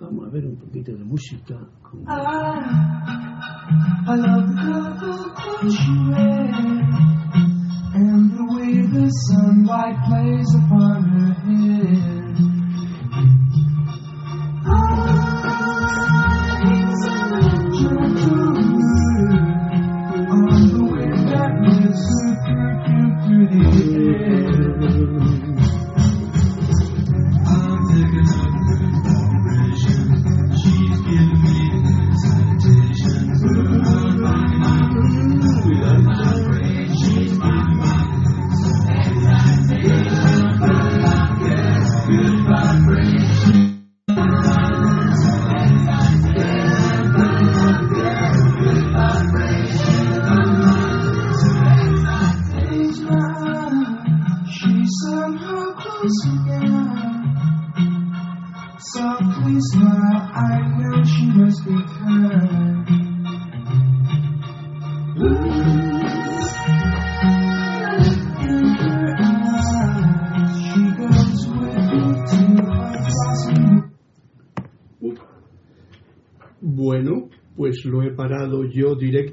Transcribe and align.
Vamos 0.00 0.26
a 0.26 0.30
ver 0.30 0.44
un 0.46 0.56
poquito 0.56 0.92
de 0.92 1.04
música. 1.04 1.54
I, 2.06 2.10
I 4.06 4.16
love 4.16 4.48
the 4.48 4.54
colorful 4.60 5.30
clothes 5.34 5.78
you 5.86 6.10
wear 6.10 6.44
and 7.94 8.30
the 8.32 8.44
way 8.54 8.82
the 8.90 9.08
sunlight 9.08 9.96
plays 10.08 10.54
upon 10.56 11.04
her 11.04 11.33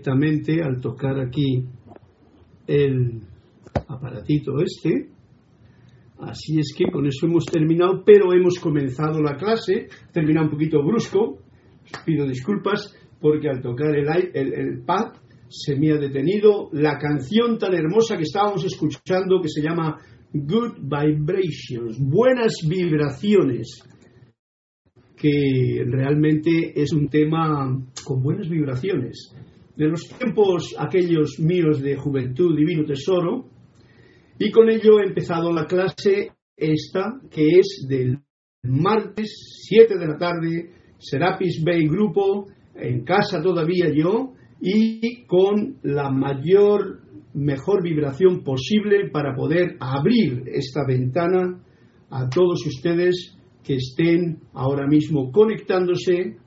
al 0.10 0.82
tocar 0.82 1.20
aquí 1.20 1.66
el 2.68 3.22
aparatito 3.88 4.54
este. 4.62 5.10
Así 6.20 6.60
es 6.60 6.74
que 6.78 6.92
con 6.92 7.06
eso 7.08 7.26
hemos 7.26 7.46
terminado, 7.46 8.04
pero 8.06 8.34
hemos 8.34 8.60
comenzado 8.60 9.22
la 9.22 9.36
clase. 9.38 9.88
Terminado 10.14 10.46
un 10.48 10.52
poquito 10.52 10.84
brusco. 10.84 11.40
Pido 12.06 12.28
disculpas 12.28 12.96
porque 13.20 13.50
al 13.50 13.62
tocar 13.62 13.96
el, 13.96 14.08
el 14.34 14.84
pad 14.84 15.14
se 15.50 15.76
me 15.76 15.92
ha 15.92 15.98
detenido 15.98 16.70
la 16.72 16.98
canción 16.98 17.58
tan 17.58 17.74
hermosa 17.74 18.16
que 18.16 18.24
estábamos 18.24 18.64
escuchando 18.64 19.42
que 19.42 19.50
se 19.50 19.62
llama 19.62 20.00
Good 20.34 20.80
Vibrations, 20.80 22.00
buenas 22.00 22.54
vibraciones 22.66 23.84
que 25.18 25.84
realmente 25.86 26.72
es 26.82 26.94
un 26.94 27.10
tema 27.10 27.70
con 28.04 28.24
buenas 28.24 28.50
vibraciones. 28.50 29.36
De 29.82 29.88
los 29.88 30.08
tiempos 30.10 30.76
aquellos 30.78 31.40
míos 31.40 31.82
de 31.82 31.96
juventud, 31.96 32.56
divino 32.56 32.86
tesoro, 32.86 33.50
y 34.38 34.52
con 34.52 34.70
ello 34.70 35.00
he 35.00 35.08
empezado 35.08 35.52
la 35.52 35.66
clase 35.66 36.34
esta, 36.56 37.20
que 37.32 37.48
es 37.58 37.88
del 37.90 38.20
martes 38.62 39.34
7 39.68 39.98
de 39.98 40.08
la 40.08 40.20
tarde, 40.20 40.72
Serapis 41.00 41.64
Bay 41.66 41.88
Grupo, 41.88 42.46
en 42.76 43.04
casa 43.04 43.42
todavía 43.42 43.92
yo, 43.92 44.34
y 44.62 45.26
con 45.26 45.80
la 45.82 46.12
mayor, 46.12 47.00
mejor 47.34 47.82
vibración 47.82 48.44
posible 48.44 49.10
para 49.10 49.34
poder 49.34 49.78
abrir 49.80 50.44
esta 50.46 50.82
ventana 50.88 51.60
a 52.12 52.30
todos 52.30 52.68
ustedes 52.68 53.36
que 53.64 53.78
estén 53.78 54.42
ahora 54.54 54.86
mismo 54.86 55.32
conectándose, 55.32 56.38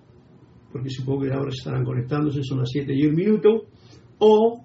porque 0.74 0.90
supongo 0.90 1.22
que 1.22 1.32
ahora 1.32 1.50
estarán 1.50 1.84
conectándose, 1.84 2.42
son 2.42 2.58
las 2.58 2.70
7 2.72 2.92
y 2.92 3.06
un 3.06 3.14
minuto, 3.14 3.68
o 4.18 4.64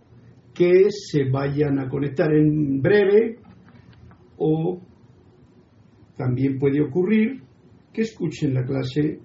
que 0.56 0.88
se 0.90 1.30
vayan 1.30 1.78
a 1.78 1.88
conectar 1.88 2.34
en 2.34 2.82
breve, 2.82 3.38
o 4.36 4.82
también 6.18 6.58
puede 6.58 6.82
ocurrir 6.82 7.44
que 7.94 8.02
escuchen 8.02 8.56
la 8.56 8.66
clase 8.66 9.20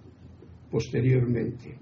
posteriormente. 0.71 1.79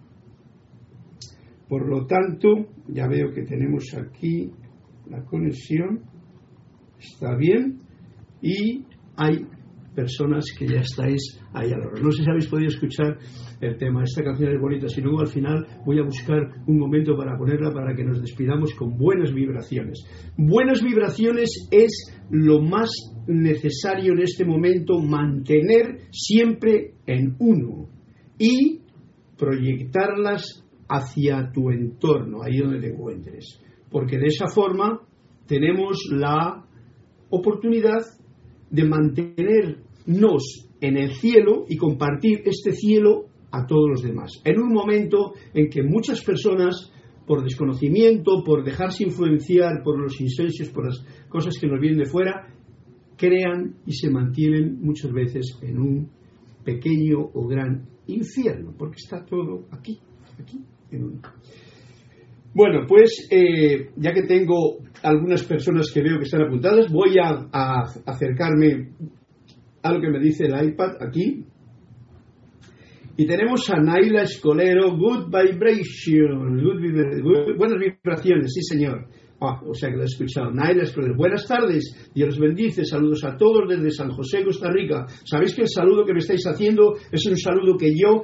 Por 1.68 1.88
lo 1.88 2.06
tanto, 2.06 2.68
ya 2.86 3.08
veo 3.08 3.32
que 3.32 3.42
tenemos 3.42 3.92
aquí 3.94 4.52
la 5.10 5.24
conexión, 5.24 6.04
está 7.00 7.34
bien, 7.34 7.80
y 8.40 8.84
hay 9.16 9.48
personas 9.94 10.46
que 10.58 10.66
ya 10.66 10.80
estáis 10.80 11.40
ahí 11.52 11.70
a 11.70 11.78
la 11.78 11.86
hora. 11.86 12.00
No 12.02 12.10
sé 12.10 12.22
si 12.22 12.30
habéis 12.30 12.48
podido 12.48 12.68
escuchar 12.68 13.18
el 13.60 13.76
tema. 13.76 14.02
Esta 14.02 14.22
canción 14.22 14.52
es 14.52 14.60
bonita. 14.60 14.88
Si 14.88 15.00
luego 15.00 15.20
al 15.20 15.28
final 15.28 15.66
voy 15.84 15.98
a 15.98 16.04
buscar 16.04 16.40
un 16.66 16.78
momento 16.78 17.16
para 17.16 17.36
ponerla 17.36 17.72
para 17.72 17.94
que 17.94 18.04
nos 18.04 18.20
despidamos 18.20 18.74
con 18.74 18.96
buenas 18.96 19.32
vibraciones. 19.32 20.04
Buenas 20.36 20.82
vibraciones 20.82 21.68
es 21.70 22.16
lo 22.30 22.60
más 22.60 22.90
necesario 23.26 24.12
en 24.12 24.22
este 24.22 24.44
momento 24.44 24.98
mantener 24.98 26.08
siempre 26.10 26.94
en 27.06 27.36
uno 27.38 27.88
y 28.38 28.80
proyectarlas 29.36 30.64
hacia 30.88 31.50
tu 31.52 31.70
entorno, 31.70 32.42
ahí 32.42 32.58
donde 32.58 32.80
te 32.80 32.92
encuentres. 32.92 33.60
Porque 33.90 34.18
de 34.18 34.26
esa 34.26 34.48
forma 34.48 35.00
tenemos 35.46 35.98
la 36.10 36.64
oportunidad 37.30 38.00
de 38.72 38.84
mantenernos 38.84 40.68
en 40.80 40.96
el 40.96 41.14
cielo 41.14 41.64
y 41.68 41.76
compartir 41.76 42.42
este 42.44 42.72
cielo 42.72 43.26
a 43.52 43.66
todos 43.66 43.88
los 43.88 44.02
demás. 44.02 44.40
En 44.44 44.58
un 44.58 44.72
momento 44.72 45.34
en 45.54 45.68
que 45.68 45.82
muchas 45.82 46.24
personas, 46.24 46.90
por 47.26 47.44
desconocimiento, 47.44 48.42
por 48.44 48.64
dejarse 48.64 49.04
influenciar 49.04 49.82
por 49.84 50.00
los 50.00 50.20
insensios, 50.20 50.70
por 50.70 50.86
las 50.86 51.04
cosas 51.28 51.56
que 51.60 51.68
nos 51.68 51.78
vienen 51.80 52.00
de 52.00 52.06
fuera, 52.06 52.48
crean 53.16 53.76
y 53.86 53.92
se 53.92 54.10
mantienen 54.10 54.80
muchas 54.80 55.12
veces 55.12 55.58
en 55.62 55.78
un 55.78 56.10
pequeño 56.64 57.18
o 57.34 57.46
gran 57.46 57.86
infierno, 58.06 58.74
porque 58.76 58.96
está 58.96 59.24
todo 59.24 59.66
aquí, 59.70 60.00
aquí, 60.40 60.60
en 60.90 61.04
uno. 61.04 61.20
Bueno, 62.54 62.86
pues 62.88 63.28
eh, 63.30 63.90
ya 63.96 64.12
que 64.12 64.22
tengo 64.22 64.78
algunas 65.02 65.42
personas 65.44 65.90
que 65.92 66.02
veo 66.02 66.18
que 66.18 66.24
están 66.24 66.42
apuntadas, 66.42 66.90
voy 66.90 67.16
a, 67.18 67.48
a 67.52 67.82
acercarme 68.06 68.90
a 69.82 69.92
lo 69.92 70.00
que 70.00 70.08
me 70.10 70.18
dice 70.20 70.44
el 70.46 70.68
iPad 70.68 70.96
aquí. 71.00 71.44
Y 73.16 73.26
tenemos 73.26 73.68
a 73.70 73.78
Naila 73.80 74.22
Escolero, 74.22 74.96
Good 74.96 75.26
Vibration, 75.26 76.62
good 76.62 77.22
good- 77.22 77.56
buenas 77.58 77.78
vibraciones, 77.78 78.52
sí 78.54 78.62
señor. 78.62 79.06
Ah, 79.44 79.60
o 79.66 79.74
sea 79.74 79.90
que 79.90 79.96
lo 79.96 80.02
he 80.02 80.06
escuchado. 80.06 80.50
Naila 80.52 80.84
Escolero, 80.84 81.14
buenas 81.16 81.46
tardes, 81.46 82.10
Dios 82.14 82.28
los 82.30 82.38
bendice, 82.38 82.84
saludos 82.84 83.24
a 83.24 83.36
todos 83.36 83.68
desde 83.68 83.90
San 83.90 84.10
José, 84.10 84.44
Costa 84.44 84.70
Rica. 84.70 85.06
Sabéis 85.24 85.54
que 85.54 85.62
el 85.62 85.68
saludo 85.68 86.04
que 86.06 86.12
me 86.14 86.20
estáis 86.20 86.46
haciendo 86.46 86.94
es 87.10 87.26
un 87.26 87.36
saludo 87.36 87.76
que 87.76 87.90
yo 87.94 88.22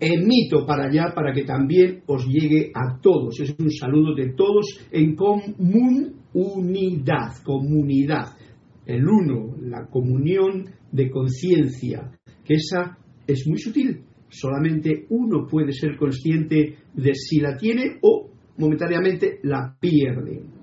emito 0.00 0.64
para 0.66 0.86
allá 0.86 1.12
para 1.14 1.32
que 1.32 1.44
también 1.44 2.02
os 2.06 2.26
llegue 2.26 2.72
a 2.74 2.98
todos. 3.00 3.38
Es 3.40 3.54
un 3.58 3.70
saludo 3.70 4.14
de 4.14 4.32
todos 4.32 4.80
en 4.90 5.14
comunidad, 5.14 6.12
comunidad. 7.44 8.34
El 8.86 9.06
uno, 9.06 9.56
la 9.60 9.86
comunión 9.86 10.64
de 10.90 11.10
conciencia, 11.10 12.10
que 12.44 12.54
esa 12.54 12.98
es 13.26 13.46
muy 13.46 13.58
sutil. 13.58 14.00
Solamente 14.28 15.06
uno 15.10 15.46
puede 15.46 15.72
ser 15.72 15.96
consciente 15.96 16.76
de 16.94 17.14
si 17.14 17.40
la 17.40 17.56
tiene 17.56 17.98
o 18.02 18.30
momentáneamente 18.58 19.40
la 19.42 19.76
pierde. 19.78 20.59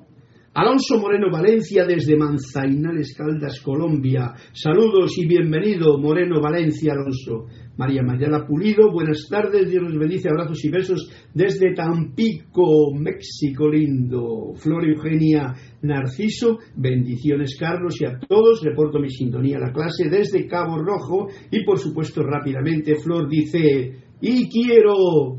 Alonso 0.57 0.97
Moreno 0.97 1.29
Valencia 1.31 1.85
desde 1.85 2.17
Manzainales 2.17 3.13
Caldas, 3.15 3.61
Colombia. 3.61 4.33
Saludos 4.53 5.15
y 5.19 5.27
bienvenido, 5.27 5.99
Moreno 5.99 6.41
Valencia 6.41 6.93
Alonso. 6.93 7.45
María 7.77 8.01
Mayala 8.01 8.43
Pulido, 8.47 8.91
buenas 8.91 9.27
tardes, 9.29 9.69
Dios 9.69 9.83
los 9.83 9.99
bendice, 9.99 10.29
abrazos 10.29 10.65
y 10.65 10.71
besos 10.71 11.11
desde 11.31 11.75
Tampico, 11.75 12.91
México 12.91 13.69
lindo. 13.69 14.55
Flor 14.55 14.89
Eugenia 14.89 15.53
Narciso, 15.83 16.57
bendiciones 16.75 17.55
Carlos 17.59 18.01
y 18.01 18.05
a 18.05 18.17
todos, 18.17 18.63
reporto 18.63 18.97
mi 18.97 19.11
sintonía 19.11 19.57
a 19.57 19.67
la 19.67 19.71
clase 19.71 20.09
desde 20.09 20.47
Cabo 20.47 20.79
Rojo 20.79 21.27
y 21.51 21.63
por 21.65 21.77
supuesto 21.77 22.23
rápidamente 22.23 22.95
Flor 22.95 23.29
dice, 23.29 23.93
y 24.21 24.49
quiero 24.49 25.37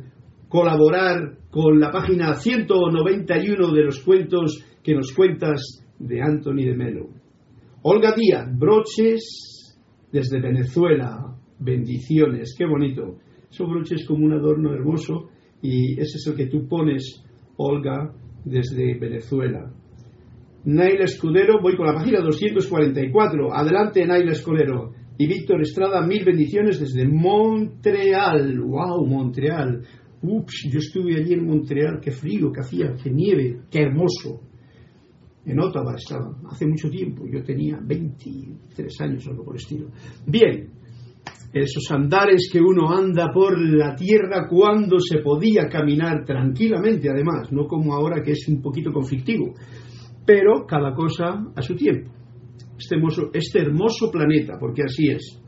colaborar 0.48 1.37
con 1.50 1.80
la 1.80 1.90
página 1.90 2.34
191 2.34 3.72
de 3.72 3.84
los 3.84 4.00
cuentos 4.00 4.64
que 4.82 4.94
nos 4.94 5.12
cuentas 5.12 5.82
de 5.98 6.20
Anthony 6.20 6.64
de 6.64 6.74
Melo. 6.74 7.08
Olga 7.82 8.14
Díaz, 8.14 8.46
broches 8.56 9.76
desde 10.12 10.40
Venezuela, 10.40 11.36
bendiciones, 11.58 12.54
qué 12.56 12.66
bonito. 12.66 13.18
Son 13.50 13.70
broches 13.70 14.06
como 14.06 14.24
un 14.26 14.32
adorno 14.32 14.72
hermoso 14.74 15.30
y 15.62 15.94
ese 15.94 16.18
es 16.18 16.26
el 16.26 16.36
que 16.36 16.46
tú 16.46 16.68
pones, 16.68 17.24
Olga, 17.56 18.12
desde 18.44 18.98
Venezuela. 18.98 19.72
Naila 20.64 21.04
Escudero, 21.04 21.60
voy 21.62 21.76
con 21.76 21.86
la 21.86 21.94
página 21.94 22.20
244. 22.20 23.54
Adelante, 23.54 24.04
Naila 24.06 24.32
Escudero. 24.32 24.92
Y 25.16 25.26
Víctor 25.26 25.62
Estrada, 25.62 26.06
mil 26.06 26.24
bendiciones 26.24 26.78
desde 26.78 27.08
Montreal. 27.08 28.60
¡Wow! 28.60 29.06
Montreal. 29.06 29.82
Ups, 30.22 30.68
yo 30.70 30.78
estuve 30.78 31.16
allí 31.16 31.34
en 31.34 31.46
Montreal. 31.46 32.00
Qué 32.00 32.10
frío, 32.10 32.50
qué 32.52 32.60
hacía, 32.60 32.94
qué 33.02 33.10
nieve, 33.10 33.60
qué 33.70 33.82
hermoso. 33.82 34.42
En 35.44 35.60
Ottawa 35.60 35.94
estaba, 35.96 36.36
hace 36.50 36.66
mucho 36.66 36.90
tiempo. 36.90 37.24
Yo 37.26 37.42
tenía 37.42 37.78
23 37.80 39.00
años 39.00 39.26
algo 39.28 39.44
por 39.44 39.54
el 39.54 39.60
estilo. 39.60 39.88
Bien, 40.26 40.70
esos 41.52 41.90
andares 41.90 42.50
que 42.52 42.60
uno 42.60 42.90
anda 42.90 43.32
por 43.32 43.58
la 43.58 43.94
tierra 43.94 44.46
cuando 44.48 44.98
se 45.00 45.18
podía 45.18 45.68
caminar 45.68 46.24
tranquilamente, 46.24 47.08
además, 47.08 47.50
no 47.52 47.66
como 47.66 47.94
ahora 47.94 48.22
que 48.22 48.32
es 48.32 48.46
un 48.48 48.60
poquito 48.60 48.92
conflictivo, 48.92 49.54
pero 50.26 50.66
cada 50.66 50.94
cosa 50.94 51.46
a 51.54 51.62
su 51.62 51.74
tiempo. 51.74 52.12
Este 52.76 52.96
hermoso, 52.96 53.30
este 53.32 53.60
hermoso 53.60 54.10
planeta, 54.10 54.58
porque 54.60 54.82
así 54.82 55.08
es. 55.08 55.40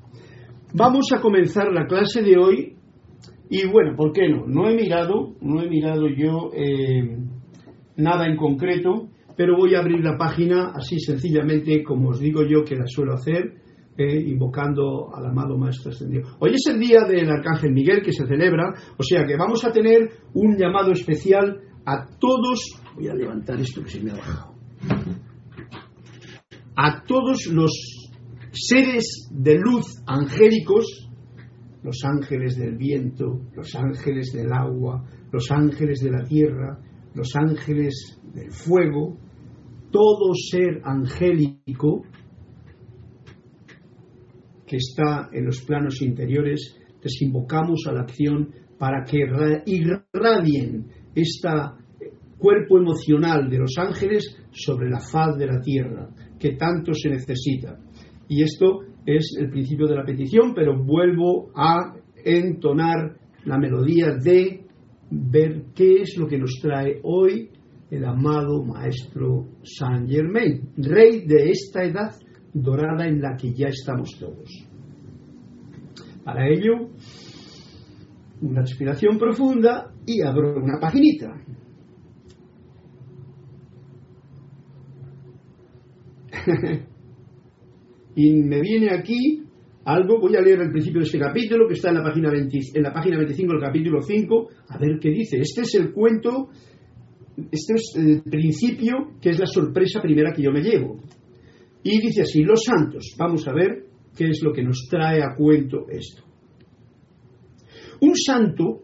Vamos 0.73 1.07
a 1.15 1.21
comenzar 1.21 1.71
la 1.73 1.87
clase 1.87 2.23
de 2.23 2.39
hoy 2.39 2.77
y 3.51 3.67
bueno, 3.67 3.97
¿por 3.97 4.13
qué 4.13 4.29
no? 4.29 4.47
No 4.47 4.71
he 4.71 4.77
mirado, 4.77 5.35
no 5.41 5.61
he 5.61 5.69
mirado 5.69 6.09
yo 6.09 6.51
eh, 6.55 7.19
nada 7.97 8.27
en 8.29 8.37
concreto, 8.37 9.09
pero 9.37 9.57
voy 9.57 9.75
a 9.75 9.81
abrir 9.81 10.05
la 10.05 10.17
página 10.17 10.73
así 10.73 11.01
sencillamente 11.01 11.83
como 11.83 12.11
os 12.11 12.21
digo 12.21 12.43
yo 12.45 12.63
que 12.63 12.77
la 12.77 12.87
suelo 12.87 13.15
hacer 13.15 13.57
eh, 13.99 14.21
invocando 14.21 15.13
al 15.13 15.27
amado 15.27 15.59
Maestro 15.59 15.91
Ascendido. 15.91 16.29
Hoy 16.39 16.53
es 16.55 16.65
el 16.73 16.79
día 16.79 17.01
del 17.09 17.29
Arcángel 17.29 17.73
Miguel 17.73 18.03
que 18.03 18.13
se 18.13 18.25
celebra, 18.25 18.73
o 18.97 19.03
sea 19.03 19.27
que 19.27 19.37
vamos 19.37 19.65
a 19.65 19.73
tener 19.73 20.11
un 20.33 20.57
llamado 20.57 20.93
especial 20.93 21.61
a 21.85 22.07
todos. 22.21 22.81
Voy 22.95 23.09
a 23.09 23.15
levantar 23.15 23.61
esto 23.61 23.83
que 23.83 23.91
se 23.91 24.01
me 24.01 24.13
ha 24.13 24.15
bajado. 24.15 24.55
A 26.77 27.03
todos 27.03 27.47
los 27.47 27.73
seres 28.53 29.29
de 29.33 29.59
luz 29.59 30.03
angélicos, 30.07 31.10
los 31.83 31.99
ángeles 32.05 32.57
del 32.57 32.77
viento, 32.77 33.41
los 33.55 33.75
ángeles 33.75 34.33
del 34.33 34.53
agua, 34.53 35.05
los 35.33 35.51
ángeles 35.51 36.01
de 36.01 36.11
la 36.11 36.25
tierra, 36.25 36.79
los 37.15 37.35
ángeles 37.35 38.21
del 38.35 38.51
fuego, 38.51 39.19
todo 39.91 40.35
ser 40.35 40.81
angélico 40.85 42.03
que 44.67 44.77
está 44.77 45.31
en 45.33 45.47
los 45.47 45.63
planos 45.63 46.01
interiores, 46.01 46.77
les 47.03 47.23
invocamos 47.23 47.85
a 47.89 47.93
la 47.93 48.03
acción 48.03 48.51
para 48.79 49.05
que 49.05 49.19
irradien 49.67 50.87
este 51.15 51.49
cuerpo 52.39 52.79
emocional 52.79 53.51
de 53.51 53.59
los 53.59 53.77
ángeles 53.79 54.37
sobre 54.53 54.89
la 54.89 55.01
faz 55.01 55.37
de 55.37 55.47
la 55.47 55.61
tierra, 55.61 56.09
que 56.39 56.53
tanto 56.53 56.95
se 56.95 57.11
necesita. 57.11 57.81
Y 58.29 58.43
esto 58.43 58.81
es 59.07 59.37
el 59.39 59.51
principio 59.51 59.87
de 59.87 59.97
la 59.97 60.05
petición, 60.05 60.55
pero 60.55 60.83
vuelvo 60.83 61.51
a 61.55 61.95
entonar 62.25 63.17
la 63.45 63.59
melodía 63.59 64.15
de 64.15 64.65
ver 65.11 65.65
qué 65.75 66.03
es 66.03 66.17
lo 66.17 66.27
que 66.27 66.39
nos 66.39 66.59
trae 66.61 67.01
hoy 67.03 67.51
el 67.91 68.05
amado 68.05 68.63
Maestro 68.63 69.49
Saint 69.65 70.09
Germain, 70.09 70.71
rey 70.77 71.27
de 71.27 71.51
esta 71.51 71.83
edad 71.83 72.15
dorada 72.53 73.07
en 73.07 73.21
la 73.21 73.37
que 73.37 73.53
ya 73.53 73.69
estamos 73.69 74.17
todos. 74.19 74.49
Para 76.25 76.49
ello, 76.49 76.91
una 78.43 78.61
respiración 78.61 79.19
profunda 79.19 79.93
y 80.07 80.23
abro 80.23 80.57
una 80.63 80.79
paginita. 80.79 81.35
y 88.23 88.35
me 88.43 88.61
viene 88.61 88.89
aquí 88.93 89.43
algo, 89.85 90.21
voy 90.21 90.37
a 90.37 90.43
leer 90.43 90.61
el 90.61 90.71
principio 90.71 91.01
de 91.01 91.07
este 91.07 91.19
capítulo 91.19 91.67
que 91.67 91.75
está 91.75 91.89
en 91.89 91.97
la 91.97 92.03
página, 92.03 92.31
20, 92.31 92.59
en 92.75 92.83
la 92.83 92.93
página 92.93 93.17
25 93.17 93.53
del 93.53 93.63
capítulo 93.63 94.03
5, 94.03 94.49
a 94.69 94.79
ver 94.79 94.99
qué 95.01 95.09
dice. 95.09 95.39
Este 95.39 95.63
es 95.63 95.75
el 95.77 95.91
cuento, 95.91 96.51
este 97.51 97.75
es 97.75 97.95
el 97.97 98.23
principio 98.23 99.13
que 99.23 99.31
es 99.31 99.39
la 99.39 99.47
sorpresa 99.47 100.03
primera 100.03 100.35
que 100.35 100.43
yo 100.43 100.53
me 100.53 100.61
llevo. 100.61 101.01
Y 101.83 101.99
dice 101.99 102.23
así, 102.23 102.43
los 102.43 102.63
santos, 102.63 103.15
vamos 103.19 103.49
a 103.49 103.55
ver 103.55 103.87
qué 104.15 104.29
es 104.29 104.43
lo 104.43 104.53
que 104.53 104.63
nos 104.63 104.87
trae 104.91 105.23
a 105.23 105.35
cuento 105.35 105.87
esto. 105.89 106.23
Un 108.03 108.15
santo, 108.17 108.83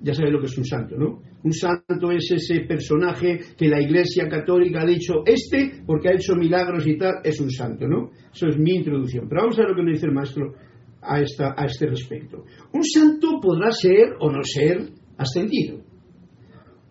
ya 0.00 0.14
sabéis 0.14 0.34
lo 0.34 0.40
que 0.40 0.46
es 0.46 0.58
un 0.58 0.64
santo, 0.64 0.96
¿no? 0.96 1.22
Un 1.42 1.52
santo 1.52 2.10
es 2.10 2.30
ese 2.30 2.60
personaje 2.60 3.40
que 3.56 3.68
la 3.68 3.80
Iglesia 3.80 4.28
Católica 4.28 4.82
ha 4.82 4.86
dicho, 4.86 5.22
este, 5.24 5.82
porque 5.86 6.08
ha 6.08 6.14
hecho 6.14 6.34
milagros 6.34 6.86
y 6.86 6.96
tal, 6.96 7.16
es 7.24 7.40
un 7.40 7.50
santo, 7.50 7.86
¿no? 7.86 8.10
Eso 8.32 8.48
es 8.48 8.58
mi 8.58 8.76
introducción. 8.76 9.28
Pero 9.28 9.42
vamos 9.42 9.58
a 9.58 9.62
ver 9.62 9.70
lo 9.70 9.76
que 9.76 9.82
nos 9.82 9.92
dice 9.92 10.06
el 10.06 10.12
maestro 10.12 10.54
a, 11.00 11.20
esta, 11.20 11.54
a 11.56 11.64
este 11.64 11.86
respecto. 11.86 12.44
Un 12.72 12.84
santo 12.84 13.38
podrá 13.40 13.70
ser 13.70 14.14
o 14.20 14.30
no 14.30 14.42
ser 14.42 14.90
ascendido. 15.16 15.80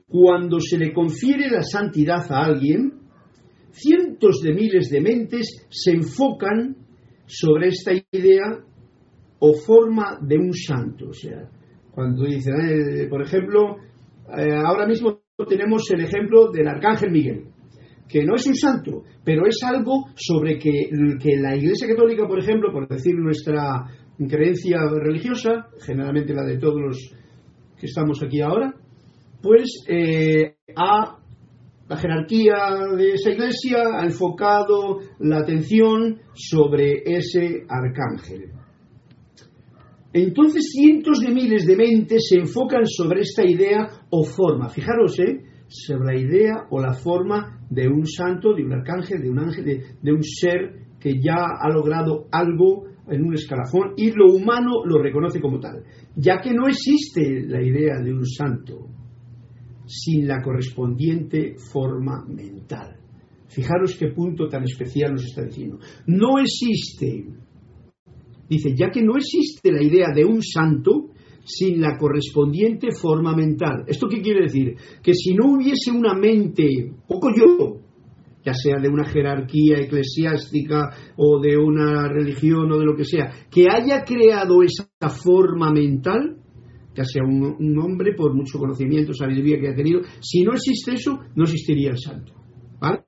Cuando 0.07 0.59
se 0.59 0.77
le 0.77 0.93
confiere 0.93 1.49
la 1.49 1.61
santidad 1.61 2.31
a 2.31 2.45
alguien, 2.45 2.93
cientos 3.71 4.41
de 4.41 4.53
miles 4.53 4.89
de 4.89 5.01
mentes 5.01 5.67
se 5.69 5.91
enfocan 5.91 6.77
sobre 7.25 7.67
esta 7.67 7.91
idea 8.11 8.63
o 9.39 9.53
forma 9.53 10.17
de 10.21 10.37
un 10.37 10.53
santo. 10.53 11.09
O 11.09 11.13
sea, 11.13 11.49
cuando 11.95 12.25
dicen, 12.25 13.09
por 13.09 13.21
ejemplo, 13.21 13.77
eh, 14.37 14.53
ahora 14.53 14.85
mismo 14.85 15.21
tenemos 15.47 15.89
el 15.91 16.01
ejemplo 16.01 16.51
del 16.51 16.67
Arcángel 16.67 17.11
Miguel, 17.11 17.45
que 18.07 18.25
no 18.25 18.35
es 18.35 18.45
un 18.47 18.55
santo, 18.55 19.03
pero 19.23 19.47
es 19.47 19.57
algo 19.63 20.05
sobre 20.15 20.59
que, 20.59 20.89
la 21.41 21.55
Iglesia 21.55 21.87
Católica, 21.87 22.27
por 22.27 22.39
ejemplo, 22.39 22.71
por 22.71 22.87
decir 22.87 23.15
nuestra 23.15 23.85
creencia 24.17 24.77
religiosa, 24.91 25.67
generalmente 25.79 26.33
la 26.33 26.43
de 26.43 26.57
todos 26.57 26.81
los 26.81 27.11
que 27.79 27.87
estamos 27.87 28.21
aquí 28.21 28.41
ahora, 28.41 28.73
pues 29.41 29.85
eh, 29.87 30.57
ha 30.75 31.19
la 31.87 31.97
jerarquía 31.97 32.95
de 32.97 33.11
esa 33.11 33.29
iglesia 33.29 33.77
ha 33.93 34.05
enfocado 34.05 35.01
la 35.19 35.37
atención 35.37 36.19
sobre 36.33 37.03
ese 37.05 37.63
arcángel. 37.69 38.51
Entonces 40.17 40.71
cientos 40.71 41.19
de 41.19 41.29
miles 41.29 41.65
de 41.67 41.75
mentes 41.75 42.29
se 42.29 42.37
enfocan 42.37 42.85
sobre 42.85 43.19
esta 43.19 43.45
idea 43.45 43.85
o 44.09 44.23
forma. 44.23 44.69
Fijaros, 44.69 45.19
¿eh? 45.19 45.41
sobre 45.67 46.05
la 46.05 46.17
idea 46.17 46.53
o 46.69 46.79
la 46.79 46.93
forma 46.93 47.59
de 47.69 47.89
un 47.89 48.05
santo, 48.07 48.53
de 48.53 48.63
un 48.63 48.71
arcángel, 48.71 49.21
de 49.21 49.29
un 49.29 49.39
ángel, 49.39 49.65
de, 49.65 49.83
de 50.01 50.13
un 50.13 50.23
ser 50.23 50.85
que 51.01 51.19
ya 51.19 51.35
ha 51.59 51.69
logrado 51.69 52.27
algo 52.31 52.85
en 53.09 53.25
un 53.25 53.33
escalafón 53.33 53.91
y 53.97 54.11
lo 54.11 54.31
humano 54.31 54.85
lo 54.85 55.03
reconoce 55.03 55.41
como 55.41 55.59
tal, 55.59 55.83
ya 56.15 56.39
que 56.39 56.53
no 56.53 56.65
existe 56.69 57.45
la 57.45 57.61
idea 57.61 57.99
de 58.01 58.13
un 58.13 58.25
santo 58.25 58.87
sin 59.85 60.29
la 60.29 60.41
correspondiente 60.41 61.55
forma 61.57 62.23
mental. 62.25 62.95
Fijaros 63.49 63.97
qué 63.99 64.07
punto 64.07 64.47
tan 64.47 64.63
especial 64.63 65.11
nos 65.11 65.25
está 65.25 65.43
diciendo. 65.43 65.77
No 66.07 66.39
existe 66.39 67.25
Dice, 68.49 68.75
ya 68.75 68.89
que 68.89 69.01
no 69.01 69.17
existe 69.17 69.71
la 69.71 69.83
idea 69.83 70.07
de 70.13 70.23
un 70.23 70.41
santo 70.41 71.09
sin 71.45 71.79
la 71.79 71.97
correspondiente 71.97 72.89
forma 72.91 73.35
mental. 73.35 73.85
¿Esto 73.87 74.07
qué 74.07 74.21
quiere 74.21 74.43
decir? 74.43 74.75
Que 75.01 75.13
si 75.13 75.33
no 75.33 75.53
hubiese 75.53 75.91
una 75.91 76.13
mente, 76.13 76.91
poco 77.07 77.29
yo, 77.35 77.81
ya 78.43 78.53
sea 78.53 78.79
de 78.81 78.89
una 78.89 79.05
jerarquía 79.05 79.79
eclesiástica 79.79 80.91
o 81.17 81.39
de 81.39 81.57
una 81.57 82.07
religión 82.07 82.71
o 82.71 82.77
de 82.77 82.85
lo 82.85 82.95
que 82.95 83.05
sea, 83.05 83.31
que 83.49 83.65
haya 83.69 84.03
creado 84.03 84.61
esa 84.63 84.87
forma 85.09 85.71
mental, 85.71 86.37
ya 86.95 87.03
sea 87.03 87.23
un, 87.23 87.77
hombre 87.79 88.13
por 88.15 88.33
mucho 88.33 88.57
conocimiento, 88.57 89.13
sabiduría 89.13 89.59
que 89.59 89.69
ha 89.69 89.75
tenido, 89.75 90.01
si 90.21 90.43
no 90.43 90.53
existe 90.53 90.93
eso, 90.93 91.19
no 91.35 91.43
existiría 91.43 91.91
el 91.91 91.97
santo. 91.97 92.33
¿Vale? 92.79 93.03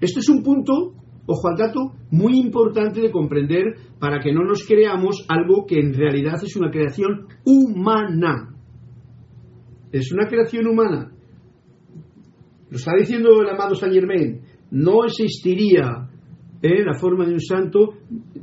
Esto 0.00 0.20
es 0.20 0.28
un 0.28 0.42
punto 0.42 1.01
ojo 1.26 1.48
al 1.48 1.56
dato, 1.56 1.92
muy 2.10 2.38
importante 2.38 3.00
de 3.00 3.10
comprender 3.10 3.76
para 3.98 4.20
que 4.20 4.32
no 4.32 4.42
nos 4.44 4.64
creamos 4.66 5.24
algo 5.28 5.66
que 5.66 5.78
en 5.78 5.94
realidad 5.94 6.42
es 6.42 6.56
una 6.56 6.70
creación 6.70 7.26
humana. 7.44 8.54
Es 9.92 10.12
una 10.12 10.26
creación 10.26 10.66
humana. 10.66 11.12
Lo 12.70 12.76
está 12.76 12.92
diciendo 12.98 13.40
el 13.42 13.48
amado 13.48 13.74
Saint 13.74 13.94
Germain. 13.94 14.40
No 14.70 15.04
existiría 15.04 16.08
¿eh? 16.62 16.84
la 16.84 16.94
forma 16.94 17.26
de 17.26 17.34
un 17.34 17.40
santo, 17.40 17.94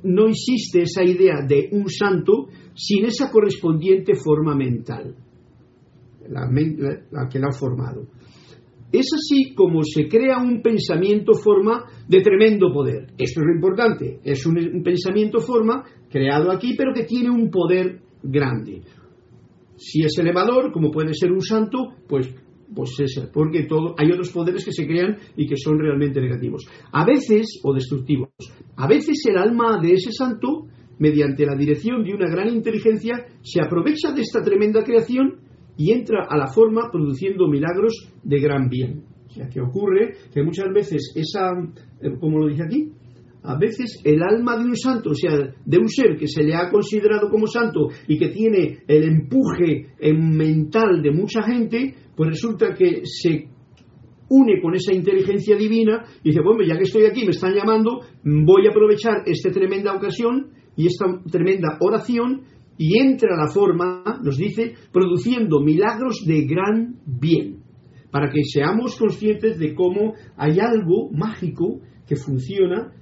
no 0.03 0.27
existe 0.27 0.83
esa 0.83 1.03
idea 1.03 1.41
de 1.47 1.69
un 1.71 1.89
santo 1.89 2.47
sin 2.75 3.05
esa 3.05 3.31
correspondiente 3.31 4.13
forma 4.13 4.55
mental, 4.55 5.15
la, 6.27 6.41
la, 6.51 7.01
la 7.11 7.29
que 7.29 7.39
la 7.39 7.47
ha 7.47 7.57
formado. 7.57 8.07
Es 8.91 9.07
así 9.13 9.53
como 9.53 9.83
se 9.83 10.07
crea 10.07 10.39
un 10.39 10.61
pensamiento 10.61 11.33
forma 11.33 11.85
de 12.07 12.21
tremendo 12.21 12.73
poder. 12.73 13.07
Esto 13.17 13.41
es 13.41 13.45
lo 13.45 13.53
importante. 13.53 14.19
Es 14.23 14.45
un, 14.45 14.81
pensamiento 14.83 15.39
forma 15.39 15.83
creado 16.09 16.51
aquí, 16.51 16.75
pero 16.75 16.93
que 16.93 17.03
tiene 17.03 17.29
un 17.29 17.51
poder 17.51 18.01
grande. 18.23 18.81
Si 19.75 20.01
es 20.01 20.17
elevador, 20.17 20.71
como 20.71 20.91
puede 20.91 21.13
ser 21.13 21.31
un 21.31 21.41
santo, 21.41 21.93
pues 22.07 22.33
pues 22.73 22.91
es 22.99 23.19
porque 23.33 23.63
todo, 23.63 23.95
hay 23.97 24.11
otros 24.11 24.29
poderes 24.29 24.63
que 24.63 24.71
se 24.71 24.85
crean 24.85 25.17
y 25.35 25.47
que 25.47 25.57
son 25.57 25.79
realmente 25.79 26.21
negativos. 26.21 26.67
A 26.91 27.03
veces, 27.03 27.59
o 27.63 27.73
destructivos. 27.73 28.29
A 28.75 28.87
veces 28.87 29.25
el 29.27 29.37
alma 29.37 29.79
de 29.81 29.93
ese 29.93 30.11
santo, 30.11 30.67
mediante 30.99 31.47
la 31.47 31.55
dirección 31.55 32.03
de 32.03 32.13
una 32.13 32.29
gran 32.29 32.47
inteligencia, 32.49 33.25
se 33.41 33.59
aprovecha 33.59 34.11
de 34.11 34.21
esta 34.21 34.43
tremenda 34.43 34.83
creación 34.83 35.48
y 35.79 35.93
entra 35.93 36.27
a 36.29 36.37
la 36.37 36.47
forma 36.47 36.91
produciendo 36.91 37.47
milagros 37.47 38.11
de 38.21 38.39
gran 38.41 38.67
bien. 38.67 39.05
O 39.27 39.29
sea, 39.29 39.47
que 39.47 39.61
ocurre 39.61 40.11
que 40.33 40.43
muchas 40.43 40.67
veces 40.73 41.13
esa, 41.15 41.51
eh, 42.01 42.17
como 42.19 42.37
lo 42.37 42.49
dije 42.49 42.63
aquí, 42.63 42.91
a 43.43 43.57
veces 43.57 44.01
el 44.03 44.21
alma 44.21 44.57
de 44.57 44.65
un 44.65 44.75
santo, 44.75 45.11
o 45.11 45.15
sea, 45.15 45.37
de 45.37 45.77
un 45.77 45.87
ser 45.87 46.17
que 46.17 46.27
se 46.27 46.43
le 46.43 46.53
ha 46.53 46.69
considerado 46.69 47.29
como 47.29 47.47
santo 47.47 47.87
y 48.09 48.19
que 48.19 48.27
tiene 48.27 48.79
el 48.89 49.03
empuje 49.03 49.93
mental 50.13 51.01
de 51.01 51.11
mucha 51.11 51.43
gente, 51.43 51.95
pues 52.13 52.29
resulta 52.29 52.73
que 52.73 53.03
se 53.05 53.47
une 54.27 54.61
con 54.61 54.75
esa 54.75 54.93
inteligencia 54.93 55.55
divina 55.55 56.03
y 56.21 56.31
dice, 56.31 56.41
bueno, 56.43 56.61
ya 56.67 56.75
que 56.75 56.83
estoy 56.83 57.05
aquí, 57.05 57.23
me 57.23 57.31
están 57.31 57.53
llamando, 57.53 58.01
voy 58.25 58.67
a 58.67 58.71
aprovechar 58.71 59.23
esta 59.25 59.49
tremenda 59.49 59.93
ocasión 59.93 60.49
y 60.75 60.87
esta 60.87 61.05
tremenda 61.31 61.77
oración 61.79 62.41
y 62.81 62.97
entra 62.97 63.35
la 63.35 63.51
forma, 63.51 64.21
nos 64.23 64.37
dice, 64.37 64.73
produciendo 64.93 65.59
milagros 65.59 66.23
de 66.25 66.45
gran 66.45 66.95
bien, 67.05 67.57
para 68.09 68.31
que 68.31 68.41
seamos 68.45 68.97
conscientes 68.97 69.59
de 69.59 69.75
cómo 69.75 70.13
hay 70.37 70.59
algo 70.61 71.11
mágico 71.11 71.81
que 72.07 72.15
funciona 72.15 72.93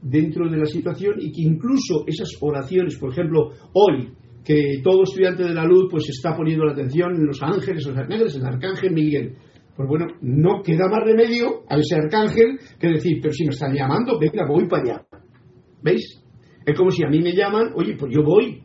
dentro 0.00 0.48
de 0.48 0.56
la 0.56 0.64
situación 0.64 1.16
y 1.18 1.32
que 1.32 1.42
incluso 1.42 2.04
esas 2.06 2.30
oraciones, 2.40 2.96
por 2.98 3.12
ejemplo, 3.12 3.50
hoy, 3.74 4.08
que 4.42 4.80
todo 4.82 5.02
estudiante 5.02 5.42
de 5.42 5.54
la 5.54 5.66
luz 5.66 5.88
pues 5.90 6.08
está 6.08 6.34
poniendo 6.34 6.64
la 6.64 6.72
atención 6.72 7.14
en 7.14 7.26
los 7.26 7.42
ángeles, 7.42 7.86
los 7.86 7.96
ángeles, 7.96 8.34
el 8.36 8.46
arcángel 8.46 8.94
Miguel. 8.94 9.36
Pues 9.76 9.86
bueno, 9.86 10.06
no 10.22 10.62
queda 10.62 10.88
más 10.88 11.04
remedio 11.04 11.64
a 11.68 11.76
ese 11.76 11.96
arcángel 11.96 12.58
que 12.78 12.88
decir, 12.88 13.18
pero 13.20 13.34
si 13.34 13.44
me 13.44 13.50
están 13.50 13.74
llamando, 13.74 14.18
venga, 14.18 14.46
voy 14.48 14.66
para 14.66 14.82
allá. 14.82 15.06
¿Veis? 15.82 16.22
Es 16.64 16.78
como 16.78 16.90
si 16.90 17.04
a 17.04 17.08
mí 17.08 17.20
me 17.20 17.34
llaman, 17.34 17.72
oye, 17.74 17.96
pues 17.98 18.10
yo 18.14 18.22
voy. 18.22 18.63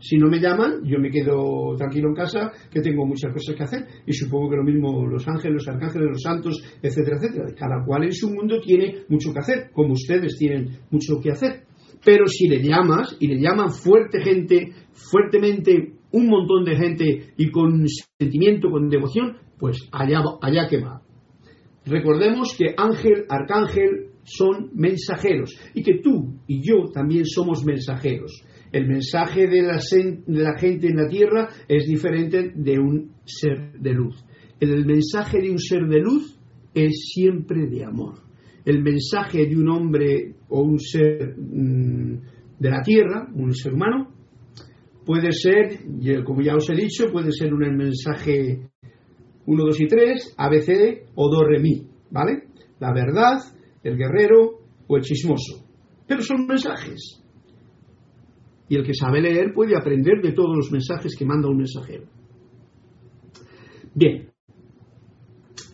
Si 0.00 0.16
no 0.16 0.28
me 0.28 0.40
llaman, 0.40 0.84
yo 0.84 0.98
me 0.98 1.10
quedo 1.10 1.74
tranquilo 1.76 2.08
en 2.08 2.14
casa, 2.14 2.52
que 2.70 2.80
tengo 2.80 3.04
muchas 3.04 3.32
cosas 3.32 3.54
que 3.56 3.62
hacer. 3.64 3.86
Y 4.06 4.12
supongo 4.12 4.50
que 4.50 4.56
lo 4.56 4.64
mismo 4.64 5.06
los 5.06 5.26
ángeles, 5.26 5.54
los 5.54 5.68
arcángeles, 5.68 6.08
los 6.08 6.22
santos, 6.22 6.62
etcétera, 6.82 7.16
etcétera. 7.16 7.54
Cada 7.56 7.84
cual 7.84 8.04
en 8.04 8.12
su 8.12 8.30
mundo 8.30 8.60
tiene 8.60 9.04
mucho 9.08 9.32
que 9.32 9.40
hacer, 9.40 9.70
como 9.72 9.94
ustedes 9.94 10.36
tienen 10.38 10.78
mucho 10.90 11.20
que 11.20 11.30
hacer. 11.30 11.64
Pero 12.04 12.26
si 12.26 12.48
le 12.48 12.62
llamas, 12.62 13.16
y 13.18 13.26
le 13.26 13.40
llaman 13.40 13.70
fuerte 13.70 14.22
gente, 14.22 14.72
fuertemente 14.92 15.94
un 16.12 16.26
montón 16.26 16.64
de 16.64 16.76
gente 16.76 17.34
y 17.36 17.50
con 17.50 17.84
sentimiento, 18.18 18.70
con 18.70 18.88
devoción, 18.88 19.36
pues 19.58 19.88
allá, 19.92 20.22
allá 20.40 20.68
que 20.68 20.78
va. 20.78 21.02
Recordemos 21.84 22.54
que 22.56 22.74
ángel, 22.76 23.24
arcángel 23.28 24.10
son 24.22 24.70
mensajeros 24.74 25.58
y 25.74 25.82
que 25.82 26.00
tú 26.02 26.38
y 26.46 26.60
yo 26.62 26.90
también 26.92 27.24
somos 27.24 27.64
mensajeros. 27.64 28.42
El 28.72 28.86
mensaje 28.86 29.46
de 29.46 29.62
la, 29.62 29.78
de 29.78 30.42
la 30.42 30.58
gente 30.58 30.88
en 30.88 30.96
la 30.96 31.08
tierra 31.08 31.48
es 31.66 31.86
diferente 31.86 32.52
de 32.54 32.78
un 32.78 33.12
ser 33.24 33.72
de 33.78 33.92
luz. 33.92 34.24
El 34.60 34.84
mensaje 34.84 35.40
de 35.40 35.50
un 35.50 35.58
ser 35.58 35.86
de 35.86 36.00
luz 36.00 36.38
es 36.74 37.10
siempre 37.14 37.66
de 37.66 37.84
amor. 37.84 38.20
El 38.64 38.82
mensaje 38.82 39.46
de 39.46 39.56
un 39.56 39.68
hombre 39.68 40.34
o 40.48 40.62
un 40.62 40.78
ser 40.78 41.34
mm, 41.36 42.20
de 42.58 42.70
la 42.70 42.82
tierra, 42.82 43.28
un 43.34 43.54
ser 43.54 43.72
humano, 43.72 44.12
puede 45.06 45.32
ser, 45.32 45.78
como 46.24 46.42
ya 46.42 46.54
os 46.54 46.68
he 46.68 46.74
dicho, 46.74 47.10
puede 47.10 47.32
ser 47.32 47.54
un 47.54 47.76
mensaje 47.76 48.68
1, 49.46 49.64
2 49.64 49.80
y 49.80 49.86
3, 49.86 50.34
ABCD 50.36 51.08
o 51.14 51.30
do, 51.30 51.44
re, 51.44 51.60
mi, 51.60 51.88
¿vale? 52.10 52.48
La 52.78 52.92
verdad, 52.92 53.38
el 53.82 53.96
guerrero 53.96 54.60
o 54.86 54.96
el 54.96 55.02
chismoso. 55.02 55.64
Pero 56.06 56.20
son 56.20 56.46
mensajes. 56.46 57.22
Y 58.68 58.76
el 58.76 58.84
que 58.84 58.94
sabe 58.94 59.20
leer 59.20 59.52
puede 59.54 59.76
aprender 59.76 60.20
de 60.22 60.32
todos 60.32 60.56
los 60.56 60.70
mensajes 60.70 61.16
que 61.16 61.24
manda 61.24 61.48
un 61.48 61.56
mensajero. 61.56 62.04
Bien. 63.94 64.30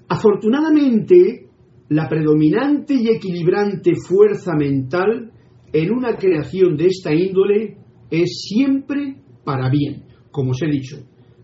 Afortunadamente, 0.08 1.48
la 1.88 2.08
predominante 2.08 2.94
y 2.94 3.08
equilibrante 3.08 3.92
fuerza 3.96 4.54
mental 4.54 5.32
en 5.72 5.92
una 5.92 6.16
creación 6.16 6.76
de 6.76 6.86
esta 6.86 7.12
índole 7.12 7.76
es 8.10 8.46
siempre 8.48 9.16
para 9.44 9.68
bien. 9.70 10.04
Como 10.30 10.52
os 10.52 10.62
he 10.62 10.70
dicho, 10.70 10.96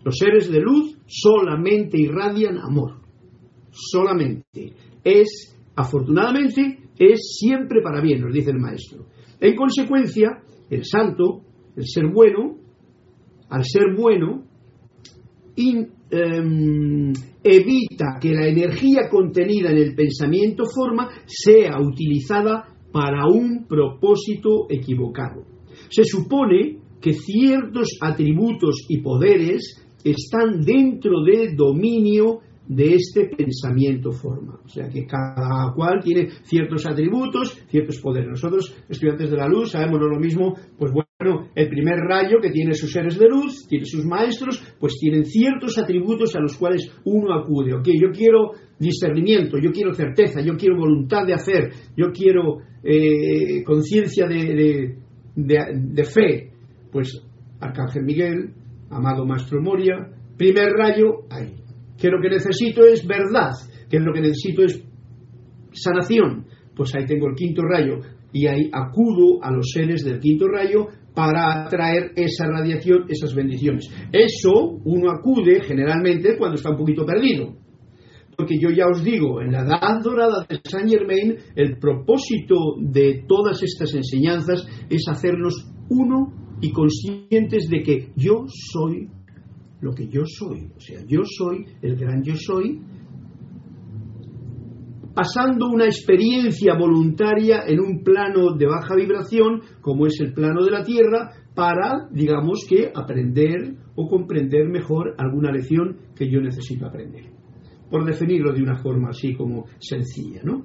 los 0.05 0.17
seres 0.17 0.51
de 0.51 0.61
luz 0.61 0.97
solamente 1.07 2.01
irradian 2.01 2.59
amor. 2.59 3.01
Solamente. 3.71 4.73
Es, 5.05 5.57
afortunadamente, 5.75 6.79
es 6.99 7.37
siempre 7.39 7.83
para 7.83 8.01
bien, 8.01 8.21
nos 8.21 8.33
dice 8.33 8.51
el 8.51 8.59
maestro. 8.59 9.07
En 9.41 9.57
consecuencia, 9.57 10.40
el 10.71 10.85
santo, 10.85 11.43
el 11.77 11.87
ser 11.87 12.07
bueno, 12.13 12.57
al 13.49 13.65
ser 13.65 13.95
bueno, 13.97 14.45
em, 15.57 17.13
evita 17.43 18.19
que 18.21 18.33
la 18.33 18.47
energía 18.47 19.09
contenida 19.11 19.71
en 19.71 19.79
el 19.79 19.95
pensamiento 19.95 20.65
forma 20.65 21.09
sea 21.27 21.79
utilizada 21.81 22.75
para 22.93 23.27
un 23.27 23.67
propósito 23.69 24.67
equivocado. 24.69 25.45
Se 25.91 26.05
supone 26.05 26.79
que 27.01 27.13
ciertos 27.13 27.99
atributos 28.01 28.87
y 28.89 29.01
poderes 29.01 29.85
están 30.05 30.61
dentro 30.63 31.23
del 31.25 31.57
dominio 31.57 32.41
de 32.71 32.95
este 32.95 33.27
pensamiento 33.27 34.13
forma. 34.13 34.61
O 34.65 34.69
sea 34.69 34.89
que 34.89 35.05
cada 35.05 35.73
cual 35.75 36.01
tiene 36.05 36.29
ciertos 36.45 36.87
atributos, 36.87 37.59
ciertos 37.69 37.99
poderes. 38.01 38.29
Nosotros, 38.29 38.73
estudiantes 38.89 39.29
de 39.29 39.37
la 39.37 39.49
luz, 39.49 39.73
sabemos 39.73 40.01
lo 40.01 40.21
mismo, 40.21 40.55
pues 40.79 40.93
bueno, 40.93 41.49
el 41.57 41.69
primer 41.69 41.97
rayo 41.97 42.39
que 42.41 42.51
tiene 42.51 42.75
sus 42.75 42.93
seres 42.93 43.19
de 43.19 43.29
luz, 43.29 43.67
tiene 43.69 43.85
sus 43.85 44.07
maestros, 44.07 44.63
pues 44.79 44.95
tienen 45.01 45.25
ciertos 45.25 45.79
atributos 45.79 46.37
a 46.37 46.41
los 46.41 46.57
cuales 46.57 46.89
uno 47.05 47.35
acude. 47.35 47.75
Ok, 47.75 47.89
yo 47.89 48.13
quiero 48.13 48.53
discernimiento, 48.79 49.59
yo 49.59 49.73
quiero 49.73 49.93
certeza, 49.93 50.41
yo 50.41 50.57
quiero 50.57 50.77
voluntad 50.77 51.27
de 51.27 51.35
hacer, 51.35 51.73
yo 51.97 52.13
quiero 52.13 52.59
eh, 52.85 53.65
conciencia 53.65 54.29
de, 54.29 54.97
de 55.35 56.05
fe. 56.05 56.53
Pues 56.93 57.21
Arcángel 57.59 58.05
Miguel, 58.05 58.55
amado 58.91 59.27
Maestro 59.27 59.61
Moria, 59.61 60.09
primer 60.37 60.71
rayo, 60.71 61.25
ahí 61.31 61.60
que 62.01 62.09
lo 62.09 62.21
que 62.21 62.31
necesito 62.31 62.85
es 62.85 63.07
verdad, 63.07 63.51
que 63.89 64.01
lo 64.01 64.13
que 64.13 64.23
necesito 64.23 64.63
es 64.65 64.83
sanación, 65.73 66.47
pues 66.75 66.95
ahí 66.95 67.05
tengo 67.07 67.29
el 67.29 67.35
quinto 67.35 67.63
rayo 67.63 67.99
y 68.33 68.47
ahí 68.47 68.71
acudo 68.73 69.43
a 69.43 69.51
los 69.51 69.71
seres 69.73 70.05
del 70.05 70.19
quinto 70.19 70.47
rayo 70.49 70.89
para 71.15 71.65
atraer 71.65 72.13
esa 72.17 72.47
radiación, 72.47 73.05
esas 73.09 73.35
bendiciones. 73.35 73.89
Eso 74.13 74.81
uno 74.85 75.11
acude 75.11 75.61
generalmente 75.63 76.37
cuando 76.39 76.57
está 76.57 76.71
un 76.71 76.77
poquito 76.77 77.05
perdido. 77.05 77.57
Porque 78.37 78.59
yo 78.59 78.71
ya 78.71 78.87
os 78.87 79.05
digo, 79.05 79.43
en 79.43 79.53
la 79.53 79.61
edad 79.61 80.01
dorada 80.03 80.47
de 80.49 80.61
Saint 80.65 80.89
Germain, 80.89 81.37
el 81.57 81.79
propósito 81.79 82.77
de 82.81 83.25
todas 83.29 83.63
estas 83.63 83.95
enseñanzas 83.95 84.67
es 84.89 85.03
hacernos 85.09 85.71
uno 85.91 86.33
y 86.63 86.73
conscientes 86.73 87.69
de 87.69 87.83
que 87.83 88.13
yo 88.17 88.45
soy 88.47 89.09
lo 89.81 89.93
que 89.93 90.09
yo 90.09 90.23
soy. 90.27 90.71
O 90.77 90.81
sea, 90.81 91.01
yo 91.07 91.21
soy 91.25 91.67
el 91.83 91.97
gran 91.97 92.23
yo 92.23 92.35
soy, 92.37 92.81
pasando 95.15 95.69
una 95.69 95.87
experiencia 95.87 96.75
voluntaria 96.79 97.65
en 97.67 97.81
un 97.81 98.03
plano 98.03 98.57
de 98.57 98.67
baja 98.67 98.95
vibración, 98.95 99.63
como 99.81 100.07
es 100.07 100.21
el 100.21 100.33
plano 100.33 100.65
de 100.65 100.71
la 100.71 100.85
Tierra, 100.85 101.31
para, 101.55 102.09
digamos 102.13 102.65
que, 102.69 102.91
aprender 102.95 103.75
o 103.97 104.09
comprender 104.09 104.69
mejor 104.69 105.15
alguna 105.19 105.51
lección 105.51 105.99
que 106.15 106.31
yo 106.31 106.41
necesito 106.41 106.87
aprender. 106.87 107.27
Por 107.91 108.05
definirlo 108.05 108.53
de 108.53 108.63
una 108.63 108.77
forma 108.77 109.11
así 109.11 109.35
como 109.35 109.67
sencilla, 109.79 110.43
¿no? 110.45 110.65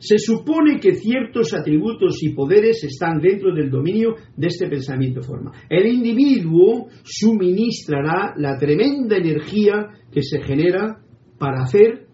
Se 0.00 0.18
supone 0.18 0.80
que 0.80 0.94
ciertos 0.94 1.52
atributos 1.52 2.22
y 2.22 2.32
poderes 2.32 2.82
están 2.84 3.20
dentro 3.20 3.54
del 3.54 3.70
dominio 3.70 4.14
de 4.34 4.46
este 4.46 4.66
pensamiento 4.66 5.20
forma. 5.20 5.52
El 5.68 5.86
individuo 5.86 6.88
suministrará 7.04 8.32
la 8.38 8.56
tremenda 8.56 9.18
energía 9.18 9.88
que 10.10 10.22
se 10.22 10.40
genera 10.40 11.02
para 11.38 11.64
hacer 11.64 12.06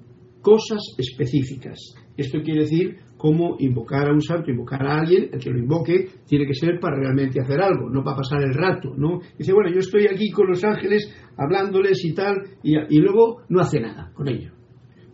cosas 0.43 0.81
específicas. 0.99 1.95
Esto 2.17 2.41
quiere 2.43 2.63
decir 2.63 2.97
cómo 3.17 3.57
invocar 3.61 4.09
a 4.09 4.13
un 4.13 4.21
santo, 4.21 4.51
invocar 4.51 4.85
a 4.85 5.01
alguien, 5.01 5.31
el 5.33 5.39
que 5.39 5.51
lo 5.51 5.59
invoque 5.59 6.09
tiene 6.27 6.45
que 6.45 6.55
ser 6.55 6.81
para 6.81 6.97
realmente 6.97 7.41
hacer 7.41 7.61
algo, 7.61 7.89
no 7.89 8.03
para 8.03 8.17
pasar 8.17 8.43
el 8.43 8.53
rato, 8.53 8.95
¿no? 8.97 9.21
Dice, 9.39 9.53
bueno, 9.53 9.71
yo 9.73 9.79
estoy 9.79 10.07
aquí 10.07 10.31
con 10.31 10.49
los 10.49 10.65
ángeles 10.65 11.09
hablándoles 11.37 12.05
y 12.05 12.15
tal, 12.15 12.37
y, 12.65 12.75
y 12.91 12.99
luego 12.99 13.43
no 13.49 13.61
hace 13.61 13.79
nada 13.79 14.11
con 14.13 14.29
ello. 14.29 14.51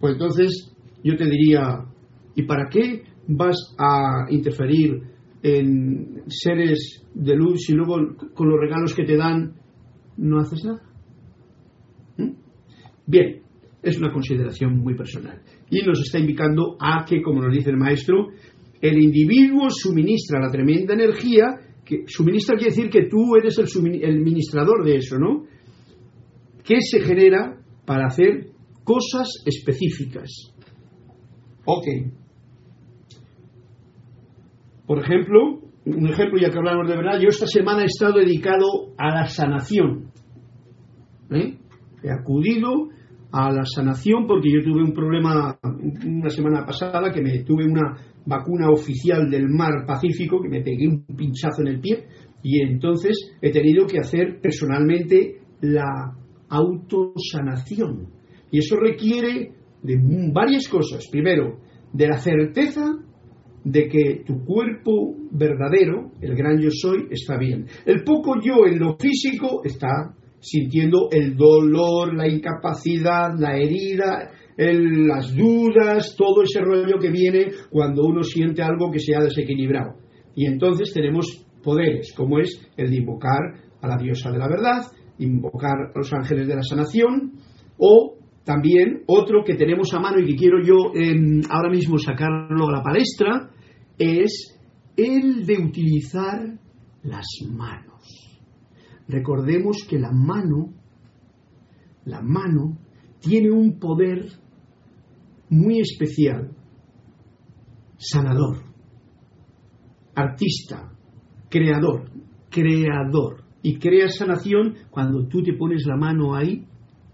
Pues 0.00 0.14
entonces 0.14 0.74
yo 1.04 1.16
te 1.16 1.26
diría, 1.26 1.84
¿Y 2.34 2.42
para 2.42 2.68
qué 2.68 3.02
vas 3.28 3.74
a 3.78 4.26
interferir 4.30 5.02
en 5.42 6.22
seres 6.28 7.04
de 7.14 7.34
luz 7.34 7.68
y 7.68 7.72
luego 7.72 7.96
con 8.34 8.48
los 8.48 8.60
regalos 8.60 8.94
que 8.94 9.04
te 9.04 9.16
dan 9.16 9.54
no 10.16 10.38
haces 10.38 10.64
nada. 10.64 10.82
¿Mm? 12.16 12.32
Bien, 13.06 13.42
es 13.82 13.98
una 13.98 14.12
consideración 14.12 14.78
muy 14.78 14.94
personal. 14.94 15.42
Y 15.70 15.82
nos 15.82 16.00
está 16.00 16.18
indicando 16.18 16.76
a 16.78 17.04
que, 17.04 17.22
como 17.22 17.42
nos 17.42 17.54
dice 17.54 17.70
el 17.70 17.76
maestro, 17.76 18.28
el 18.80 19.02
individuo 19.02 19.68
suministra 19.70 20.40
la 20.40 20.50
tremenda 20.50 20.94
energía, 20.94 21.44
que 21.84 22.04
suministra 22.06 22.56
quiere 22.56 22.74
decir 22.74 22.90
que 22.90 23.08
tú 23.08 23.34
eres 23.36 23.58
el, 23.58 24.02
el 24.02 24.20
ministrador 24.20 24.84
de 24.84 24.96
eso, 24.96 25.18
¿no? 25.18 25.44
Que 26.62 26.80
se 26.80 27.00
genera 27.00 27.58
para 27.84 28.06
hacer 28.06 28.50
cosas 28.84 29.42
específicas. 29.44 30.54
Ok. 31.64 31.86
Por 34.86 34.98
ejemplo, 34.98 35.60
un 35.84 36.08
ejemplo 36.08 36.38
ya 36.40 36.50
que 36.50 36.58
hablamos 36.58 36.88
de 36.88 36.96
verdad, 36.96 37.18
yo 37.20 37.28
esta 37.28 37.46
semana 37.46 37.82
he 37.82 37.86
estado 37.86 38.18
dedicado 38.18 38.94
a 38.96 39.14
la 39.14 39.26
sanación. 39.26 40.10
¿eh? 41.30 41.58
He 42.02 42.10
acudido 42.10 42.88
a 43.32 43.50
la 43.50 43.64
sanación 43.64 44.26
porque 44.26 44.50
yo 44.50 44.62
tuve 44.62 44.82
un 44.82 44.92
problema 44.92 45.58
una 46.04 46.28
semana 46.28 46.66
pasada 46.66 47.10
que 47.10 47.22
me 47.22 47.42
tuve 47.44 47.64
una 47.64 47.96
vacuna 48.26 48.68
oficial 48.70 49.30
del 49.30 49.48
mar 49.48 49.86
Pacífico 49.86 50.40
que 50.40 50.48
me 50.48 50.60
pegué 50.60 50.86
un 50.86 51.04
pinchazo 51.16 51.62
en 51.62 51.68
el 51.68 51.80
pie 51.80 52.04
y 52.42 52.60
entonces 52.60 53.32
he 53.40 53.50
tenido 53.50 53.86
que 53.86 53.98
hacer 53.98 54.38
personalmente 54.40 55.40
la 55.62 56.14
autosanación 56.50 58.08
y 58.50 58.58
eso 58.58 58.76
requiere 58.76 59.52
de 59.82 59.98
varias 60.32 60.68
cosas 60.68 61.08
primero 61.10 61.58
de 61.92 62.08
la 62.08 62.18
certeza 62.18 62.84
de 63.64 63.88
que 63.88 64.22
tu 64.26 64.44
cuerpo 64.44 65.14
verdadero, 65.30 66.12
el 66.20 66.34
gran 66.34 66.60
yo 66.60 66.70
soy, 66.70 67.06
está 67.10 67.36
bien. 67.38 67.66
El 67.86 68.02
poco 68.02 68.34
yo 68.40 68.66
en 68.66 68.78
lo 68.78 68.96
físico 68.96 69.62
está 69.64 70.14
sintiendo 70.40 71.08
el 71.10 71.36
dolor, 71.36 72.14
la 72.14 72.28
incapacidad, 72.28 73.30
la 73.38 73.56
herida, 73.56 74.30
las 74.56 75.34
dudas, 75.34 76.14
todo 76.16 76.42
ese 76.42 76.60
rollo 76.60 76.98
que 77.00 77.10
viene 77.10 77.46
cuando 77.70 78.04
uno 78.04 78.22
siente 78.22 78.62
algo 78.62 78.90
que 78.90 78.98
se 78.98 79.14
ha 79.14 79.20
desequilibrado. 79.20 79.94
Y 80.34 80.46
entonces 80.46 80.92
tenemos 80.92 81.46
poderes, 81.62 82.12
como 82.16 82.38
es 82.38 82.60
el 82.76 82.90
de 82.90 82.96
invocar 82.96 83.40
a 83.80 83.88
la 83.88 83.96
diosa 83.96 84.30
de 84.30 84.38
la 84.38 84.48
verdad, 84.48 84.82
invocar 85.18 85.76
a 85.94 85.98
los 85.98 86.12
ángeles 86.12 86.48
de 86.48 86.56
la 86.56 86.62
sanación, 86.62 87.32
o 87.78 88.16
también 88.44 89.02
otro 89.06 89.44
que 89.44 89.54
tenemos 89.54 89.92
a 89.94 90.00
mano 90.00 90.18
y 90.18 90.26
que 90.26 90.36
quiero 90.36 90.62
yo 90.62 90.92
em, 90.94 91.42
ahora 91.48 91.70
mismo 91.70 91.96
sacarlo 91.98 92.68
a 92.68 92.72
la 92.72 92.82
palestra, 92.82 93.50
es 93.98 94.58
el 94.96 95.46
de 95.46 95.58
utilizar 95.58 96.58
las 97.04 97.26
manos. 97.50 97.92
Recordemos 99.08 99.86
que 99.88 99.98
la 99.98 100.10
mano, 100.10 100.72
la 102.04 102.20
mano, 102.20 102.78
tiene 103.20 103.50
un 103.50 103.78
poder 103.78 104.26
muy 105.48 105.80
especial, 105.80 106.56
sanador, 107.96 108.58
artista, 110.14 110.92
creador, 111.48 112.10
creador. 112.50 113.44
Y 113.62 113.78
crea 113.78 114.08
sanación 114.08 114.74
cuando 114.90 115.28
tú 115.28 115.42
te 115.42 115.52
pones 115.52 115.86
la 115.86 115.96
mano 115.96 116.34
ahí 116.34 116.66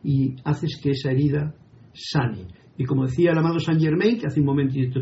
y 0.02 0.36
haces 0.44 0.80
que 0.82 0.90
esa 0.90 1.10
herida 1.10 1.54
sane. 1.92 2.46
Y 2.76 2.84
como 2.84 3.06
decía 3.06 3.32
el 3.32 3.38
amado 3.38 3.58
Saint 3.58 3.80
Germain, 3.80 4.18
que 4.18 4.26
hace 4.26 4.40
un 4.40 4.46
momentito 4.46 5.00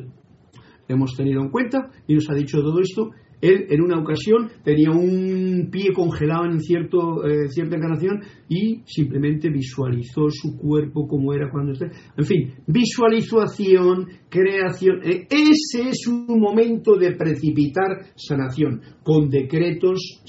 hemos 0.89 1.15
tenido 1.17 1.43
en 1.43 1.51
cuenta 1.51 1.91
y 2.07 2.15
nos 2.15 2.29
ha 2.31 2.35
dicho 2.35 2.61
todo 2.61 2.81
esto. 2.81 3.11
Él 3.39 3.67
en 3.69 3.83
una 3.83 4.01
ocasión 4.01 4.49
tenía 4.65 4.91
un 4.91 5.69
pie 5.71 5.93
congelado 5.93 6.47
en 6.47 6.59
cierto, 6.59 7.23
eh, 7.27 7.49
cierta 7.51 7.77
encarnación 7.77 8.23
y 8.49 8.81
simplemente 8.87 9.51
visualizó 9.51 10.31
su 10.31 10.57
cuerpo 10.57 11.07
como 11.07 11.35
era 11.35 11.51
cuando 11.51 11.73
está. 11.73 11.87
En 12.17 12.25
fin, 12.25 12.55
visualización, 12.67 14.09
creación. 14.31 15.03
eh, 15.05 15.27
ese 15.29 15.91
es 15.91 16.07
un 16.07 16.41
momento 16.41 16.97
de 16.97 17.13
precipitar 17.13 18.07
sanación, 18.17 18.81
con 19.03 19.29
decretos 19.29 20.23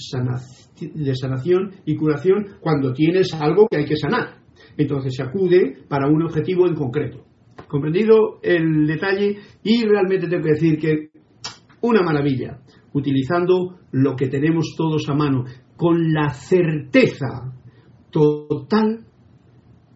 de 0.82 1.16
sanación 1.16 1.76
y 1.86 1.96
curación 1.96 2.58
cuando 2.60 2.92
tienes 2.92 3.34
algo 3.34 3.68
que 3.70 3.78
hay 3.78 3.86
que 3.86 3.96
sanar. 3.96 4.37
Entonces 4.78 5.16
se 5.16 5.24
acude 5.24 5.78
para 5.88 6.08
un 6.08 6.24
objetivo 6.24 6.68
en 6.68 6.76
concreto. 6.76 7.26
Comprendido 7.68 8.40
el 8.44 8.86
detalle 8.86 9.38
y 9.64 9.84
realmente 9.84 10.28
tengo 10.28 10.44
que 10.44 10.52
decir 10.52 10.78
que 10.78 11.10
una 11.82 12.02
maravilla, 12.02 12.60
utilizando 12.94 13.80
lo 13.92 14.16
que 14.16 14.28
tenemos 14.28 14.76
todos 14.78 15.08
a 15.10 15.14
mano, 15.14 15.46
con 15.76 16.12
la 16.12 16.30
certeza 16.30 17.54
total, 18.12 19.06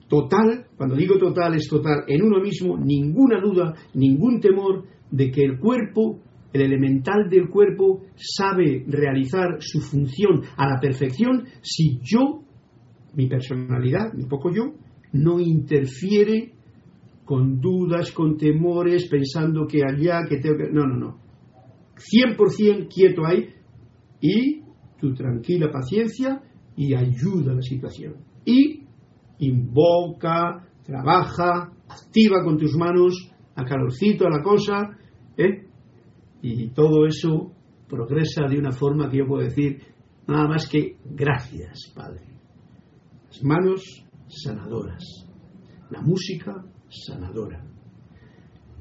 total, 0.07 0.67
cuando 0.77 0.95
digo 0.95 1.17
total 1.17 1.55
es 1.55 1.67
total, 1.67 2.03
en 2.07 2.23
uno 2.23 2.39
mismo, 2.39 2.77
ninguna 2.77 3.39
duda, 3.41 3.73
ningún 3.93 4.39
temor 4.39 4.85
de 5.09 5.31
que 5.31 5.43
el 5.43 5.59
cuerpo, 5.59 6.19
el 6.53 6.61
elemental 6.61 7.29
del 7.29 7.49
cuerpo, 7.49 8.01
sabe 8.15 8.83
realizar 8.87 9.57
su 9.59 9.79
función 9.79 10.41
a 10.57 10.67
la 10.67 10.79
perfección 10.79 11.45
si 11.61 11.99
yo, 12.03 12.43
mi 13.13 13.27
personalidad, 13.27 14.13
mi 14.13 14.25
poco 14.25 14.51
yo, 14.51 14.73
no 15.13 15.39
interfiere 15.39 16.53
con 17.25 17.59
dudas, 17.59 18.11
con 18.11 18.37
temores, 18.37 19.07
pensando 19.09 19.65
que 19.67 19.81
allá, 19.83 20.23
que 20.27 20.37
tengo 20.37 20.57
que... 20.57 20.71
No, 20.71 20.85
no, 20.85 20.97
no. 20.97 21.19
100% 21.95 22.87
quieto 22.93 23.25
ahí 23.25 23.49
y 24.19 24.61
tu 24.99 25.13
tranquila 25.13 25.71
paciencia 25.71 26.41
y 26.75 26.93
ayuda 26.93 27.51
a 27.51 27.55
la 27.55 27.61
situación. 27.61 28.15
Y 28.45 28.83
invoca, 29.39 30.67
trabaja, 30.83 31.71
activa 31.87 32.43
con 32.43 32.57
tus 32.57 32.75
manos, 32.75 33.31
a 33.55 33.63
calorcito 33.65 34.25
a 34.25 34.29
la 34.29 34.41
cosa, 34.41 34.97
¿eh? 35.37 35.67
y 36.41 36.69
todo 36.69 37.05
eso 37.05 37.51
progresa 37.87 38.47
de 38.47 38.57
una 38.57 38.71
forma 38.71 39.09
que 39.09 39.17
yo 39.17 39.27
puedo 39.27 39.43
decir 39.43 39.81
nada 40.27 40.47
más 40.47 40.67
que 40.67 40.97
gracias, 41.05 41.91
Padre. 41.93 42.30
Las 43.31 43.43
manos 43.43 43.81
sanadoras, 44.27 45.25
la 45.89 46.01
música 46.01 46.65
sanadora, 46.89 47.65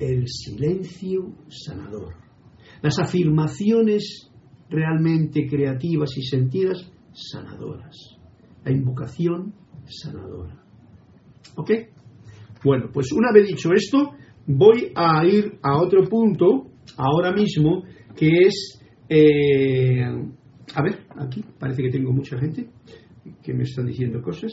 el 0.00 0.26
silencio 0.26 1.36
sanador, 1.48 2.14
las 2.82 2.98
afirmaciones 2.98 4.28
realmente 4.68 5.46
creativas 5.48 6.16
y 6.16 6.22
sentidas 6.22 6.90
sanadoras, 7.12 7.96
la 8.64 8.72
invocación 8.72 9.54
sanadora. 9.84 10.60
¿Ok? 11.56 11.70
Bueno, 12.64 12.90
pues 12.92 13.12
una 13.12 13.30
vez 13.32 13.46
dicho 13.46 13.70
esto, 13.72 14.14
voy 14.48 14.90
a 14.96 15.24
ir 15.26 15.60
a 15.62 15.80
otro 15.80 16.08
punto 16.08 16.72
ahora 16.96 17.32
mismo 17.32 17.84
que 18.16 18.46
es... 18.46 18.82
eh, 19.08 20.02
a 20.74 20.82
ver, 20.82 21.06
aquí 21.16 21.44
parece 21.56 21.84
que 21.84 21.90
tengo 21.90 22.12
mucha 22.12 22.36
gente 22.36 22.68
que 23.42 23.54
me 23.54 23.62
están 23.64 23.86
diciendo 23.86 24.20
cosas. 24.22 24.52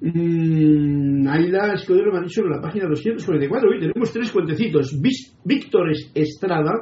Mm, 0.00 1.28
Aida 1.28 1.74
Escudero 1.74 2.10
me 2.12 2.18
ha 2.18 2.22
dicho 2.22 2.42
en 2.42 2.50
la 2.50 2.60
página 2.60 2.86
244. 2.88 3.68
Hoy 3.68 3.80
tenemos 3.80 4.12
tres 4.12 4.32
cuentecitos. 4.32 4.98
Víctor 5.44 5.90
Es- 5.90 6.10
Estrada, 6.14 6.72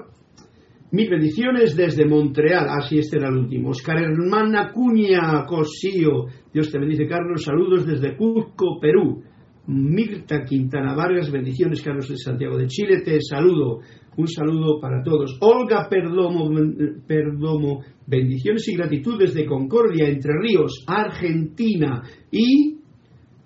mis 0.93 1.11
bendiciones 1.11 1.77
desde 1.77 2.07
Montreal. 2.07 2.67
Así 2.69 2.99
este 2.99 3.19
era 3.19 3.29
el 3.29 3.37
último. 3.39 3.71
Oscar 3.71 3.99
Hermana 4.03 4.71
Cuña 4.73 5.45
Cosío. 5.47 6.27
Dios 6.53 6.71
te 6.71 6.79
bendice, 6.79 7.07
Carlos. 7.09 7.43
Saludos 7.45 7.87
desde 7.87 8.17
Cuzco, 8.17 8.79
Perú. 8.81 9.23
Mirta 9.69 10.45
Quintana 10.45 10.95
Vargas, 10.95 11.31
bendiciones, 11.31 11.83
Carlos 11.83 12.09
de 12.09 12.17
Santiago 12.17 12.57
de 12.57 12.69
Chile. 12.69 13.03
Te 13.05 13.21
saludo. 13.21 13.81
Un 14.17 14.27
saludo 14.27 14.81
para 14.81 15.03
todos. 15.03 15.37
Olga 15.41 15.91
Perdomo, 15.91 17.85
bendiciones 18.07 18.67
y 18.67 18.75
gratitud 18.75 19.19
desde 19.19 19.45
Concordia, 19.45 20.09
Entre 20.09 20.33
Ríos, 20.41 20.85
Argentina. 20.87 22.03
Y 22.31 22.79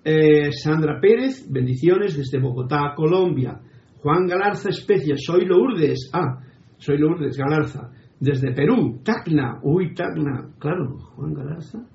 eh, 0.05 0.51
Sandra 0.53 1.01
Pérez, 1.01 1.45
bendiciones 1.51 2.15
desde 2.15 2.39
Bogotá, 2.39 2.93
Colombia. 2.95 3.59
Juan 4.01 4.25
Galarza 4.25 4.69
Especia, 4.69 5.15
soy 5.17 5.45
Lourdes. 5.45 6.09
Ah, 6.13 6.39
soy 6.77 6.99
Lourdes 6.99 7.37
Galarza. 7.37 7.91
Desde 8.17 8.53
Perú, 8.53 9.01
Tacna. 9.03 9.59
Uy, 9.61 9.93
Tacna. 9.93 10.53
Claro, 10.57 10.97
Juan 11.15 11.33
Galarza. 11.33 11.85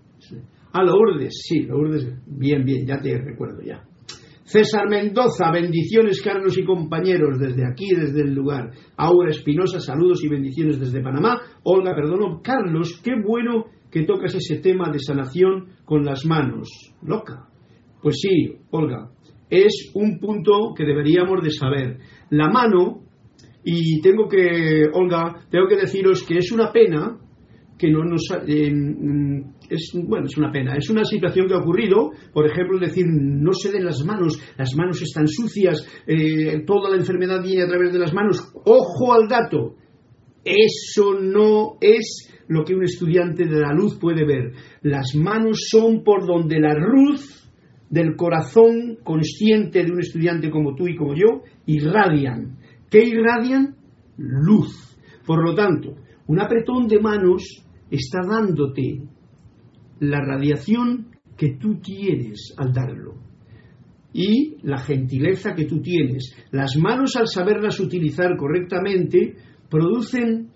Ah, 0.74 0.84
Lourdes, 0.84 1.32
sí, 1.48 1.62
Lourdes. 1.62 2.06
Bien, 2.26 2.62
bien, 2.62 2.86
ya 2.86 3.00
te 3.00 3.16
recuerdo 3.16 3.62
ya. 3.62 3.87
César 4.48 4.88
Mendoza, 4.88 5.50
bendiciones 5.52 6.22
Carlos 6.22 6.56
y 6.56 6.64
compañeros 6.64 7.38
desde 7.38 7.66
aquí, 7.66 7.94
desde 7.94 8.22
el 8.22 8.32
lugar. 8.34 8.70
Aura 8.96 9.28
Espinosa, 9.28 9.78
saludos 9.78 10.24
y 10.24 10.28
bendiciones 10.28 10.80
desde 10.80 11.02
Panamá. 11.02 11.42
Olga, 11.64 11.94
perdono. 11.94 12.40
Carlos, 12.42 12.98
qué 13.04 13.10
bueno 13.22 13.66
que 13.90 14.04
tocas 14.04 14.34
ese 14.34 14.56
tema 14.60 14.90
de 14.90 15.00
sanación 15.00 15.74
con 15.84 16.02
las 16.02 16.24
manos. 16.24 16.66
Loca. 17.02 17.50
Pues 18.00 18.20
sí, 18.22 18.56
Olga, 18.70 19.10
es 19.50 19.90
un 19.92 20.18
punto 20.18 20.72
que 20.74 20.86
deberíamos 20.86 21.42
de 21.42 21.50
saber. 21.50 21.98
La 22.30 22.48
mano, 22.48 23.02
y 23.62 24.00
tengo 24.00 24.28
que, 24.28 24.84
Olga, 24.94 25.44
tengo 25.50 25.68
que 25.68 25.76
deciros 25.76 26.22
que 26.22 26.38
es 26.38 26.50
una 26.52 26.72
pena 26.72 27.18
que 27.78 27.90
no 27.90 28.04
nos 28.04 28.22
eh, 28.46 28.72
es 29.70 29.92
bueno 29.94 30.26
es 30.26 30.36
una 30.36 30.50
pena. 30.50 30.76
Es 30.76 30.90
una 30.90 31.04
situación 31.04 31.46
que 31.46 31.54
ha 31.54 31.58
ocurrido 31.58 32.10
por 32.32 32.46
ejemplo 32.46 32.78
decir 32.78 33.06
no 33.06 33.52
se 33.52 33.70
den 33.70 33.84
las 33.84 34.04
manos 34.04 34.38
las 34.56 34.74
manos 34.76 35.00
están 35.00 35.28
sucias 35.28 35.86
eh, 36.06 36.64
toda 36.66 36.90
la 36.90 36.96
enfermedad 36.96 37.42
viene 37.42 37.62
a 37.62 37.68
través 37.68 37.92
de 37.92 37.98
las 37.98 38.12
manos. 38.12 38.52
Ojo 38.64 39.12
al 39.12 39.28
dato 39.28 39.76
eso 40.44 41.14
no 41.20 41.76
es 41.80 42.34
lo 42.48 42.64
que 42.64 42.74
un 42.74 42.82
estudiante 42.82 43.44
de 43.44 43.60
la 43.60 43.74
luz 43.74 43.98
puede 43.98 44.24
ver. 44.24 44.52
Las 44.82 45.14
manos 45.14 45.68
son 45.70 46.02
por 46.02 46.26
donde 46.26 46.58
la 46.58 46.74
luz 46.74 47.50
del 47.90 48.16
corazón 48.16 48.98
consciente 49.02 49.84
de 49.84 49.92
un 49.92 50.00
estudiante 50.00 50.50
como 50.50 50.74
tú 50.74 50.88
y 50.88 50.96
como 50.96 51.14
yo 51.14 51.42
irradian. 51.66 52.58
¿qué 52.90 53.04
irradian? 53.04 53.76
luz. 54.16 54.96
Por 55.26 55.44
lo 55.44 55.54
tanto 55.54 55.94
un 56.28 56.40
apretón 56.40 56.86
de 56.86 57.00
manos 57.00 57.64
está 57.90 58.20
dándote 58.26 59.02
la 60.00 60.20
radiación 60.20 61.08
que 61.36 61.56
tú 61.60 61.80
tienes 61.80 62.54
al 62.56 62.72
darlo 62.72 63.14
y 64.12 64.56
la 64.62 64.78
gentileza 64.78 65.54
que 65.54 65.64
tú 65.64 65.80
tienes. 65.80 66.34
Las 66.50 66.76
manos 66.76 67.16
al 67.16 67.28
saberlas 67.28 67.78
utilizar 67.80 68.36
correctamente 68.36 69.36
producen 69.70 70.50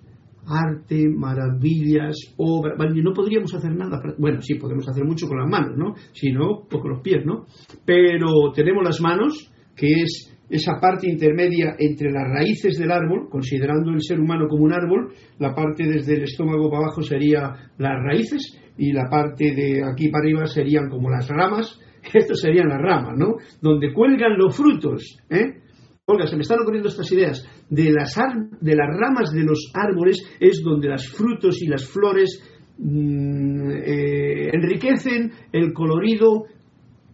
arte, 0.47 1.09
maravillas, 1.09 2.17
obras. 2.37 2.77
no 2.95 3.13
podríamos 3.13 3.55
hacer 3.55 3.75
nada. 3.75 4.01
Bueno, 4.19 4.41
sí, 4.43 4.55
podemos 4.55 4.89
hacer 4.89 5.05
mucho 5.05 5.29
con 5.29 5.39
las 5.39 5.49
manos, 5.49 5.77
¿no? 5.77 5.95
Si 6.13 6.33
no, 6.33 6.67
pues 6.69 6.83
con 6.83 6.93
los 6.93 7.03
pies, 7.03 7.25
¿no? 7.25 7.47
Pero 7.85 8.53
tenemos 8.55 8.83
las 8.85 9.01
manos, 9.01 9.53
que 9.77 10.03
es 10.03 10.35
esa 10.49 10.79
parte 10.81 11.09
intermedia 11.09 11.77
entre 11.79 12.11
las 12.11 12.29
raíces 12.29 12.79
del 12.79 12.91
árbol, 12.91 13.29
considerando 13.31 13.91
el 13.91 14.03
ser 14.03 14.21
humano 14.21 14.47
como 14.49 14.65
un 14.65 14.73
árbol, 14.73 15.13
la 15.39 15.55
parte 15.55 15.85
desde 15.85 16.15
el 16.15 16.25
estómago 16.25 16.71
para 16.71 16.85
abajo 16.85 17.03
sería 17.03 17.71
las 17.79 18.03
raíces 18.05 18.59
y 18.77 18.93
la 18.93 19.09
parte 19.09 19.55
de 19.55 19.83
aquí 19.85 20.09
para 20.09 20.25
arriba 20.25 20.47
serían 20.47 20.89
como 20.89 21.11
las 21.11 21.29
ramas, 21.29 21.79
estas 22.13 22.41
serían 22.41 22.69
las 22.69 22.81
ramas, 22.81 23.17
¿no? 23.17 23.37
Donde 23.61 23.93
cuelgan 23.93 24.37
los 24.37 24.57
frutos, 24.57 25.19
¿eh? 25.31 25.63
Olga, 26.05 26.27
se 26.27 26.35
me 26.35 26.43
están 26.43 26.61
ocurriendo 26.61 26.89
estas 26.89 27.11
ideas. 27.13 27.47
De 27.71 27.93
las, 27.93 28.17
de 28.61 28.75
las 28.75 28.89
ramas 28.99 29.33
de 29.33 29.45
los 29.45 29.71
árboles 29.73 30.21
es 30.41 30.61
donde 30.63 30.89
los 30.89 31.09
frutos 31.09 31.63
y 31.63 31.69
las 31.69 31.89
flores 31.89 32.43
mmm, 32.77 33.71
eh, 33.71 34.51
enriquecen 34.53 35.31
el 35.53 35.73
colorido 35.73 36.47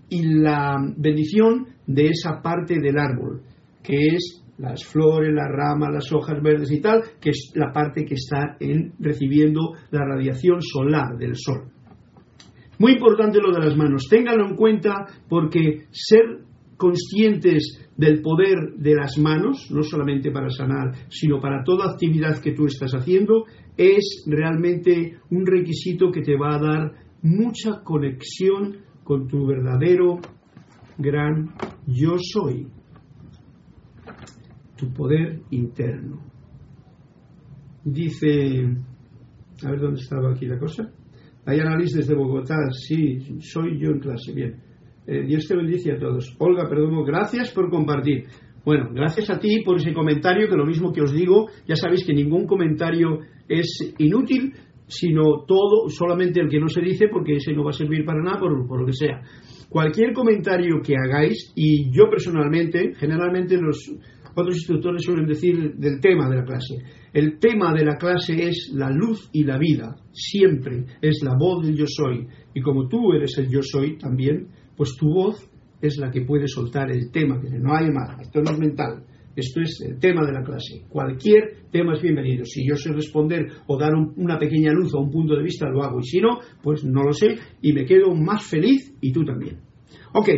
y 0.09 0.23
la 0.23 0.79
bendición 0.97 1.67
de 1.89 2.09
esa 2.09 2.41
parte 2.41 2.79
del 2.79 2.99
árbol, 2.99 3.43
que 3.83 3.97
es 4.15 4.45
las 4.59 4.85
flores, 4.85 5.33
las 5.33 5.49
ramas, 5.49 5.89
las 5.93 6.13
hojas 6.13 6.41
verdes 6.43 6.71
y 6.71 6.81
tal, 6.81 7.03
que 7.21 7.31
es 7.31 7.53
la 7.55 7.73
parte 7.73 8.05
que 8.05 8.15
está 8.15 8.57
en, 8.61 8.93
recibiendo 8.99 9.73
la 9.91 10.05
radiación 10.05 10.61
solar 10.61 11.17
del 11.17 11.35
sol. 11.35 11.71
Muy 12.79 12.93
importante 12.93 13.41
lo 13.41 13.53
de 13.53 13.65
las 13.65 13.77
manos, 13.77 14.07
ténganlo 14.09 14.47
en 14.49 14.57
cuenta 14.57 15.07
porque 15.29 15.87
ser 15.91 16.45
conscientes 16.77 17.89
del 17.97 18.21
poder 18.21 18.75
de 18.77 18.95
las 18.95 19.19
manos, 19.19 19.69
no 19.71 19.83
solamente 19.83 20.31
para 20.31 20.51
sanar, 20.51 20.93
sino 21.09 21.41
para 21.41 21.65
toda 21.65 21.91
actividad 21.91 22.41
que 22.41 22.53
tú 22.53 22.67
estás 22.67 22.93
haciendo, 22.93 23.47
es 23.77 24.25
realmente 24.29 25.19
un 25.31 25.47
requisito 25.47 26.13
que 26.13 26.23
te 26.23 26.37
va 26.37 26.55
a 26.55 26.61
dar 26.61 26.93
mucha 27.23 27.83
conexión 27.83 28.77
con 29.03 29.27
tu 29.27 29.47
verdadero 29.47 30.21
gran 30.99 31.55
yo 31.87 32.17
soy, 32.19 32.67
tu 34.77 34.93
poder 34.93 35.41
interno. 35.51 36.21
Dice, 37.85 38.77
a 39.65 39.71
ver 39.71 39.81
dónde 39.81 40.01
estaba 40.01 40.33
aquí 40.33 40.47
la 40.47 40.59
cosa. 40.59 40.93
Hay 41.47 41.61
análisis 41.61 41.99
desde 41.99 42.15
Bogotá, 42.15 42.57
sí, 42.73 43.41
soy 43.41 43.79
yo 43.81 43.91
en 43.91 44.01
clase, 44.01 44.33
bien. 44.35 44.61
Eh, 45.07 45.25
Dios 45.25 45.47
te 45.47 45.57
bendice 45.57 45.93
a 45.93 45.99
todos. 45.99 46.37
Olga, 46.39 46.69
perdón, 46.69 47.03
gracias 47.05 47.51
por 47.53 47.71
compartir. 47.71 48.27
Bueno, 48.65 48.91
gracias 48.93 49.31
a 49.31 49.39
ti 49.39 49.63
por 49.65 49.77
ese 49.77 49.95
comentario, 49.95 50.49
que 50.49 50.57
lo 50.57 50.67
mismo 50.67 50.93
que 50.93 51.01
os 51.01 51.13
digo, 51.13 51.49
ya 51.67 51.77
sabéis 51.77 52.05
que 52.05 52.13
ningún 52.13 52.47
comentario 52.47 53.21
es 53.49 53.95
inútil, 53.97 54.53
sino 54.87 55.45
todo, 55.47 55.89
solamente 55.89 56.41
el 56.41 56.51
que 56.51 56.61
no 56.61 56.69
se 56.69 56.83
dice, 56.83 57.09
porque 57.11 57.37
ese 57.37 57.55
no 57.55 57.65
va 57.65 57.71
a 57.71 57.75
servir 57.75 58.05
para 58.05 58.23
nada, 58.23 58.39
por, 58.39 58.67
por 58.67 58.81
lo 58.81 58.87
que 58.87 58.93
sea 58.93 59.23
cualquier 59.69 60.13
comentario 60.13 60.81
que 60.83 60.95
hagáis, 60.97 61.53
y 61.55 61.91
yo 61.91 62.09
personalmente, 62.11 62.95
generalmente 62.97 63.57
los 63.57 63.91
otros 64.35 64.57
instructores 64.57 65.03
suelen 65.03 65.27
decir 65.27 65.75
del 65.75 66.01
tema 66.01 66.29
de 66.29 66.37
la 66.37 66.45
clase. 66.45 66.77
El 67.13 67.39
tema 67.39 67.73
de 67.75 67.85
la 67.85 67.97
clase 67.97 68.35
es 68.49 68.71
la 68.75 68.91
luz 68.91 69.29
y 69.33 69.45
la 69.45 69.59
vida, 69.59 69.97
siempre 70.13 70.85
es 71.01 71.21
la 71.23 71.35
voz 71.39 71.67
del 71.67 71.77
yo 71.77 71.87
soy. 71.87 72.27
Y 72.55 72.61
como 72.61 72.89
tú 72.89 73.13
eres 73.13 73.37
el 73.39 73.49
yo 73.49 73.61
soy 73.63 73.99
también, 73.99 74.49
pues 74.77 74.97
tu 74.97 75.09
voz 75.09 75.49
es 75.81 75.97
la 75.99 76.11
que 76.11 76.23
puede 76.23 76.47
soltar 76.47 76.91
el 76.91 77.11
tema, 77.11 77.41
que 77.41 77.51
no 77.59 77.75
hay 77.75 77.91
más, 77.91 78.21
esto 78.21 78.41
no 78.43 78.53
es 78.53 78.59
mental, 78.59 79.05
esto 79.41 79.61
es 79.61 79.81
el 79.81 79.99
tema 79.99 80.27
de 80.27 80.33
la 80.33 80.43
clase. 80.43 80.85
Cualquier 80.89 81.69
tema 81.71 81.95
es 81.95 82.03
bienvenido. 82.03 82.45
Si 82.45 82.67
yo 82.67 82.77
sé 82.77 82.93
responder 82.93 83.47
o 83.67 83.79
dar 83.79 83.95
un, 83.95 84.13
una 84.17 84.39
pequeña 84.39 84.73
luz 84.73 84.95
o 84.95 85.01
un 85.01 85.11
punto 85.11 85.37
de 85.37 85.43
vista, 85.43 85.69
lo 85.69 85.83
hago. 85.83 86.01
Y 86.01 86.05
si 86.05 86.21
no, 86.21 86.39
pues 86.63 86.85
no 86.85 87.03
lo 87.03 87.13
sé 87.13 87.37
y 87.63 87.73
me 87.73 87.85
quedo 87.85 88.15
más 88.15 88.45
feliz 88.45 88.95
y 89.01 89.13
tú 89.13 89.25
también. 89.25 89.59
Ok, 90.15 90.29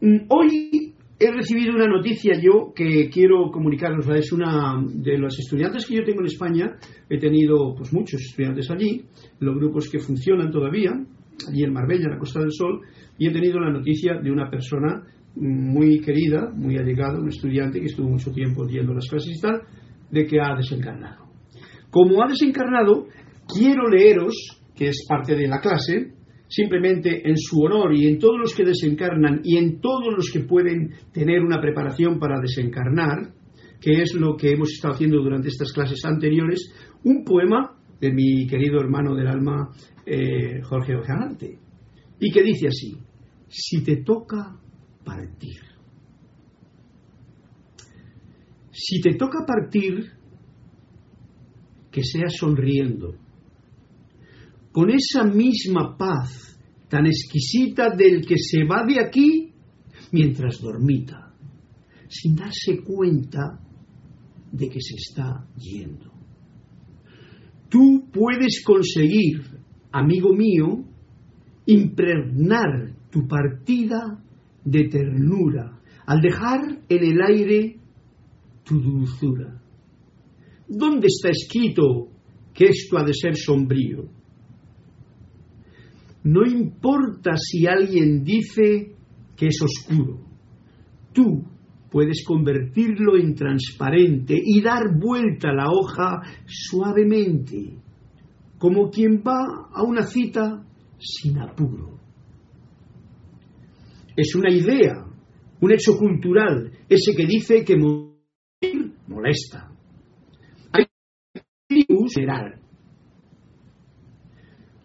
mm, 0.00 0.26
hoy 0.28 0.94
he 1.18 1.32
recibido 1.32 1.74
una 1.74 1.86
noticia 1.86 2.32
yo 2.40 2.72
que 2.74 3.08
quiero 3.08 3.50
comunicaros. 3.50 4.08
Es 4.08 4.32
una 4.32 4.82
de 4.92 5.18
los 5.18 5.38
estudiantes 5.38 5.86
que 5.86 5.96
yo 5.96 6.04
tengo 6.04 6.20
en 6.20 6.26
España. 6.26 6.76
He 7.08 7.18
tenido 7.18 7.74
pues 7.76 7.92
muchos 7.92 8.20
estudiantes 8.20 8.70
allí, 8.70 9.04
los 9.38 9.56
grupos 9.56 9.88
que 9.88 10.00
funcionan 10.00 10.50
todavía, 10.50 10.92
allí 11.48 11.62
en 11.62 11.72
Marbella, 11.72 12.06
en 12.06 12.12
la 12.12 12.18
Costa 12.18 12.40
del 12.40 12.52
Sol, 12.52 12.80
y 13.18 13.28
he 13.28 13.32
tenido 13.32 13.60
la 13.60 13.70
noticia 13.70 14.14
de 14.20 14.30
una 14.30 14.50
persona 14.50 15.04
muy 15.34 16.00
querida, 16.00 16.50
muy 16.54 16.76
allegada, 16.76 17.18
un 17.18 17.28
estudiante 17.28 17.80
que 17.80 17.86
estuvo 17.86 18.08
mucho 18.08 18.30
tiempo 18.32 18.66
yendo 18.66 18.94
las 18.94 19.08
clases 19.08 19.36
y 19.36 19.40
tal, 19.40 19.62
de 20.10 20.26
que 20.26 20.40
ha 20.40 20.54
desencarnado. 20.56 21.26
Como 21.90 22.22
ha 22.22 22.28
desencarnado, 22.28 23.06
quiero 23.46 23.88
leeros, 23.88 24.34
que 24.74 24.88
es 24.88 25.04
parte 25.08 25.34
de 25.34 25.48
la 25.48 25.60
clase, 25.60 26.14
simplemente 26.48 27.26
en 27.28 27.36
su 27.36 27.60
honor 27.60 27.94
y 27.94 28.06
en 28.06 28.18
todos 28.18 28.38
los 28.38 28.54
que 28.54 28.64
desencarnan 28.64 29.40
y 29.42 29.56
en 29.56 29.80
todos 29.80 30.12
los 30.14 30.30
que 30.30 30.40
pueden 30.40 30.92
tener 31.12 31.40
una 31.40 31.60
preparación 31.60 32.18
para 32.18 32.40
desencarnar, 32.40 33.32
que 33.80 34.02
es 34.02 34.14
lo 34.14 34.36
que 34.36 34.52
hemos 34.52 34.70
estado 34.70 34.94
haciendo 34.94 35.22
durante 35.22 35.48
estas 35.48 35.72
clases 35.72 36.04
anteriores, 36.04 36.72
un 37.04 37.24
poema 37.24 37.78
de 38.00 38.12
mi 38.12 38.46
querido 38.46 38.80
hermano 38.80 39.14
del 39.14 39.28
alma, 39.28 39.70
eh, 40.04 40.60
Jorge 40.62 40.94
Ojanante, 40.96 41.58
y 42.20 42.30
que 42.30 42.42
dice 42.42 42.68
así, 42.68 42.98
si 43.48 43.82
te 43.82 44.02
toca 44.02 44.56
partir. 45.04 45.60
Si 48.70 49.00
te 49.00 49.14
toca 49.14 49.44
partir, 49.46 50.10
que 51.90 52.02
sea 52.02 52.28
sonriendo, 52.28 53.14
con 54.72 54.90
esa 54.90 55.24
misma 55.24 55.96
paz 55.96 56.58
tan 56.88 57.06
exquisita 57.06 57.90
del 57.90 58.24
que 58.26 58.36
se 58.38 58.64
va 58.64 58.84
de 58.86 59.00
aquí 59.00 59.52
mientras 60.10 60.60
dormita, 60.60 61.34
sin 62.08 62.34
darse 62.34 62.82
cuenta 62.82 63.60
de 64.50 64.68
que 64.68 64.80
se 64.80 64.94
está 64.96 65.46
yendo. 65.56 66.12
Tú 67.68 68.08
puedes 68.12 68.62
conseguir, 68.64 69.42
amigo 69.90 70.34
mío, 70.34 70.84
impregnar 71.66 72.94
tu 73.10 73.26
partida 73.26 74.21
de 74.64 74.88
ternura 74.88 75.80
al 76.06 76.20
dejar 76.20 76.60
en 76.88 77.04
el 77.04 77.20
aire 77.22 77.76
tu 78.64 78.80
dulzura. 78.80 79.60
¿Dónde 80.68 81.08
está 81.08 81.30
escrito 81.30 82.08
que 82.54 82.66
esto 82.66 82.98
ha 82.98 83.04
de 83.04 83.14
ser 83.14 83.36
sombrío? 83.36 84.08
No 86.24 86.46
importa 86.46 87.32
si 87.36 87.66
alguien 87.66 88.22
dice 88.22 88.94
que 89.36 89.46
es 89.48 89.60
oscuro. 89.60 90.20
Tú 91.12 91.44
puedes 91.90 92.24
convertirlo 92.24 93.16
en 93.16 93.34
transparente 93.34 94.34
y 94.42 94.62
dar 94.62 94.98
vuelta 94.98 95.52
la 95.52 95.66
hoja 95.68 96.22
suavemente, 96.46 97.76
como 98.58 98.88
quien 98.88 99.22
va 99.26 99.68
a 99.72 99.82
una 99.82 100.04
cita 100.04 100.64
sin 100.98 101.38
apuro. 101.38 102.01
Es 104.16 104.34
una 104.34 104.50
idea, 104.50 105.04
un 105.60 105.72
hecho 105.72 105.96
cultural, 105.98 106.70
ese 106.88 107.14
que 107.16 107.26
dice 107.26 107.64
que 107.64 107.76
morir 107.76 108.92
molesta. 109.06 109.70
Hay 110.72 110.86
tribus 111.68 112.14
general 112.14 112.62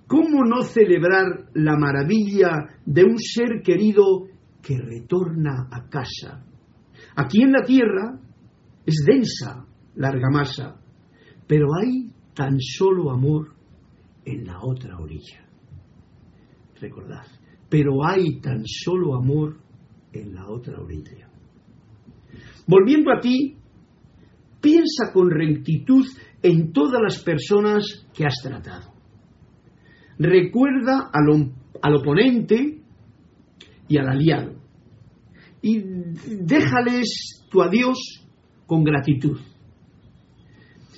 ¿Cómo 0.07 0.45
no 0.45 0.63
celebrar 0.63 1.49
la 1.53 1.77
maravilla 1.77 2.79
de 2.85 3.03
un 3.03 3.17
ser 3.19 3.61
querido 3.61 4.27
que 4.61 4.77
retorna 4.77 5.67
a 5.69 5.89
casa? 5.89 6.45
Aquí 7.17 7.43
en 7.43 7.51
la 7.51 7.63
tierra 7.63 8.17
es 8.85 9.03
densa 9.05 9.65
la 9.95 10.07
argamasa, 10.07 10.79
pero 11.45 11.67
hay 11.75 12.09
tan 12.33 12.57
solo 12.59 13.11
amor 13.11 13.53
en 14.23 14.45
la 14.45 14.59
otra 14.61 14.97
orilla. 14.97 15.45
Recordad, 16.79 17.25
pero 17.69 18.05
hay 18.05 18.39
tan 18.39 18.63
solo 18.65 19.15
amor 19.15 19.57
en 20.13 20.35
la 20.35 20.47
otra 20.47 20.79
orilla. 20.79 21.29
Volviendo 22.65 23.11
a 23.11 23.19
ti, 23.19 23.57
piensa 24.61 25.11
con 25.13 25.29
rectitud 25.29 26.05
en 26.41 26.71
todas 26.71 27.01
las 27.01 27.23
personas 27.23 28.07
que 28.13 28.25
has 28.25 28.35
tratado. 28.41 28.93
Recuerda 30.19 31.09
al, 31.13 31.95
oponente 31.95 32.81
y 33.87 33.97
al 33.97 34.09
aliado 34.09 34.55
y 35.61 35.81
déjales 36.43 37.45
tu 37.49 37.61
adiós 37.61 37.97
con 38.65 38.83
gratitud. 38.83 39.37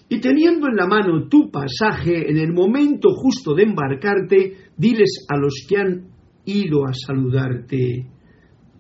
Y 0.10 0.20
teniendo 0.20 0.68
en 0.68 0.76
la 0.76 0.88
mano 0.88 1.28
tu 1.28 1.52
pasaje, 1.52 2.32
en 2.32 2.38
el 2.38 2.52
momento 2.52 3.10
justo 3.14 3.54
de 3.54 3.64
embarcarte, 3.64 4.58
diles 4.76 5.26
a 5.30 5.38
los 5.38 5.66
que 5.68 5.78
han 5.78 6.08
ido 6.46 6.86
a 6.86 6.94
saludarte, 6.94 8.08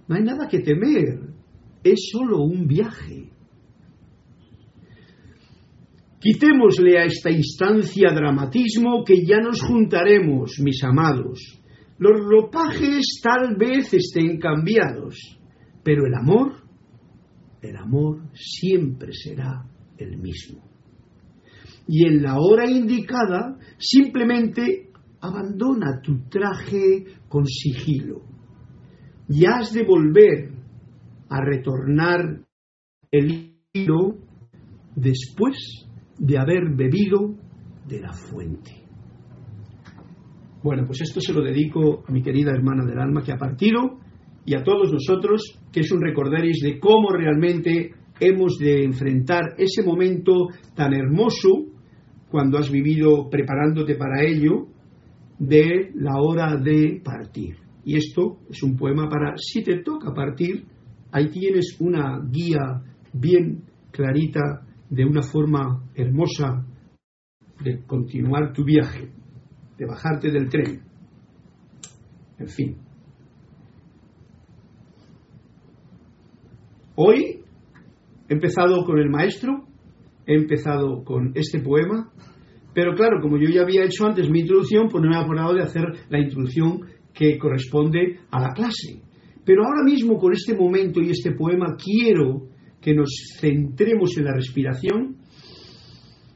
no 0.07 0.15
hay 0.15 0.23
nada 0.23 0.47
que 0.47 0.59
temer, 0.59 1.19
es 1.83 2.09
solo 2.11 2.41
un 2.43 2.67
viaje. 2.67 3.29
Quitémosle 6.19 6.99
a 6.99 7.05
esta 7.05 7.31
instancia 7.31 8.11
dramatismo 8.13 9.03
que 9.05 9.25
ya 9.25 9.39
nos 9.39 9.61
juntaremos, 9.61 10.59
mis 10.61 10.83
amados. 10.83 11.39
Los 11.97 12.19
ropajes 12.19 13.21
tal 13.23 13.55
vez 13.55 13.93
estén 13.93 14.37
cambiados, 14.37 15.39
pero 15.83 16.05
el 16.05 16.13
amor, 16.13 16.63
el 17.61 17.75
amor 17.77 18.23
siempre 18.33 19.13
será 19.13 19.65
el 19.97 20.17
mismo. 20.17 20.63
Y 21.87 22.05
en 22.05 22.21
la 22.21 22.37
hora 22.39 22.69
indicada, 22.69 23.57
simplemente 23.77 24.88
abandona 25.21 26.01
tu 26.01 26.27
traje 26.29 27.05
con 27.27 27.45
sigilo. 27.45 28.21
Y 29.27 29.45
has 29.45 29.73
de 29.73 29.83
volver 29.83 30.51
a 31.29 31.41
retornar 31.41 32.45
el 33.11 33.55
hilo 33.73 34.17
después 34.95 35.87
de 36.17 36.37
haber 36.37 36.75
bebido 36.75 37.35
de 37.87 37.99
la 37.99 38.13
fuente. 38.13 38.71
Bueno, 40.61 40.83
pues 40.85 41.01
esto 41.01 41.21
se 41.21 41.33
lo 41.33 41.41
dedico 41.41 42.03
a 42.07 42.11
mi 42.11 42.21
querida 42.21 42.51
hermana 42.51 42.85
del 42.85 42.99
alma 42.99 43.21
que 43.23 43.31
ha 43.31 43.37
partido 43.37 43.99
y 44.45 44.55
a 44.55 44.63
todos 44.63 44.91
nosotros, 44.91 45.59
que 45.71 45.81
es 45.81 45.91
un 45.91 46.01
recordaris 46.01 46.61
de 46.61 46.79
cómo 46.79 47.11
realmente 47.11 47.93
hemos 48.19 48.57
de 48.57 48.83
enfrentar 48.83 49.53
ese 49.57 49.83
momento 49.83 50.47
tan 50.75 50.93
hermoso 50.93 51.65
cuando 52.29 52.57
has 52.57 52.69
vivido 52.69 53.29
preparándote 53.29 53.95
para 53.95 54.23
ello 54.23 54.67
de 55.39 55.91
la 55.95 56.21
hora 56.21 56.57
de 56.57 57.01
partir. 57.03 57.55
Y 57.83 57.95
esto 57.95 58.39
es 58.49 58.61
un 58.61 58.75
poema 58.75 59.09
para, 59.09 59.35
si 59.37 59.63
te 59.63 59.81
toca 59.81 60.13
partir, 60.13 60.65
ahí 61.11 61.29
tienes 61.29 61.77
una 61.79 62.19
guía 62.29 62.83
bien 63.13 63.63
clarita 63.91 64.65
de 64.89 65.05
una 65.05 65.21
forma 65.21 65.89
hermosa 65.95 66.65
de 67.63 67.83
continuar 67.85 68.53
tu 68.53 68.63
viaje, 68.63 69.09
de 69.77 69.85
bajarte 69.85 70.31
del 70.31 70.49
tren. 70.49 70.81
En 72.37 72.47
fin. 72.47 72.77
Hoy 76.95 77.43
he 78.27 78.33
empezado 78.33 78.83
con 78.85 78.99
el 78.99 79.09
maestro, 79.09 79.67
he 80.25 80.35
empezado 80.35 81.03
con 81.03 81.31
este 81.35 81.59
poema, 81.59 82.11
pero 82.73 82.93
claro, 82.93 83.19
como 83.21 83.37
yo 83.37 83.49
ya 83.49 83.61
había 83.61 83.83
hecho 83.83 84.05
antes 84.05 84.29
mi 84.29 84.41
introducción, 84.41 84.87
pues 84.89 85.03
no 85.03 85.09
me 85.09 85.15
he 85.15 85.19
acordado 85.19 85.53
de 85.53 85.63
hacer 85.63 85.83
la 86.09 86.19
introducción 86.19 86.81
que 87.13 87.37
corresponde 87.37 88.19
a 88.29 88.39
la 88.39 88.53
clase. 88.53 89.01
Pero 89.43 89.65
ahora 89.65 89.83
mismo 89.83 90.17
con 90.17 90.33
este 90.33 90.55
momento 90.55 91.01
y 91.01 91.09
este 91.09 91.31
poema 91.31 91.75
quiero 91.75 92.47
que 92.79 92.93
nos 92.93 93.09
centremos 93.39 94.17
en 94.17 94.25
la 94.25 94.33
respiración 94.33 95.17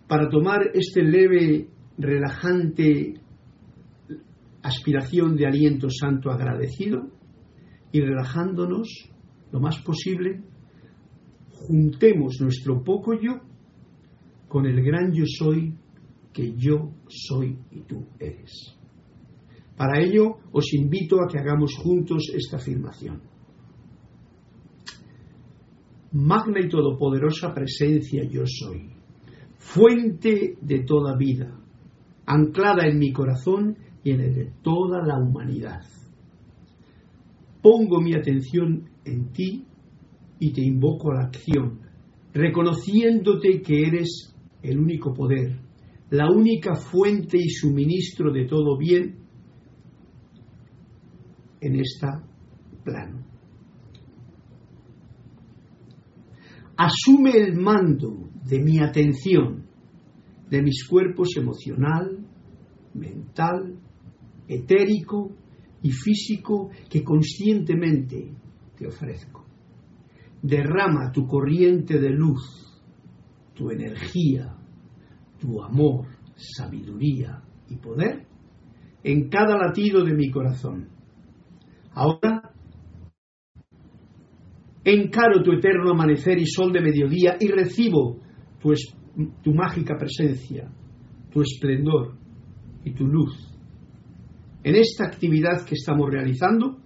para 0.08 0.30
tomar 0.30 0.72
este 0.74 1.04
leve, 1.04 1.70
relajante 1.98 3.14
aspiración 4.64 5.36
de 5.36 5.46
aliento 5.46 5.90
santo 5.90 6.32
agradecido 6.32 7.12
y 7.92 8.02
relajándonos 8.02 8.88
lo 9.52 9.60
más 9.60 9.80
posible, 9.82 10.42
juntemos 11.50 12.38
nuestro 12.42 12.84
poco 12.84 13.14
yo 13.14 13.42
con 14.48 14.66
el 14.66 14.84
gran 14.84 15.14
yo 15.14 15.26
soy 15.28 15.76
que 16.34 16.54
yo 16.56 16.92
soy 17.08 17.58
y 17.72 17.82
tú 17.82 18.08
eres. 18.20 18.76
Para 19.78 20.02
ello 20.02 20.38
os 20.52 20.74
invito 20.74 21.18
a 21.22 21.28
que 21.28 21.40
hagamos 21.40 21.76
juntos 21.76 22.32
esta 22.34 22.58
afirmación. 22.58 23.22
Magna 26.12 26.60
y 26.60 26.70
todopoderosa 26.70 27.54
presencia 27.54 28.24
yo 28.24 28.44
soy, 28.46 28.92
fuente 29.58 30.58
de 30.62 30.84
toda 30.84 31.18
vida, 31.18 31.60
anclada 32.26 32.88
en 32.88 33.00
mi 33.00 33.12
corazón 33.12 33.78
y 34.04 34.12
en 34.12 34.22
el 34.22 34.36
de 34.36 34.52
toda 34.62 35.04
la 35.04 35.18
humanidad. 35.18 35.82
Pongo 37.62 38.00
mi 38.00 38.14
atención 38.14 38.90
en 39.06 39.32
ti 39.32 39.66
y 40.40 40.52
te 40.52 40.62
invoco 40.62 41.12
a 41.12 41.16
la 41.16 41.26
acción, 41.28 41.80
reconociéndote 42.34 43.62
que 43.62 43.88
eres 43.88 44.36
el 44.62 44.78
único 44.78 45.14
poder, 45.14 45.63
la 46.14 46.30
única 46.30 46.76
fuente 46.76 47.38
y 47.40 47.50
suministro 47.50 48.32
de 48.32 48.46
todo 48.46 48.78
bien 48.78 49.18
en 51.60 51.80
este 51.80 52.08
plano. 52.84 53.26
Asume 56.78 57.32
el 57.32 57.56
mando 57.56 58.30
de 58.48 58.60
mi 58.60 58.78
atención, 58.78 59.66
de 60.52 60.62
mis 60.62 60.88
cuerpos 60.88 61.30
emocional, 61.36 62.24
mental, 62.94 63.80
etérico 64.48 65.32
y 65.82 65.90
físico 65.90 66.70
que 66.92 67.04
conscientemente 67.04 68.36
te 68.78 68.86
ofrezco. 68.88 69.48
Derrama 70.44 71.12
tu 71.12 71.26
corriente 71.26 72.00
de 72.00 72.12
luz, 72.12 72.84
tu 73.56 73.72
energía, 73.72 74.60
tu 75.44 75.62
amor, 75.62 76.06
sabiduría 76.36 77.44
y 77.70 77.76
poder 77.76 78.26
en 79.04 79.30
cada 79.30 79.58
latido 79.58 80.06
de 80.06 80.14
mi 80.14 80.32
corazón. 80.32 80.88
Ahora 81.92 82.54
encaro 84.86 85.44
tu 85.44 85.52
eterno 85.52 85.92
amanecer 85.92 86.40
y 86.40 86.46
sol 86.46 86.72
de 86.72 86.80
mediodía 86.80 87.36
y 87.40 87.50
recibo 87.50 88.22
tu, 88.62 88.72
es, 88.72 88.96
tu 89.44 89.54
mágica 89.54 89.98
presencia, 89.98 90.72
tu 91.30 91.42
esplendor 91.42 92.16
y 92.86 92.94
tu 92.94 93.06
luz. 93.06 93.54
En 94.64 94.76
esta 94.76 95.08
actividad 95.08 95.66
que 95.66 95.76
estamos 95.76 96.10
realizando, 96.10 96.78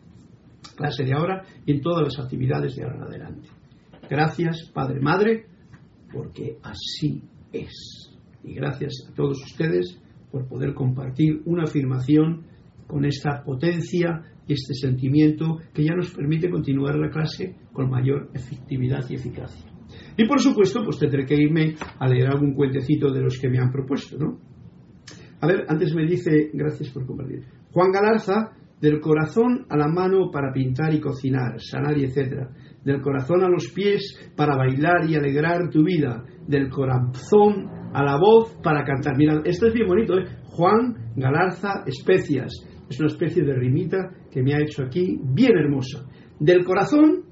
clase 0.76 1.04
de 1.04 1.14
ahora 1.14 1.44
y 1.64 1.74
en 1.74 1.82
todas 1.82 2.04
las 2.04 2.20
actividades 2.26 2.76
de 2.76 2.84
ahora 2.84 2.98
en 2.98 3.04
adelante. 3.04 3.50
Gracias, 4.10 4.72
Padre, 4.74 5.00
Madre, 5.00 5.46
porque 6.12 6.58
así 6.64 7.22
es. 7.54 8.17
Y 8.48 8.54
gracias 8.54 9.08
a 9.10 9.14
todos 9.14 9.44
ustedes 9.44 10.02
por 10.32 10.48
poder 10.48 10.74
compartir 10.74 11.42
una 11.46 11.64
afirmación 11.64 12.46
con 12.88 13.06
esta 13.06 13.44
potencia 13.44 14.24
y 14.48 14.54
este 14.54 14.74
sentimiento 14.74 15.58
que 15.74 15.84
ya 15.84 15.94
nos 15.94 16.12
permite 16.12 16.50
continuar 16.50 16.96
la 16.96 17.10
clase 17.10 17.58
con 17.74 17.90
mayor 17.90 18.30
efectividad 18.34 19.04
y 19.10 19.16
eficacia. 19.16 19.70
Y 20.18 20.26
por 20.26 20.40
supuesto, 20.40 20.82
pues 20.84 20.98
tendré 20.98 21.26
que 21.26 21.36
irme 21.36 21.76
a 22.00 22.08
leer 22.08 22.28
algún 22.28 22.54
cuentecito 22.54 23.12
de 23.12 23.22
los 23.22 23.38
que 23.38 23.50
me 23.50 23.60
han 23.60 23.72
propuesto, 23.72 24.18
¿no? 24.18 24.40
A 25.42 25.48
ver, 25.48 25.66
antes 25.68 25.94
me 25.94 26.06
dice, 26.06 26.50
gracias 26.54 26.90
por 26.90 27.06
compartir. 27.06 27.44
Juan 27.72 27.92
Galarza, 27.92 28.54
del 28.82 29.00
corazón 29.00 29.66
a 29.70 29.78
la 29.78 29.88
mano 29.88 30.32
para 30.32 30.52
pintar 30.52 30.94
y 30.94 31.00
cocinar, 31.00 31.60
sanar 31.60 31.98
y 31.98 32.06
etcétera. 32.06 32.50
Del 32.84 33.02
corazón 33.02 33.44
a 33.44 33.50
los 33.50 33.70
pies 33.70 34.32
para 34.36 34.56
bailar 34.56 35.10
y 35.10 35.16
alegrar 35.16 35.70
tu 35.70 35.84
vida. 35.84 36.24
Del 36.48 36.70
corazón 36.70 37.70
a 37.98 38.04
la 38.04 38.16
voz 38.16 38.56
para 38.62 38.84
cantar. 38.84 39.18
Mira, 39.18 39.42
esto 39.44 39.66
es 39.66 39.74
bien 39.74 39.88
bonito, 39.88 40.20
¿eh? 40.20 40.26
Juan 40.50 41.14
Galarza 41.16 41.84
Especias. 41.88 42.54
Es 42.88 43.00
una 43.00 43.08
especie 43.08 43.44
de 43.44 43.56
rimita 43.56 43.98
que 44.32 44.44
me 44.44 44.54
ha 44.54 44.62
hecho 44.62 44.84
aquí, 44.84 45.20
bien 45.24 45.58
hermosa. 45.58 46.06
Del 46.40 46.64
corazón 46.64 47.24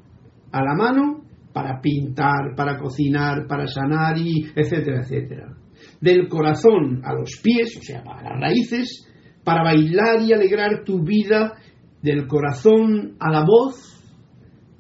a 0.52 0.64
la 0.64 0.74
mano 0.74 1.22
para 1.54 1.80
pintar, 1.80 2.56
para 2.58 2.80
cocinar, 2.80 3.46
para 3.48 3.68
sanar 3.68 4.18
y 4.18 4.48
etcétera, 4.56 5.02
etcétera. 5.02 5.56
Del 6.02 6.28
corazón 6.28 7.00
a 7.04 7.14
los 7.14 7.40
pies, 7.44 7.78
o 7.78 7.84
sea, 7.84 8.04
para 8.04 8.24
las 8.24 8.42
raíces, 8.42 9.08
para 9.44 9.62
bailar 9.62 10.24
y 10.24 10.34
alegrar 10.34 10.84
tu 10.84 11.04
vida. 11.04 11.54
Del 12.02 12.26
corazón 12.26 13.18
a 13.20 13.32
la 13.32 13.46
voz, 13.46 14.04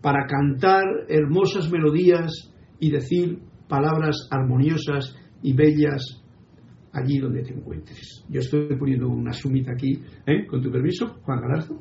para 0.02 0.26
cantar 0.26 0.84
hermosas 1.10 1.72
melodías 1.72 2.52
y 2.80 2.90
decir 2.90 3.38
palabras 3.68 4.28
armoniosas 4.32 5.16
y 5.46 5.54
bellas 5.54 6.24
allí 6.92 7.20
donde 7.20 7.44
te 7.44 7.54
encuentres. 7.54 8.26
Yo 8.30 8.40
estoy 8.40 8.76
poniendo 8.78 9.08
una 9.08 9.32
sumita 9.32 9.74
aquí, 9.74 10.02
¿eh? 10.26 10.48
con 10.48 10.62
tu 10.62 10.72
permiso, 10.72 11.20
Juan 11.22 11.40
Galarzo. 11.40 11.80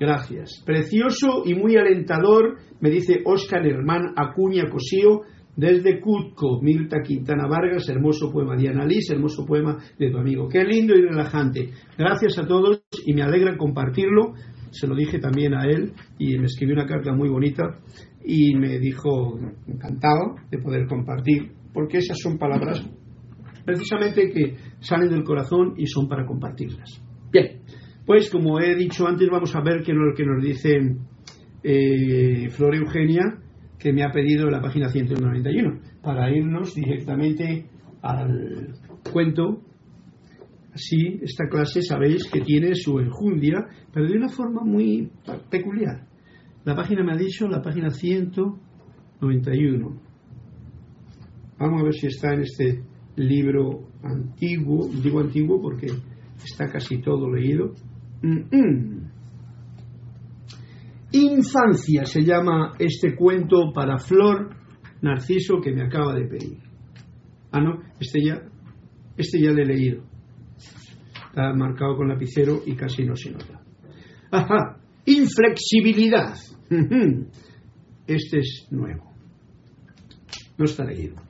Gracias. 0.00 0.62
Precioso 0.64 1.42
y 1.44 1.54
muy 1.54 1.76
alentador, 1.76 2.56
me 2.80 2.88
dice 2.88 3.20
Óscar 3.26 3.66
Hermán 3.66 4.14
Acuña 4.16 4.70
Cosío, 4.70 5.22
desde 5.54 6.00
Cutco, 6.00 6.62
Mirta 6.62 7.02
Quintana 7.02 7.46
Vargas, 7.46 7.88
hermoso 7.90 8.30
poema 8.32 8.56
de 8.56 8.72
Liz, 8.86 9.10
hermoso 9.10 9.44
poema 9.44 9.76
de 9.98 10.10
tu 10.10 10.16
amigo. 10.16 10.48
Qué 10.48 10.64
lindo 10.64 10.94
y 10.94 11.02
relajante. 11.02 11.72
Gracias 11.98 12.38
a 12.38 12.46
todos 12.46 12.84
y 13.04 13.12
me 13.12 13.22
alegra 13.22 13.58
compartirlo. 13.58 14.34
Se 14.70 14.86
lo 14.86 14.94
dije 14.94 15.18
también 15.18 15.54
a 15.54 15.64
él 15.64 15.92
y 16.18 16.38
me 16.38 16.46
escribió 16.46 16.74
una 16.74 16.86
carta 16.86 17.12
muy 17.12 17.28
bonita 17.28 17.80
y 18.24 18.54
me 18.54 18.78
dijo 18.78 19.38
encantado 19.66 20.36
de 20.50 20.58
poder 20.58 20.86
compartir, 20.86 21.52
porque 21.72 21.98
esas 21.98 22.18
son 22.18 22.38
palabras 22.38 22.84
precisamente 23.68 24.30
que 24.30 24.56
salen 24.80 25.10
del 25.10 25.24
corazón 25.24 25.74
y 25.76 25.86
son 25.86 26.08
para 26.08 26.24
compartirlas. 26.24 27.02
Bien, 27.30 27.60
pues 28.06 28.30
como 28.30 28.58
he 28.60 28.74
dicho 28.74 29.06
antes, 29.06 29.28
vamos 29.30 29.54
a 29.54 29.60
ver 29.60 29.82
qué 29.82 29.92
es 29.92 29.98
lo 29.98 30.14
que 30.16 30.24
nos 30.24 30.42
dice 30.42 30.96
eh, 31.62 32.48
Flor 32.48 32.74
Eugenia 32.74 33.42
que 33.78 33.92
me 33.92 34.02
ha 34.02 34.10
pedido 34.10 34.48
la 34.50 34.62
página 34.62 34.88
191 34.88 35.80
para 36.02 36.34
irnos 36.34 36.74
directamente 36.74 37.66
al 38.00 38.72
cuento. 39.12 39.60
Así, 40.72 41.20
esta 41.22 41.46
clase 41.48 41.82
sabéis 41.82 42.30
que 42.30 42.40
tiene 42.40 42.74
su 42.74 42.98
enjundia, 42.98 43.66
pero 43.92 44.08
de 44.08 44.16
una 44.16 44.30
forma 44.30 44.62
muy 44.64 45.12
peculiar. 45.50 46.06
La 46.64 46.74
página 46.74 47.04
me 47.04 47.12
ha 47.12 47.16
dicho, 47.16 47.46
la 47.48 47.60
página 47.60 47.90
191. 47.90 50.07
Vamos 51.58 51.80
a 51.80 51.84
ver 51.84 51.94
si 51.94 52.06
está 52.06 52.34
en 52.34 52.42
este 52.42 52.82
libro 53.16 53.88
antiguo, 54.02 54.88
digo 54.88 55.20
antiguo 55.20 55.60
porque 55.60 55.86
está 56.44 56.70
casi 56.70 57.00
todo 57.00 57.28
leído. 57.30 57.74
Infancia 61.12 62.04
se 62.04 62.22
llama 62.22 62.74
este 62.78 63.16
cuento 63.16 63.72
para 63.74 63.98
Flor 63.98 64.50
Narciso 65.00 65.60
que 65.60 65.72
me 65.72 65.82
acaba 65.82 66.14
de 66.14 66.26
pedir. 66.26 66.58
Ah, 67.50 67.60
no, 67.60 67.80
este 67.98 68.24
ya, 68.24 68.42
este 69.16 69.40
ya 69.40 69.50
lo 69.50 69.62
he 69.62 69.66
leído. 69.66 70.04
Está 71.28 71.52
marcado 71.54 71.96
con 71.96 72.08
lapicero 72.08 72.62
y 72.66 72.74
casi 72.76 73.04
no 73.04 73.16
se 73.16 73.30
nota. 73.30 73.60
Ajá, 74.30 74.80
inflexibilidad. 75.06 76.34
Este 78.06 78.38
es 78.38 78.66
nuevo. 78.70 79.12
No 80.56 80.64
está 80.64 80.84
leído. 80.84 81.27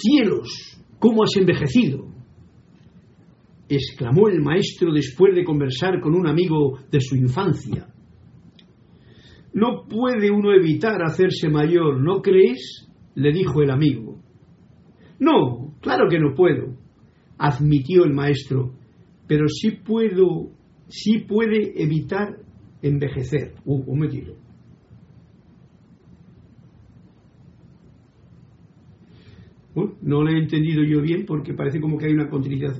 Cielos, 0.00 0.78
¿cómo 0.98 1.22
has 1.22 1.36
envejecido? 1.36 2.16
exclamó 3.68 4.28
el 4.28 4.40
maestro 4.40 4.92
después 4.92 5.34
de 5.34 5.44
conversar 5.44 6.00
con 6.00 6.14
un 6.14 6.26
amigo 6.28 6.78
de 6.90 7.00
su 7.00 7.16
infancia. 7.16 7.88
No 9.52 9.86
puede 9.88 10.30
uno 10.30 10.52
evitar 10.52 11.02
hacerse 11.02 11.48
mayor, 11.48 12.00
¿no 12.00 12.20
crees? 12.22 12.88
le 13.14 13.32
dijo 13.32 13.62
el 13.62 13.70
amigo. 13.70 14.20
No, 15.18 15.74
claro 15.80 16.08
que 16.10 16.18
no 16.18 16.34
puedo, 16.34 16.76
admitió 17.38 18.04
el 18.04 18.12
maestro, 18.12 18.74
pero 19.26 19.48
sí 19.48 19.70
puedo, 19.70 20.50
sí 20.88 21.20
puede 21.26 21.82
evitar 21.82 22.36
envejecer. 22.82 23.54
Uh, 23.64 23.76
un 23.76 23.86
momentito. 23.86 24.34
No 30.02 30.22
lo 30.22 30.30
he 30.30 30.38
entendido 30.38 30.82
yo 30.84 31.02
bien 31.02 31.24
porque 31.26 31.52
parece 31.52 31.80
como 31.80 31.98
que 31.98 32.06
hay 32.06 32.12
una, 32.12 32.30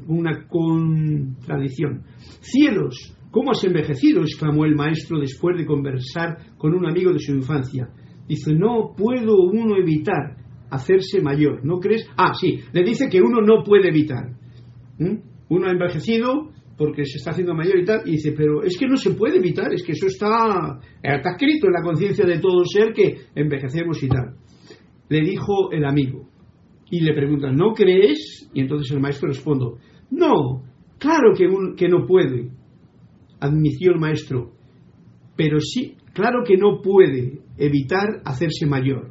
una 0.08 0.46
contradicción. 0.48 2.02
Cielos, 2.40 3.16
¿Cómo 3.36 3.50
has 3.50 3.62
envejecido? 3.64 4.22
exclamó 4.22 4.64
el 4.64 4.74
maestro 4.74 5.18
después 5.18 5.58
de 5.58 5.66
conversar 5.66 6.56
con 6.56 6.74
un 6.74 6.86
amigo 6.86 7.12
de 7.12 7.18
su 7.18 7.32
infancia. 7.32 7.86
Dice, 8.26 8.54
no 8.54 8.94
puedo 8.96 9.42
uno 9.42 9.76
evitar 9.76 10.38
hacerse 10.70 11.20
mayor, 11.20 11.62
¿no 11.62 11.78
crees? 11.78 12.08
Ah, 12.16 12.32
sí, 12.32 12.60
le 12.72 12.82
dice 12.82 13.10
que 13.10 13.20
uno 13.20 13.42
no 13.42 13.62
puede 13.62 13.88
evitar. 13.88 14.32
Uno 15.50 15.66
ha 15.66 15.70
envejecido 15.70 16.50
porque 16.78 17.04
se 17.04 17.18
está 17.18 17.32
haciendo 17.32 17.54
mayor 17.54 17.78
y 17.78 17.84
tal, 17.84 18.00
y 18.06 18.12
dice, 18.12 18.32
pero 18.32 18.62
es 18.62 18.78
que 18.78 18.86
no 18.86 18.96
se 18.96 19.10
puede 19.10 19.36
evitar, 19.36 19.72
es 19.72 19.82
que 19.82 19.92
eso 19.92 20.06
está, 20.06 20.80
está 21.02 21.30
escrito 21.32 21.66
en 21.66 21.72
la 21.74 21.82
conciencia 21.82 22.24
de 22.24 22.38
todo 22.38 22.64
ser 22.64 22.94
que 22.94 23.16
envejecemos 23.34 24.02
y 24.02 24.08
tal. 24.08 24.36
Le 25.10 25.20
dijo 25.20 25.70
el 25.72 25.84
amigo, 25.84 26.26
y 26.90 27.00
le 27.00 27.14
pregunta, 27.14 27.50
¿no 27.50 27.72
crees? 27.72 28.48
Y 28.54 28.60
entonces 28.60 28.90
el 28.92 29.00
maestro 29.00 29.28
responde, 29.28 29.66
no, 30.10 30.62
claro 30.98 31.32
que, 31.36 31.46
un, 31.46 31.74
que 31.74 31.88
no 31.88 32.06
puede 32.06 32.50
admitió 33.40 33.92
el 33.92 34.00
maestro, 34.00 34.52
pero 35.36 35.60
sí, 35.60 35.96
claro 36.14 36.42
que 36.46 36.56
no 36.56 36.80
puede 36.80 37.40
evitar 37.58 38.22
hacerse 38.24 38.66
mayor. 38.66 39.10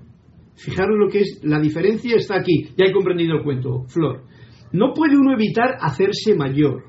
Fijaros 0.56 0.98
lo 0.98 1.10
que 1.10 1.20
es, 1.20 1.42
la 1.44 1.60
diferencia 1.60 2.16
está 2.16 2.38
aquí, 2.40 2.70
ya 2.78 2.86
he 2.86 2.94
comprendido 2.94 3.36
el 3.36 3.44
cuento, 3.44 3.84
Flor. 3.88 4.24
No 4.72 4.94
puede 4.94 5.18
uno 5.18 5.34
evitar 5.34 5.76
hacerse 5.80 6.34
mayor, 6.36 6.86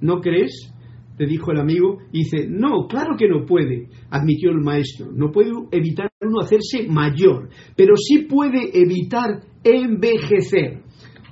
¿no 0.00 0.20
crees? 0.20 0.72
Le 1.18 1.26
dijo 1.26 1.50
el 1.50 1.58
amigo, 1.58 1.98
y 2.12 2.18
dice, 2.18 2.46
no, 2.48 2.86
claro 2.86 3.16
que 3.18 3.28
no 3.28 3.44
puede, 3.44 3.88
admitió 4.08 4.50
el 4.50 4.60
maestro, 4.60 5.10
no 5.12 5.32
puede 5.32 5.50
evitar 5.72 6.08
uno 6.20 6.40
hacerse 6.40 6.86
mayor, 6.88 7.48
pero 7.76 7.96
sí 7.96 8.26
puede 8.28 8.70
evitar 8.80 9.40
envejecer. 9.62 10.82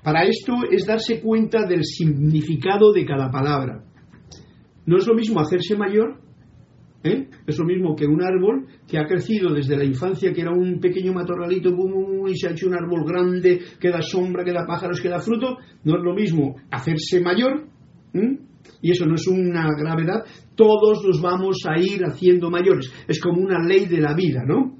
Para 0.02 0.22
esto 0.24 0.52
es 0.70 0.86
darse 0.86 1.20
cuenta 1.20 1.66
del 1.66 1.84
significado 1.84 2.92
de 2.92 3.04
cada 3.04 3.30
palabra. 3.30 3.82
No 4.84 4.98
es 4.98 5.06
lo 5.06 5.14
mismo 5.14 5.40
hacerse 5.40 5.76
mayor, 5.76 6.20
¿eh? 7.02 7.28
es 7.44 7.58
lo 7.58 7.64
mismo 7.64 7.96
que 7.96 8.06
un 8.06 8.22
árbol 8.22 8.66
que 8.86 8.98
ha 8.98 9.06
crecido 9.06 9.52
desde 9.52 9.76
la 9.76 9.84
infancia, 9.84 10.32
que 10.32 10.42
era 10.42 10.52
un 10.52 10.78
pequeño 10.78 11.12
matorralito, 11.12 11.70
y 12.28 12.36
se 12.36 12.46
ha 12.46 12.52
hecho 12.52 12.68
un 12.68 12.74
árbol 12.74 13.04
grande, 13.04 13.60
que 13.80 13.90
da 13.90 14.00
sombra, 14.00 14.44
que 14.44 14.52
da 14.52 14.64
pájaros, 14.64 15.00
que 15.00 15.08
da 15.08 15.18
fruto. 15.18 15.56
No 15.82 15.96
es 15.96 16.04
lo 16.04 16.14
mismo 16.14 16.54
hacerse 16.70 17.20
mayor, 17.20 17.66
y 18.80 18.90
eso 18.90 19.06
no 19.06 19.16
es 19.16 19.26
una 19.26 19.68
gravedad, 19.76 20.24
todos 20.54 21.04
nos 21.04 21.20
vamos 21.20 21.58
a 21.68 21.80
ir 21.80 22.02
haciendo 22.04 22.50
mayores. 22.50 22.92
Es 23.08 23.20
como 23.20 23.40
una 23.40 23.58
ley 23.66 23.86
de 23.86 24.00
la 24.00 24.14
vida, 24.14 24.42
¿no? 24.46 24.76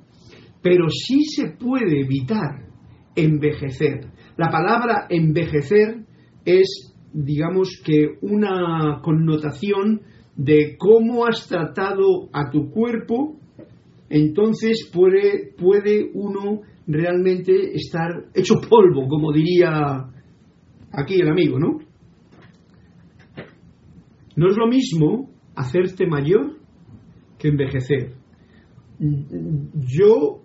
Pero 0.63 0.89
sí 0.89 1.25
se 1.25 1.51
puede 1.51 2.01
evitar 2.01 2.66
envejecer. 3.17 4.07
La 4.37 4.51
palabra 4.51 5.07
envejecer 5.09 6.05
es 6.45 6.97
digamos 7.17 7.81
que 7.83 8.19
una 8.21 9.01
connotación 9.03 10.03
de 10.37 10.77
cómo 10.79 11.27
has 11.27 11.49
tratado 11.49 12.29
a 12.33 12.51
tu 12.51 12.71
cuerpo, 12.71 13.41
entonces 14.11 14.91
puede, 14.93 15.55
puede 15.57 16.11
uno 16.13 16.61
realmente 16.87 17.75
estar 17.75 18.27
hecho 18.35 18.57
polvo, 18.69 19.09
como 19.09 19.33
diría 19.33 20.11
aquí 20.93 21.15
el 21.15 21.29
amigo, 21.29 21.59
¿no? 21.59 21.79
No 24.37 24.51
es 24.51 24.57
lo 24.57 24.69
mismo 24.69 25.31
hacerte 25.55 26.07
mayor 26.07 26.59
que 27.39 27.49
envejecer. 27.49 28.13
Yo 28.99 30.43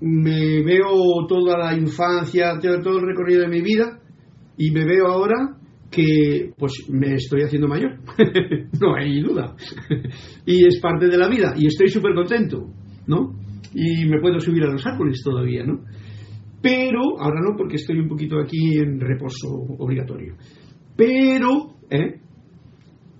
me 0.00 0.62
veo 0.62 1.26
toda 1.28 1.58
la 1.58 1.76
infancia, 1.76 2.58
todo 2.60 2.98
el 2.98 3.06
recorrido 3.06 3.42
de 3.42 3.48
mi 3.48 3.60
vida 3.60 4.00
y 4.56 4.70
me 4.70 4.84
veo 4.84 5.06
ahora 5.06 5.56
que 5.90 6.52
pues 6.56 6.86
me 6.90 7.14
estoy 7.14 7.42
haciendo 7.42 7.66
mayor, 7.66 7.98
no 8.80 8.94
hay 8.94 9.20
duda. 9.20 9.56
y 10.46 10.66
es 10.66 10.80
parte 10.80 11.06
de 11.06 11.16
la 11.16 11.28
vida 11.28 11.54
y 11.56 11.66
estoy 11.66 11.88
súper 11.88 12.14
contento, 12.14 12.70
¿no? 13.06 13.34
Y 13.74 14.06
me 14.06 14.20
puedo 14.20 14.38
subir 14.40 14.64
a 14.64 14.72
los 14.72 14.86
árboles 14.86 15.22
todavía, 15.24 15.64
¿no? 15.64 15.84
Pero, 16.60 17.20
ahora 17.20 17.40
no, 17.40 17.56
porque 17.56 17.76
estoy 17.76 17.98
un 17.98 18.08
poquito 18.08 18.38
aquí 18.40 18.78
en 18.78 19.00
reposo 19.00 19.48
obligatorio. 19.78 20.34
Pero, 20.96 21.76
¿eh? 21.88 22.20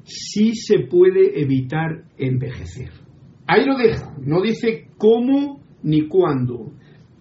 sí 0.02 0.54
se 0.54 0.80
puede 0.80 1.40
evitar 1.40 2.04
envejecer. 2.16 2.90
Ahí 3.46 3.64
lo 3.64 3.76
deja, 3.76 4.14
no 4.20 4.42
dice 4.42 4.88
cómo 4.96 5.62
ni 5.82 6.08
cuándo, 6.08 6.72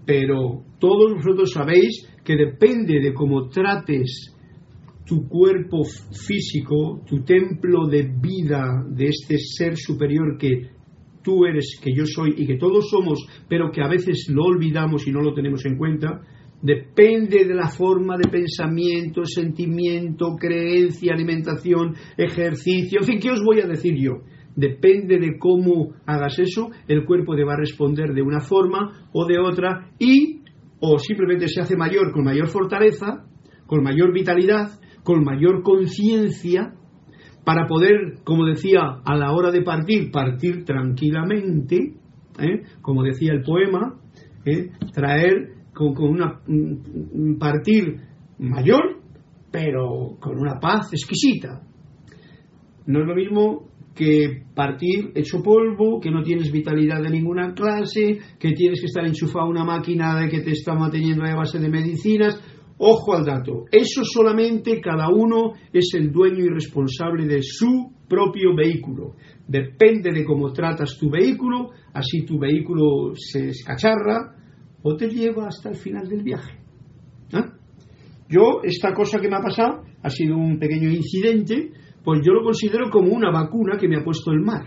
pero 0.07 0.63
todos 0.79 1.15
vosotros 1.15 1.51
sabéis 1.51 2.07
que 2.23 2.37
depende 2.37 3.01
de 3.01 3.13
cómo 3.13 3.49
trates 3.49 4.33
tu 5.05 5.27
cuerpo 5.27 5.83
físico, 5.83 7.01
tu 7.05 7.23
templo 7.23 7.87
de 7.87 8.03
vida 8.03 8.85
de 8.89 9.07
este 9.07 9.37
ser 9.37 9.75
superior 9.75 10.37
que 10.39 10.69
tú 11.21 11.45
eres, 11.45 11.77
que 11.83 11.93
yo 11.93 12.05
soy 12.05 12.35
y 12.37 12.47
que 12.47 12.55
todos 12.55 12.89
somos, 12.89 13.19
pero 13.49 13.69
que 13.69 13.81
a 13.81 13.89
veces 13.89 14.27
lo 14.29 14.45
olvidamos 14.45 15.05
y 15.07 15.11
no 15.11 15.21
lo 15.21 15.33
tenemos 15.33 15.65
en 15.65 15.77
cuenta, 15.77 16.21
depende 16.61 17.43
de 17.43 17.53
la 17.53 17.67
forma 17.67 18.15
de 18.17 18.29
pensamiento, 18.29 19.25
sentimiento, 19.25 20.37
creencia, 20.39 21.13
alimentación, 21.13 21.95
ejercicio, 22.17 22.99
en 23.01 23.05
fin, 23.05 23.19
¿qué 23.19 23.31
os 23.31 23.43
voy 23.43 23.59
a 23.59 23.67
decir 23.67 23.93
yo? 23.97 24.23
Depende 24.57 25.17
de 25.19 25.37
cómo 25.39 25.93
hagas 26.05 26.37
eso, 26.39 26.71
el 26.89 27.05
cuerpo 27.05 27.37
te 27.37 27.45
va 27.45 27.53
a 27.53 27.57
responder 27.57 28.13
de 28.13 28.21
una 28.21 28.41
forma 28.41 29.07
o 29.13 29.25
de 29.25 29.39
otra 29.39 29.91
y 29.97 30.41
o 30.81 30.99
simplemente 30.99 31.47
se 31.47 31.61
hace 31.61 31.77
mayor 31.77 32.11
con 32.11 32.25
mayor 32.25 32.47
fortaleza 32.47 33.23
con 33.67 33.83
mayor 33.83 34.13
vitalidad, 34.13 34.79
con 35.03 35.23
mayor 35.23 35.61
conciencia, 35.61 36.73
para 37.45 37.67
poder, 37.67 38.23
como 38.23 38.45
decía, 38.45 38.79
a 39.05 39.15
la 39.15 39.31
hora 39.31 39.51
de 39.51 39.61
partir, 39.61 40.11
partir 40.11 40.65
tranquilamente, 40.65 41.95
¿eh? 42.39 42.63
como 42.81 43.03
decía 43.03 43.33
el 43.33 43.43
poema, 43.43 43.99
¿eh? 44.45 44.71
traer 44.93 45.53
con, 45.73 45.93
con 45.93 46.09
una 46.09 46.41
un 46.47 47.37
partir 47.39 48.01
mayor, 48.39 49.01
pero 49.51 50.17
con 50.19 50.39
una 50.39 50.59
paz 50.59 50.91
exquisita. 50.91 51.61
No 52.85 53.01
es 53.01 53.05
lo 53.05 53.15
mismo 53.15 53.66
que 53.97 54.43
partir 54.53 55.11
hecho 55.15 55.41
polvo, 55.41 55.99
que 55.99 56.11
no 56.11 56.21
tienes 56.21 56.51
vitalidad 56.51 57.01
de 57.01 57.09
ninguna 57.09 57.53
clase, 57.53 58.19
que 58.39 58.51
tienes 58.51 58.79
que 58.79 58.85
estar 58.85 59.05
enchufado 59.05 59.45
a 59.45 59.49
una 59.49 59.65
máquina 59.65 60.19
de 60.19 60.29
que 60.29 60.41
te 60.41 60.51
está 60.51 60.75
manteniendo 60.75 61.25
a 61.25 61.35
base 61.35 61.59
de 61.59 61.69
medicinas. 61.69 62.39
Ojo 62.77 63.15
al 63.15 63.25
dato, 63.25 63.65
eso 63.71 64.03
solamente 64.03 64.79
cada 64.79 65.09
uno 65.09 65.53
es 65.73 65.89
el 65.95 66.11
dueño 66.11 66.45
y 66.45 66.49
responsable 66.49 67.25
de 67.25 67.41
su 67.41 67.91
propio 68.07 68.55
vehículo. 68.55 69.15
Depende 69.47 70.11
de 70.11 70.23
cómo 70.23 70.53
tratas 70.53 70.95
tu 70.99 71.09
vehículo, 71.09 71.71
así 71.93 72.23
tu 72.23 72.37
vehículo 72.37 73.13
se 73.15 73.49
escacharra 73.49 74.35
o 74.83 74.95
te 74.95 75.09
lleva 75.09 75.47
hasta 75.47 75.69
el 75.69 75.75
final 75.75 76.07
del 76.07 76.21
viaje. 76.21 76.59
¿Ah? 77.33 77.51
Yo, 78.29 78.61
esta 78.63 78.93
cosa 78.93 79.19
que 79.19 79.27
me 79.27 79.37
ha 79.37 79.41
pasado 79.41 79.83
ha 80.03 80.09
sido 80.09 80.37
un 80.37 80.59
pequeño 80.59 80.89
incidente, 80.89 81.71
pues 82.07 82.21
yo 82.25 82.31
lo 82.31 82.41
considero 82.41 82.89
como 82.89 83.11
una 83.11 83.31
vacuna 83.31 83.75
que 83.77 83.89
me 83.89 83.97
ha 83.97 84.01
puesto 84.05 84.31
el 84.31 84.39
mar. 84.39 84.63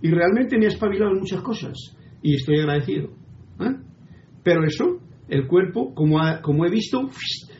Y 0.00 0.08
realmente 0.10 0.56
me 0.56 0.64
ha 0.64 0.68
espabilado 0.68 1.10
en 1.12 1.18
muchas 1.18 1.42
cosas. 1.42 1.74
Y 2.22 2.36
estoy 2.36 2.58
agradecido. 2.60 3.10
¿eh? 3.60 3.76
Pero 4.42 4.64
eso, 4.64 4.98
el 5.28 5.46
cuerpo, 5.46 5.92
como, 5.94 6.18
ha- 6.22 6.40
como 6.40 6.64
he 6.64 6.70
visto, 6.70 7.02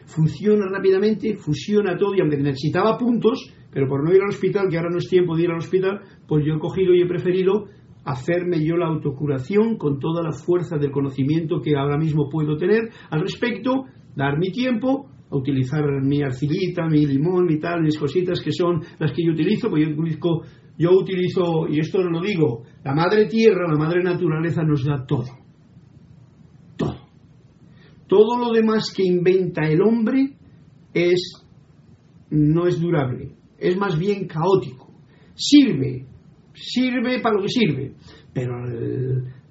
funciona 0.07 0.65
rápidamente, 0.73 1.37
fusiona 1.37 1.99
todo. 1.99 2.15
Y 2.15 2.21
aunque 2.23 2.39
necesitaba 2.39 2.97
puntos, 2.97 3.53
pero 3.71 3.89
por 3.89 4.03
no 4.03 4.11
ir 4.15 4.23
al 4.23 4.31
hospital, 4.31 4.69
que 4.71 4.79
ahora 4.79 4.89
no 4.91 4.97
es 4.97 5.09
tiempo 5.11 5.37
de 5.37 5.43
ir 5.43 5.51
al 5.51 5.59
hospital, 5.59 6.01
pues 6.27 6.43
yo 6.47 6.55
he 6.55 6.59
cogido 6.59 6.95
y 6.95 7.03
he 7.03 7.07
preferido 7.07 7.67
hacerme 8.07 8.65
yo 8.65 8.79
la 8.79 8.87
autocuración 8.87 9.77
con 9.77 9.99
toda 9.99 10.23
la 10.23 10.33
fuerza 10.33 10.79
del 10.79 10.93
conocimiento 10.93 11.61
que 11.61 11.77
ahora 11.77 11.99
mismo 11.99 12.31
puedo 12.31 12.57
tener 12.57 12.89
al 13.11 13.21
respecto, 13.21 13.85
dar 14.17 14.39
mi 14.39 14.51
tiempo, 14.51 15.11
a 15.31 15.37
utilizar 15.37 15.85
mi 16.03 16.23
arcillita, 16.23 16.87
mi 16.87 17.07
limón 17.07 17.51
y 17.51 17.59
tal, 17.59 17.83
mis 17.83 17.99
cositas 17.99 18.41
que 18.41 18.53
son 18.53 18.83
las 18.99 19.13
que 19.13 19.25
yo 19.25 19.33
utilizo, 19.33 19.71
pues 19.71 19.85
yo 19.87 19.93
utilizo, 19.93 20.43
yo 20.77 20.91
utilizo, 20.93 21.69
y 21.69 21.79
esto 21.79 22.03
lo 22.03 22.21
digo, 22.21 22.65
la 22.85 22.95
madre 22.95 23.27
tierra, 23.27 23.71
la 23.71 23.79
madre 23.79 24.03
naturaleza 24.03 24.63
nos 24.63 24.85
da 24.85 25.05
todo. 25.07 25.29
Todo. 26.77 27.09
Todo 28.07 28.39
lo 28.39 28.53
demás 28.53 28.93
que 28.95 29.05
inventa 29.05 29.67
el 29.67 29.83
hombre 29.83 30.37
es 30.93 31.47
no 32.31 32.67
es 32.67 32.81
durable, 32.81 33.37
es 33.59 33.77
más 33.77 33.99
bien 33.99 34.27
caótico. 34.27 34.93
Sirve, 35.35 36.07
sirve 36.55 37.21
para 37.21 37.37
lo 37.37 37.43
que 37.43 37.49
sirve, 37.49 37.95
pero 38.33 38.55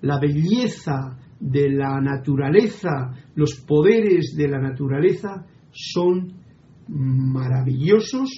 la 0.01 0.19
belleza 0.19 1.17
de 1.39 1.69
la 1.69 2.01
naturaleza, 2.01 3.11
los 3.35 3.55
poderes 3.65 4.35
de 4.35 4.47
la 4.47 4.59
naturaleza 4.59 5.45
son 5.71 6.33
maravillosos 6.87 8.29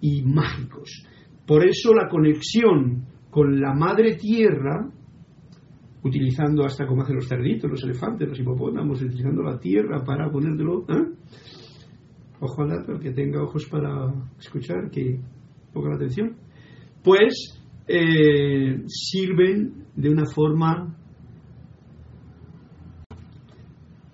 y 0.00 0.22
mágicos. 0.22 1.04
Por 1.46 1.66
eso 1.66 1.92
la 1.94 2.08
conexión 2.08 3.06
con 3.30 3.60
la 3.60 3.74
madre 3.74 4.16
tierra, 4.16 4.88
utilizando 6.02 6.64
hasta 6.64 6.86
como 6.86 7.02
hacen 7.02 7.16
los 7.16 7.28
cerditos, 7.28 7.70
los 7.70 7.82
elefantes, 7.84 8.28
los 8.28 8.38
hipopótamos, 8.38 9.02
utilizando 9.02 9.42
la 9.42 9.58
tierra 9.58 10.02
para 10.04 10.30
ponértelo, 10.30 10.84
¿eh? 10.88 11.14
ojo 12.40 12.62
al 12.62 12.68
dato, 12.68 12.92
el 12.92 13.00
que 13.00 13.12
tenga 13.12 13.42
ojos 13.42 13.66
para 13.66 14.12
escuchar, 14.38 14.90
que 14.90 15.20
ponga 15.72 15.90
la 15.90 15.96
atención, 15.96 16.36
pues 17.02 17.60
eh, 17.86 18.82
sirven 18.86 19.86
de 19.94 20.10
una 20.10 20.24
forma, 20.26 20.96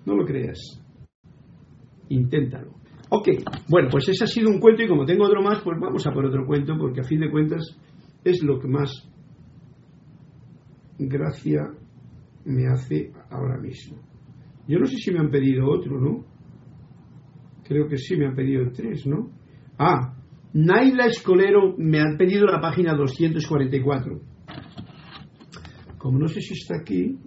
no 0.05 0.15
lo 0.15 0.25
creas, 0.25 0.81
inténtalo. 2.09 2.73
Ok, 3.09 3.29
bueno, 3.69 3.89
pues 3.89 4.09
ese 4.09 4.25
ha 4.25 4.27
sido 4.27 4.49
un 4.49 4.59
cuento 4.59 4.83
y 4.83 4.87
como 4.87 5.05
tengo 5.05 5.25
otro 5.25 5.41
más, 5.41 5.61
pues 5.61 5.77
vamos 5.79 6.05
a 6.05 6.11
por 6.11 6.25
otro 6.25 6.45
cuento 6.45 6.77
porque 6.77 7.01
a 7.01 7.03
fin 7.03 7.21
de 7.21 7.31
cuentas 7.31 7.63
es 8.23 8.43
lo 8.43 8.59
que 8.59 8.67
más 8.67 8.91
gracia 10.99 11.61
me 12.45 12.67
hace 12.67 13.11
ahora 13.29 13.57
mismo. 13.59 13.97
Yo 14.67 14.79
no 14.79 14.85
sé 14.85 14.97
si 14.97 15.11
me 15.11 15.19
han 15.19 15.29
pedido 15.29 15.69
otro, 15.69 15.99
¿no? 15.99 16.25
Creo 17.63 17.87
que 17.87 17.97
sí, 17.97 18.17
me 18.17 18.27
han 18.27 18.35
pedido 18.35 18.69
tres, 18.71 19.05
¿no? 19.05 19.31
Ah, 19.77 20.15
Naila 20.53 21.05
Escolero 21.05 21.75
me 21.77 21.99
ha 21.99 22.17
pedido 22.17 22.45
la 22.47 22.59
página 22.59 22.93
244. 22.93 24.21
Como 25.97 26.19
no 26.19 26.27
sé 26.27 26.41
si 26.41 26.53
está 26.53 26.77
aquí, 26.77 27.17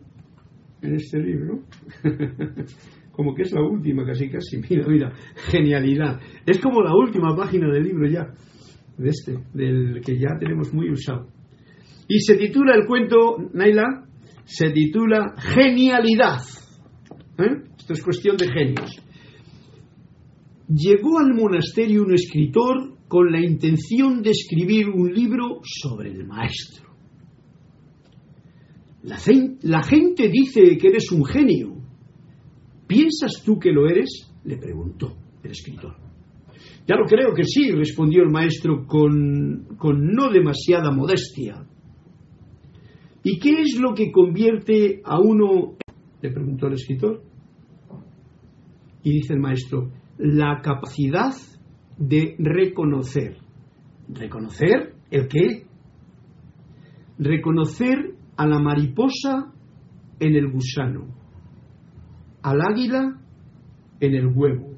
en 0.82 0.94
este 0.94 1.18
libro, 1.18 1.60
como 3.20 3.34
que 3.34 3.42
es 3.42 3.52
la 3.52 3.60
última, 3.60 4.02
casi 4.06 4.30
casi, 4.30 4.56
mira, 4.70 4.88
mira, 4.88 5.12
genialidad. 5.50 6.18
Es 6.46 6.58
como 6.58 6.80
la 6.80 6.96
última 6.96 7.36
página 7.36 7.70
del 7.70 7.82
libro 7.82 8.08
ya, 8.08 8.32
de 8.96 9.10
este, 9.10 9.36
del 9.52 10.00
que 10.00 10.18
ya 10.18 10.38
tenemos 10.38 10.72
muy 10.72 10.90
usado. 10.90 11.28
Y 12.08 12.18
se 12.20 12.36
titula 12.36 12.74
el 12.76 12.86
cuento, 12.86 13.36
Naila, 13.52 14.06
se 14.44 14.70
titula 14.70 15.34
Genialidad. 15.36 16.40
¿Eh? 17.36 17.68
Esto 17.76 17.92
es 17.92 18.02
cuestión 18.02 18.38
de 18.38 18.48
genios. 18.48 18.98
Llegó 20.66 21.18
al 21.18 21.34
monasterio 21.34 22.02
un 22.02 22.14
escritor 22.14 22.96
con 23.06 23.30
la 23.30 23.44
intención 23.44 24.22
de 24.22 24.30
escribir 24.30 24.88
un 24.88 25.12
libro 25.12 25.60
sobre 25.62 26.10
el 26.10 26.26
maestro. 26.26 26.88
La, 29.02 29.82
gente 29.82 30.28
dice 30.28 30.78
que 30.78 30.88
eres 30.88 31.12
un 31.12 31.26
genio. 31.26 31.79
¿Piensas 32.91 33.45
tú 33.45 33.61
que 33.61 33.70
lo 33.70 33.88
eres? 33.88 34.34
le 34.43 34.57
preguntó 34.57 35.16
el 35.45 35.53
escritor. 35.53 35.95
Ya 36.88 36.97
lo 36.97 37.05
creo 37.07 37.32
que 37.32 37.45
sí, 37.45 37.70
respondió 37.70 38.24
el 38.24 38.30
maestro 38.30 38.84
con, 38.84 39.76
con 39.78 40.09
no 40.12 40.28
demasiada 40.28 40.91
modestia. 40.91 41.64
¿Y 43.22 43.38
qué 43.38 43.61
es 43.61 43.78
lo 43.78 43.95
que 43.95 44.11
convierte 44.11 45.03
a 45.05 45.20
uno? 45.20 45.76
le 46.20 46.32
preguntó 46.32 46.66
el 46.66 46.72
escritor. 46.72 47.22
Y 49.05 49.12
dice 49.12 49.34
el 49.34 49.41
maestro, 49.41 49.93
la 50.18 50.61
capacidad 50.61 51.34
de 51.97 52.34
reconocer. 52.41 53.36
¿Reconocer 54.09 54.95
el 55.12 55.28
qué? 55.28 55.64
Reconocer 57.20 58.16
a 58.36 58.49
la 58.49 58.59
mariposa 58.59 59.53
en 60.18 60.34
el 60.34 60.51
gusano, 60.51 61.19
al 62.43 62.61
águila 62.61 63.20
en 64.01 64.14
el 64.14 64.26
huevo 64.26 64.76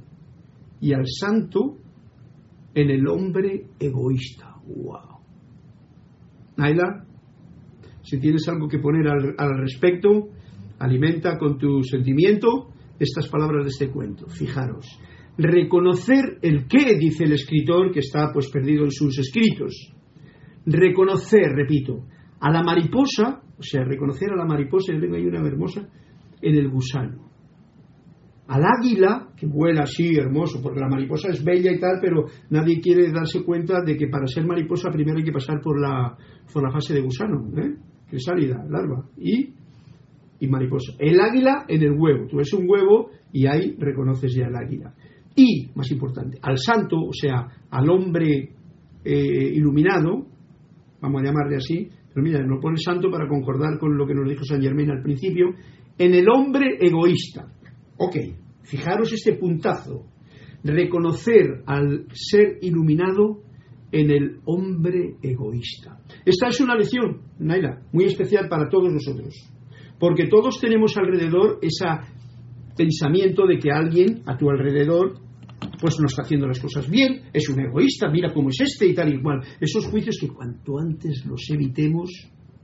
y 0.81 0.93
al 0.93 1.07
santo 1.07 1.79
en 2.75 2.91
el 2.91 3.07
hombre 3.07 3.67
egoísta. 3.79 4.57
¡Wow! 4.67 5.21
Naila, 6.57 7.05
si 8.03 8.19
tienes 8.19 8.47
algo 8.49 8.69
que 8.69 8.79
poner 8.79 9.07
al, 9.09 9.59
respecto, 9.59 10.29
alimenta 10.79 11.39
con 11.39 11.59
tu 11.59 11.83
sentimiento 11.83 12.71
estas 12.99 13.29
palabras 13.29 13.65
de 13.65 13.71
este 13.71 13.91
cuento. 13.91 14.27
Fijaros, 14.29 14.87
reconocer 15.39 16.39
el 16.43 16.67
qué, 16.67 16.97
dice 16.99 17.25
el 17.25 17.33
escritor 17.33 17.93
que 17.93 18.01
está 18.01 18.31
pues 18.33 18.51
perdido 18.51 18.85
en 18.85 18.91
sus 18.91 19.19
escritos. 19.19 19.93
Reconocer, 20.67 21.53
repito, 21.53 22.07
a 22.41 22.51
la 22.51 22.63
mariposa, 22.63 23.43
o 23.59 23.63
sea, 23.63 23.85
reconocer 23.85 24.31
a 24.33 24.37
la 24.37 24.45
mariposa, 24.45 24.93
yo 24.93 25.01
tengo 25.01 25.17
ahí 25.17 25.27
una 25.27 25.47
hermosa, 25.47 25.89
en 26.41 26.57
el 26.57 26.69
gusano. 26.69 27.32
Al 28.49 28.63
águila, 28.65 29.29
que 29.37 29.47
vuela 29.47 29.83
así, 29.85 30.17
hermoso, 30.17 30.61
porque 30.63 30.81
la 30.81 30.89
mariposa 30.89 31.29
es 31.29 31.45
bella 31.45 31.73
y 31.73 31.79
tal, 31.79 31.99
pero 32.01 32.27
nadie 32.51 32.81
quiere 32.81 33.11
darse 33.13 33.45
cuenta 33.45 33.83
de 33.85 33.97
que 33.97 34.09
para 34.09 34.27
ser 34.27 34.45
mariposa 34.45 34.91
primero 34.91 35.19
hay 35.19 35.25
que 35.25 35.33
pasar 35.33 35.61
por 35.63 35.81
la, 35.81 36.17
por 36.53 36.63
la 36.63 36.73
fase 36.73 36.95
de 36.95 37.03
gusano, 37.03 37.49
¿eh? 37.57 37.77
crisálida, 38.09 38.65
larva, 38.69 39.09
y, 39.17 39.55
y 40.41 40.49
mariposa. 40.49 40.93
El 40.99 41.21
águila 41.21 41.65
en 41.69 41.83
el 41.83 41.93
huevo, 41.93 42.27
tú 42.29 42.39
ves 42.39 42.53
un 42.53 42.69
huevo 42.69 43.11
y 43.33 43.47
ahí 43.47 43.77
reconoces 43.79 44.35
ya 44.35 44.47
el 44.47 44.57
águila. 44.57 44.93
Y, 45.35 45.71
más 45.75 45.91
importante, 45.91 46.39
al 46.43 46.59
santo, 46.59 46.97
o 46.97 47.13
sea, 47.13 47.47
al 47.71 47.89
hombre 47.89 48.51
eh, 49.05 49.53
iluminado, 49.55 50.27
vamos 51.01 51.23
a 51.23 51.25
llamarle 51.25 51.57
así, 51.57 51.89
pero 52.13 52.23
mira, 52.23 52.45
nos 52.45 52.61
pone 52.61 52.77
santo 52.77 53.11
para 53.11 53.27
concordar 53.27 53.79
con 53.79 53.97
lo 53.97 54.07
que 54.07 54.15
nos 54.15 54.29
dijo 54.29 54.45
San 54.45 54.61
Germain 54.61 54.91
al 54.91 55.03
principio, 55.03 55.55
en 55.97 56.15
el 56.15 56.29
hombre 56.29 56.77
egoísta. 56.81 57.47
Ok, 57.97 58.17
fijaros 58.63 59.13
este 59.13 59.35
puntazo. 59.35 60.07
Reconocer 60.65 61.63
al 61.67 62.07
ser 62.13 62.59
iluminado 62.63 63.43
en 63.91 64.11
el 64.11 64.41
hombre 64.45 65.17
egoísta. 65.23 65.99
Esta 66.25 66.49
es 66.49 66.61
una 66.61 66.77
lección, 66.77 67.23
Naila, 67.39 67.83
muy 67.93 68.05
especial 68.05 68.49
para 68.49 68.69
todos 68.69 68.93
nosotros. 68.93 69.35
Porque 69.99 70.29
todos 70.29 70.61
tenemos 70.61 70.97
alrededor 70.97 71.59
ese 71.63 71.87
pensamiento 72.77 73.47
de 73.47 73.59
que 73.59 73.71
alguien 73.71 74.23
a 74.27 74.37
tu 74.37 74.49
alrededor 74.51 75.21
pues 75.81 75.99
no 76.01 76.07
está 76.07 76.23
haciendo 76.23 76.47
las 76.47 76.61
cosas 76.61 76.89
bien, 76.89 77.23
es 77.33 77.49
un 77.49 77.61
egoísta, 77.61 78.09
mira 78.09 78.33
cómo 78.33 78.49
es 78.49 78.61
este 78.61 78.87
y 78.87 78.95
tal 78.95 79.13
y 79.13 79.21
cual. 79.21 79.41
Esos 79.61 79.87
juicios 79.87 80.17
que 80.21 80.29
cuanto 80.29 80.79
antes 80.79 81.25
los 81.27 81.43
evitemos, 81.51 82.11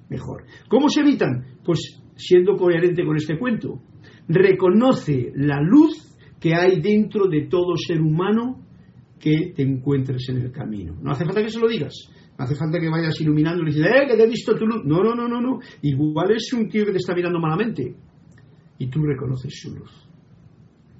mejor. 0.08 0.44
¿Cómo 0.68 0.88
se 0.88 1.00
evitan? 1.00 1.58
Pues 1.64 2.00
siendo 2.16 2.56
coherente 2.56 3.04
con 3.04 3.16
este 3.16 3.38
cuento. 3.38 3.82
Reconoce 4.28 5.32
la 5.34 5.60
luz 5.60 6.16
que 6.38 6.54
hay 6.54 6.80
dentro 6.80 7.26
de 7.28 7.46
todo 7.46 7.76
ser 7.76 8.00
humano 8.00 8.64
que 9.18 9.52
te 9.54 9.62
encuentres 9.62 10.28
en 10.28 10.38
el 10.38 10.52
camino. 10.52 10.96
No 11.00 11.10
hace 11.10 11.24
falta 11.24 11.42
que 11.42 11.50
se 11.50 11.58
lo 11.58 11.68
digas. 11.68 11.94
No 12.38 12.44
hace 12.44 12.54
falta 12.54 12.78
que 12.78 12.88
vayas 12.88 13.20
iluminando 13.20 13.62
y 13.62 13.66
le 13.66 13.72
dices, 13.72 13.86
¡eh, 13.86 14.06
que 14.06 14.16
te 14.16 14.22
he 14.22 14.28
visto 14.28 14.54
tu 14.54 14.66
luz! 14.66 14.84
No, 14.84 15.02
no, 15.02 15.14
no, 15.14 15.28
no, 15.28 15.40
no. 15.40 15.58
Igual 15.82 16.30
es 16.32 16.52
un 16.52 16.68
tío 16.68 16.84
que 16.84 16.92
te 16.92 16.98
está 16.98 17.14
mirando 17.14 17.40
malamente. 17.40 17.96
Y 18.78 18.88
tú 18.88 19.02
reconoces 19.02 19.58
su 19.60 19.74
luz. 19.74 19.90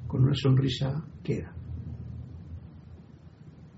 Con 0.09 0.24
una 0.24 0.35
sonrisa 0.35 1.07
queda. 1.22 1.55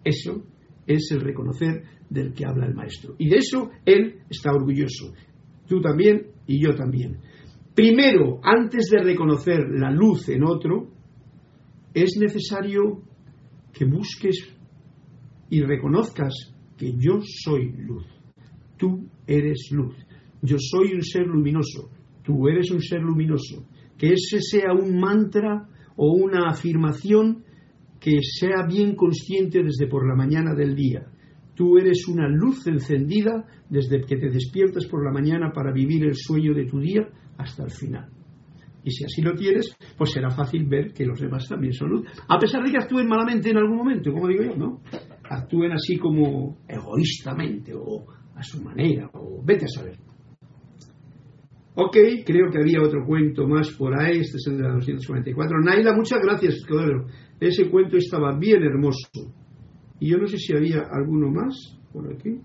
Eso 0.03 0.43
es 0.87 1.11
el 1.13 1.21
reconocer 1.21 1.83
del 2.09 2.33
que 2.33 2.47
habla 2.47 2.67
el 2.67 2.75
maestro. 2.75 3.15
Y 3.19 3.29
de 3.29 3.37
eso 3.37 3.71
él 3.85 4.23
está 4.31 4.53
orgulloso. 4.53 5.13
Tú 5.69 5.81
también 5.81 6.29
y 6.47 6.63
yo 6.63 6.75
también. 6.75 7.19
Primero, 7.81 8.41
antes 8.43 8.91
de 8.91 9.03
reconocer 9.03 9.59
la 9.71 9.91
luz 9.91 10.29
en 10.29 10.45
otro, 10.45 10.91
es 11.95 12.19
necesario 12.21 13.05
que 13.73 13.87
busques 13.87 14.55
y 15.49 15.63
reconozcas 15.63 16.55
que 16.77 16.93
yo 16.99 17.21
soy 17.23 17.73
luz. 17.79 18.05
Tú 18.77 19.09
eres 19.27 19.71
luz. 19.71 19.97
Yo 20.43 20.59
soy 20.59 20.93
un 20.93 21.03
ser 21.03 21.27
luminoso. 21.27 21.91
Tú 22.23 22.49
eres 22.49 22.71
un 22.71 22.83
ser 22.83 23.01
luminoso. 23.01 23.67
Que 23.97 24.09
ese 24.09 24.43
sea 24.43 24.75
un 24.75 25.01
mantra 25.01 25.67
o 25.97 26.13
una 26.13 26.51
afirmación 26.51 27.45
que 27.99 28.19
sea 28.21 28.67
bien 28.69 28.95
consciente 28.95 29.63
desde 29.63 29.87
por 29.87 30.07
la 30.07 30.15
mañana 30.15 30.55
del 30.55 30.77
día. 30.77 31.07
Tú 31.55 31.79
eres 31.79 32.07
una 32.09 32.29
luz 32.29 32.67
encendida 32.67 33.47
desde 33.71 34.03
que 34.03 34.19
te 34.19 34.29
despiertas 34.29 34.85
por 34.85 35.03
la 35.03 35.13
mañana 35.13 35.51
para 35.55 35.73
vivir 35.73 36.05
el 36.05 36.15
sueño 36.15 36.53
de 36.53 36.67
tu 36.67 36.79
día 36.79 37.09
hasta 37.41 37.65
el 37.65 37.71
final. 37.71 38.09
Y 38.83 38.91
si 38.91 39.05
así 39.05 39.21
lo 39.23 39.35
tienes, 39.35 39.77
pues 39.97 40.11
será 40.11 40.31
fácil 40.31 40.67
ver 40.67 40.93
que 40.93 41.05
los 41.05 41.21
demás 41.21 41.47
también 41.49 41.73
son 41.73 41.91
luz. 41.91 42.07
A 42.29 42.39
pesar 42.39 42.65
de 42.65 42.71
que 42.71 42.79
actúen 42.79 43.07
malamente 43.07 43.51
en 43.51 43.59
algún 43.59 43.77
momento, 43.77 44.13
como 44.13 44.29
digo 44.29 44.43
yo, 44.45 44.57
¿no? 44.57 44.81
Actúen 45.29 45.73
así 45.73 45.99
como 45.99 46.59
egoístamente 46.67 47.73
o 47.75 48.07
a 48.35 48.43
su 48.43 48.63
manera, 48.63 49.11
o 49.13 49.43
vete 49.45 49.67
a 49.67 49.69
saber. 49.69 49.99
Ok, 51.75 51.97
creo 52.25 52.51
que 52.51 52.59
había 52.59 52.83
otro 52.83 53.05
cuento 53.07 53.47
más 53.47 53.71
por 53.71 53.99
ahí, 53.99 54.21
este 54.21 54.37
es 54.39 54.47
el 54.49 54.57
de 54.57 54.63
la 54.65 54.73
244. 54.75 55.61
Naila, 55.61 55.95
muchas 55.95 56.21
gracias, 56.23 56.55
Escudero. 56.55 57.07
Ese 57.39 57.71
cuento 57.71 57.97
estaba 57.97 58.37
bien 58.39 58.63
hermoso. 58.63 59.09
Y 59.99 60.11
yo 60.11 60.19
no 60.19 60.27
sé 60.27 60.39
si 60.39 60.57
había 60.57 60.83
alguno 60.91 61.31
más 61.31 61.79
por 61.93 62.13
aquí. 62.13 62.41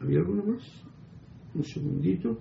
¿Había 0.00 0.18
alguno 0.18 0.44
más? 0.44 0.86
Un 1.56 1.64
segundito. 1.64 2.38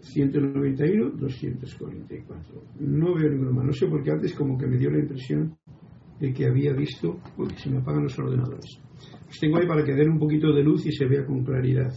191, 0.00 1.10
244. 1.10 2.62
No 2.80 3.14
veo 3.14 3.30
ninguno 3.30 3.52
más. 3.52 3.66
No 3.66 3.72
sé 3.72 3.86
por 3.86 4.02
qué 4.02 4.10
antes 4.10 4.34
como 4.34 4.58
que 4.58 4.66
me 4.66 4.76
dio 4.76 4.90
la 4.90 4.98
impresión 4.98 5.56
de 6.18 6.32
que 6.32 6.46
había 6.46 6.72
visto, 6.72 7.20
porque 7.36 7.56
se 7.58 7.70
me 7.70 7.78
apagan 7.78 8.02
los 8.02 8.18
ordenadores. 8.18 8.80
Los 9.26 9.38
tengo 9.38 9.58
ahí 9.58 9.68
para 9.68 9.84
que 9.84 9.94
den 9.94 10.10
un 10.10 10.18
poquito 10.18 10.52
de 10.52 10.64
luz 10.64 10.84
y 10.86 10.92
se 10.92 11.06
vea 11.06 11.24
con 11.24 11.44
claridad. 11.44 11.94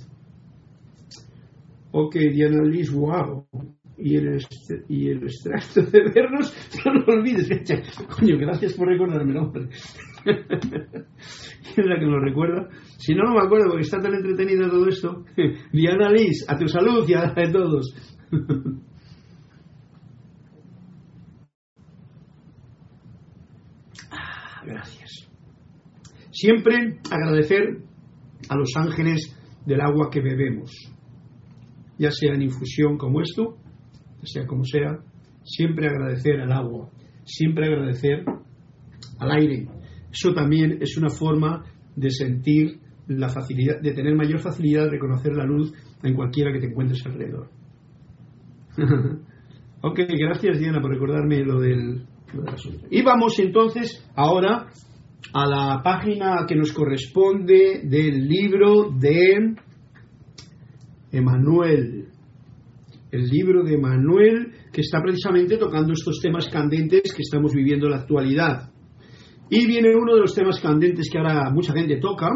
Ok, 1.92 2.16
Diana 2.16 2.64
Liz, 2.64 2.92
wow. 2.92 3.48
Y 4.06 4.18
el, 4.18 4.38
y 4.90 5.12
el 5.12 5.24
extracto 5.24 5.82
de 5.82 6.04
vernos, 6.14 6.54
no 6.86 6.94
lo 6.94 7.14
olvides. 7.14 7.48
Coño, 8.10 8.38
gracias 8.38 8.74
por 8.74 8.90
recordármelo, 8.90 9.44
hombre. 9.44 9.70
¿Quién 10.24 10.36
es 11.78 11.86
la 11.86 11.98
que 11.98 12.06
lo 12.06 12.20
recuerda? 12.20 12.68
Si 12.98 13.16
no, 13.16 13.24
no 13.24 13.36
me 13.36 13.46
acuerdo 13.46 13.68
porque 13.70 13.84
está 13.84 14.02
tan 14.02 14.14
entretenido 14.14 14.70
todo 14.70 14.90
esto. 14.90 15.24
Diana 15.72 16.12
Liz, 16.12 16.46
a 16.50 16.58
tu 16.58 16.68
salud 16.68 17.08
y 17.08 17.14
a 17.14 17.28
la 17.28 17.34
de 17.34 17.50
todos. 17.50 17.96
Ah, 24.12 24.64
Gracias. 24.66 25.30
Siempre 26.30 27.00
agradecer 27.10 27.86
a 28.50 28.58
los 28.58 28.74
ángeles 28.76 29.34
del 29.66 29.80
agua 29.80 30.10
que 30.12 30.20
bebemos, 30.20 30.74
ya 31.98 32.12
sea 32.12 32.34
en 32.34 32.42
infusión 32.42 32.98
como 32.98 33.22
esto, 33.22 33.63
sea 34.26 34.46
como 34.46 34.64
sea, 34.64 35.00
siempre 35.44 35.88
agradecer 35.88 36.40
al 36.40 36.52
agua, 36.52 36.90
siempre 37.24 37.68
agradecer 37.68 38.26
al 39.20 39.32
aire. 39.32 39.68
Eso 40.12 40.34
también 40.34 40.78
es 40.82 40.98
una 40.98 41.10
forma 41.10 41.64
de 41.96 42.10
sentir 42.10 42.80
la 43.08 43.30
facilidad, 43.30 43.82
de 43.82 43.94
tener 43.94 44.16
mayor 44.16 44.40
facilidad 44.40 44.86
de 44.86 44.92
reconocer 44.92 45.34
la 45.36 45.46
luz 45.46 45.74
en 46.04 46.16
cualquiera 46.16 46.52
que 46.54 46.60
te 46.60 46.68
encuentres 46.68 47.06
alrededor. 47.06 47.50
ok, 49.82 50.00
gracias 50.18 50.60
Diana 50.60 50.82
por 50.82 50.92
recordarme 50.92 51.44
lo 51.44 51.60
del, 51.60 52.06
lo 52.34 52.44
del 52.44 52.54
asunto. 52.54 52.88
Y 52.90 53.02
vamos 53.04 53.38
entonces 53.40 54.10
ahora 54.16 54.68
a 55.34 55.48
la 55.48 55.82
página 55.84 56.46
que 56.48 56.56
nos 56.56 56.72
corresponde 56.72 57.82
del 57.84 58.28
libro 58.28 58.90
de 58.92 59.56
Emanuel. 61.12 62.03
El 63.14 63.30
libro 63.30 63.64
de 63.64 63.76
Emanuel 63.76 64.54
que 64.72 64.82
está 64.82 65.00
precisamente 65.00 65.58
tocando 65.58 65.94
estos 65.94 66.20
temas 66.20 66.50
candentes 66.50 67.14
que 67.14 67.22
estamos 67.22 67.54
viviendo 67.54 67.86
en 67.86 67.92
la 67.92 68.00
actualidad. 68.00 68.72
Y 69.52 69.68
viene 69.68 69.96
uno 69.96 70.16
de 70.16 70.22
los 70.22 70.34
temas 70.34 70.60
candentes 70.60 71.12
que 71.12 71.20
ahora 71.20 71.52
mucha 71.52 71.74
gente 71.74 71.98
toca. 71.98 72.28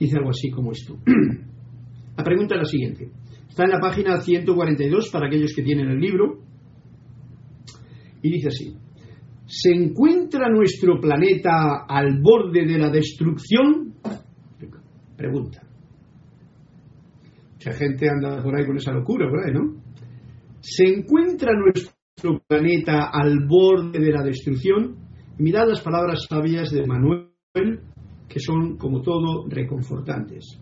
Dice 0.00 0.16
algo 0.18 0.30
así 0.30 0.50
como 0.50 0.72
esto. 0.72 0.98
La 2.16 2.24
pregunta 2.24 2.56
es 2.56 2.60
la 2.60 2.64
siguiente. 2.64 3.12
Está 3.48 3.64
en 3.64 3.70
la 3.70 3.78
página 3.78 4.20
142 4.20 5.10
para 5.10 5.28
aquellos 5.28 5.52
que 5.54 5.62
tienen 5.62 5.88
el 5.88 6.00
libro. 6.00 6.40
Y 8.22 8.32
dice 8.32 8.48
así. 8.48 8.76
¿Se 9.46 9.70
encuentra 9.70 10.48
nuestro 10.48 11.00
planeta 11.00 11.84
al 11.88 12.20
borde 12.20 12.66
de 12.66 12.78
la 12.78 12.90
destrucción? 12.90 13.94
Pregunta. 15.16 15.69
Mucha 17.60 17.76
gente 17.76 18.08
anda 18.08 18.42
por 18.42 18.56
ahí 18.56 18.64
con 18.64 18.78
esa 18.78 18.90
locura. 18.90 19.26
¿No? 19.52 19.82
¿Se 20.60 20.84
encuentra 20.84 21.52
nuestro 21.52 22.40
planeta 22.48 23.10
al 23.12 23.46
borde 23.46 23.98
de 23.98 24.10
la 24.10 24.22
destrucción? 24.22 24.96
Mirad 25.36 25.68
las 25.68 25.82
palabras 25.82 26.24
sabias 26.26 26.70
de 26.70 26.86
Manuel, 26.86 27.28
que 28.26 28.40
son, 28.40 28.78
como 28.78 29.02
todo, 29.02 29.46
reconfortantes. 29.46 30.58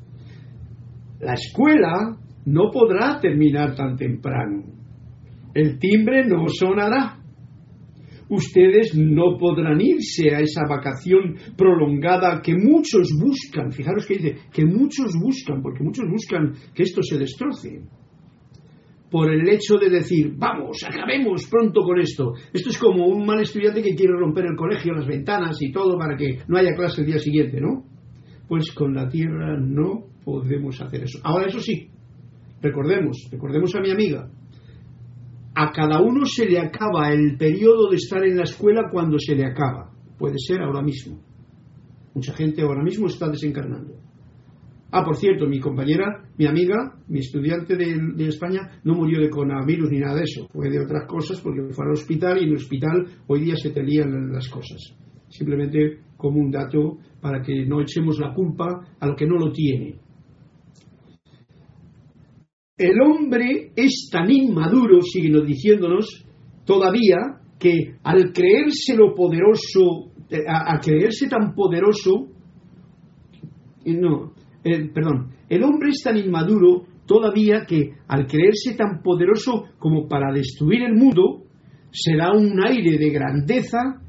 La 1.20 1.34
escuela 1.34 2.18
no 2.46 2.68
podrá 2.72 3.20
terminar 3.20 3.76
tan 3.76 3.94
temprano. 3.96 4.64
El 5.55 5.78
timbre 5.78 6.26
no 6.26 6.49
sonará. 6.49 7.17
Ustedes 8.31 8.95
no 8.95 9.39
podrán 9.39 9.81
irse 9.81 10.35
a 10.35 10.41
esa 10.41 10.62
vacación 10.68 11.37
prolongada 11.57 12.43
que 12.43 12.55
muchos 12.55 13.09
buscan. 13.18 13.72
Fijaros 13.72 14.07
que 14.07 14.14
dice 14.14 14.37
que 14.53 14.64
muchos 14.64 15.12
buscan, 15.20 15.62
porque 15.62 15.83
muchos 15.83 16.05
buscan 16.11 16.53
que 16.74 16.83
esto 16.83 17.03
se 17.03 17.18
destroce 17.18 17.81
por 19.11 19.33
el 19.33 19.49
hecho 19.49 19.76
de 19.79 19.91
decir, 19.91 20.35
vamos, 20.37 20.85
acabemos 20.87 21.47
pronto 21.51 21.83
con 21.83 21.99
esto. 21.99 22.35
Esto 22.53 22.68
es 22.70 22.79
como 22.79 23.07
un 23.07 23.24
mal 23.24 23.41
estudiante 23.41 23.83
que 23.83 23.95
quiere 23.95 24.12
romper 24.12 24.47
el 24.47 24.57
colegio, 24.57 24.93
las 24.93 25.07
ventanas 25.07 25.57
y 25.61 25.72
todo 25.72 25.99
para 25.99 26.16
que 26.16 26.41
no 26.47 26.59
haya 26.59 26.74
clase 26.74 27.01
el 27.01 27.07
día 27.07 27.18
siguiente, 27.18 27.61
¿no? 27.61 27.85
Pues 28.47 28.72
con 28.72 28.95
la 28.95 29.09
Tierra 29.09 29.59
no 29.59 30.05
podemos 30.24 30.81
hacer 30.81 31.05
eso. 31.05 31.20
Ahora, 31.22 31.47
eso 31.47 31.61
sí, 31.61 31.89
recordemos, 32.61 33.29
recordemos 33.31 33.74
a 33.74 33.81
mi 33.81 33.91
amiga, 33.91 34.31
a 35.61 35.72
cada 35.72 36.00
uno 36.00 36.24
se 36.24 36.46
le 36.46 36.61
acaba 36.61 37.12
el 37.12 37.36
periodo 37.36 37.90
de 37.90 37.96
estar 37.96 38.24
en 38.24 38.36
la 38.36 38.44
escuela 38.44 38.88
cuando 38.92 39.18
se 39.18 39.34
le 39.34 39.44
acaba. 39.44 39.90
Puede 40.16 40.36
ser 40.38 40.61
ahora 40.62 40.82
mismo. 40.82 41.20
Mucha 42.14 42.32
gente 42.32 42.62
ahora 42.62 42.84
mismo 42.84 43.09
está 43.09 43.28
desencarnando. 43.28 43.94
Ah, 44.92 45.04
por 45.04 45.16
cierto, 45.16 45.48
mi 45.48 45.59
compañera, 45.59 46.30
mi 46.38 46.46
amiga, 46.46 47.02
mi 47.09 47.18
estudiante 47.18 47.74
de, 47.74 48.28
España, 48.28 48.80
no 48.84 48.94
murió 48.94 49.20
de 49.20 49.28
coronavirus 49.28 49.90
ni 49.90 49.98
nada 49.98 50.14
de 50.14 50.22
eso. 50.22 50.48
Fue 50.52 50.70
de 50.70 50.78
otras 50.78 51.09
cosas 51.09 51.40
porque 51.40 51.72
fue 51.72 51.86
al 51.86 51.92
hospital 51.92 52.38
y 52.38 52.44
en 52.44 52.50
el 52.50 52.56
hospital 52.56 53.06
hoy 53.26 53.40
día 53.40 53.56
se 53.56 53.70
te 53.70 53.82
lían 53.82 54.30
las 54.32 54.48
cosas. 54.48 54.94
Simplemente 55.28 56.02
como 56.16 56.38
un 56.38 56.52
dato 56.52 56.98
para 57.20 57.42
que 57.42 57.66
no 57.66 57.80
echemos 57.80 58.20
la 58.20 58.32
culpa 58.32 58.86
a 59.00 59.06
lo 59.09 59.16
que 59.16 59.26
no 59.26 59.36
lo 59.36 59.50
tiene. 59.50 59.98
El 62.79 63.01
hombre 63.01 63.72
es 63.74 64.09
tan 64.11 64.31
inmaduro, 64.31 65.03
siguen 65.03 65.45
diciéndonos, 65.45 66.24
todavía, 66.64 67.16
que 67.59 67.97
al 68.05 68.33
creerse 68.33 68.97
lo 68.97 69.14
poderoso, 69.14 70.12
a, 70.47 70.76
a 70.76 70.79
creerse 70.79 71.29
tan 71.29 71.55
poderoso, 71.55 72.29
no, 73.85 74.33
eh, 74.64 74.91
perdón, 74.93 75.33
el 75.49 75.62
hombre 75.64 75.91
es 75.91 76.03
tan 76.05 76.16
inmaduro 76.16 76.85
todavía 77.07 77.64
que 77.66 77.95
al 78.07 78.26
creerse 78.26 78.74
tan 78.76 79.03
poderoso 79.03 79.64
como 79.79 80.07
para 80.07 80.33
destruir 80.33 80.83
el 80.83 80.95
mundo, 80.95 81.45
se 81.91 82.16
da 82.16 82.33
un 82.33 82.61
aire 82.64 82.99
de 82.99 83.11
grandeza 83.11 84.03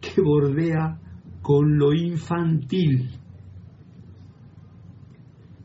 que 0.00 0.22
bordea 0.22 1.00
con 1.42 1.76
lo 1.76 1.92
infantil. 1.92 3.10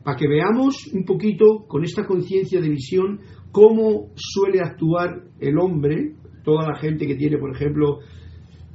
Para 0.04 0.16
que 0.16 0.28
veamos 0.28 0.90
un 0.92 1.04
poquito 1.04 1.64
con 1.68 1.84
esta 1.84 2.04
conciencia 2.04 2.60
de 2.60 2.68
visión 2.68 3.20
cómo 3.50 4.10
suele 4.16 4.60
actuar 4.60 5.24
el 5.38 5.58
hombre, 5.58 6.14
toda 6.44 6.68
la 6.68 6.78
gente 6.78 7.06
que 7.06 7.14
tiene, 7.14 7.38
por 7.38 7.54
ejemplo, 7.54 7.98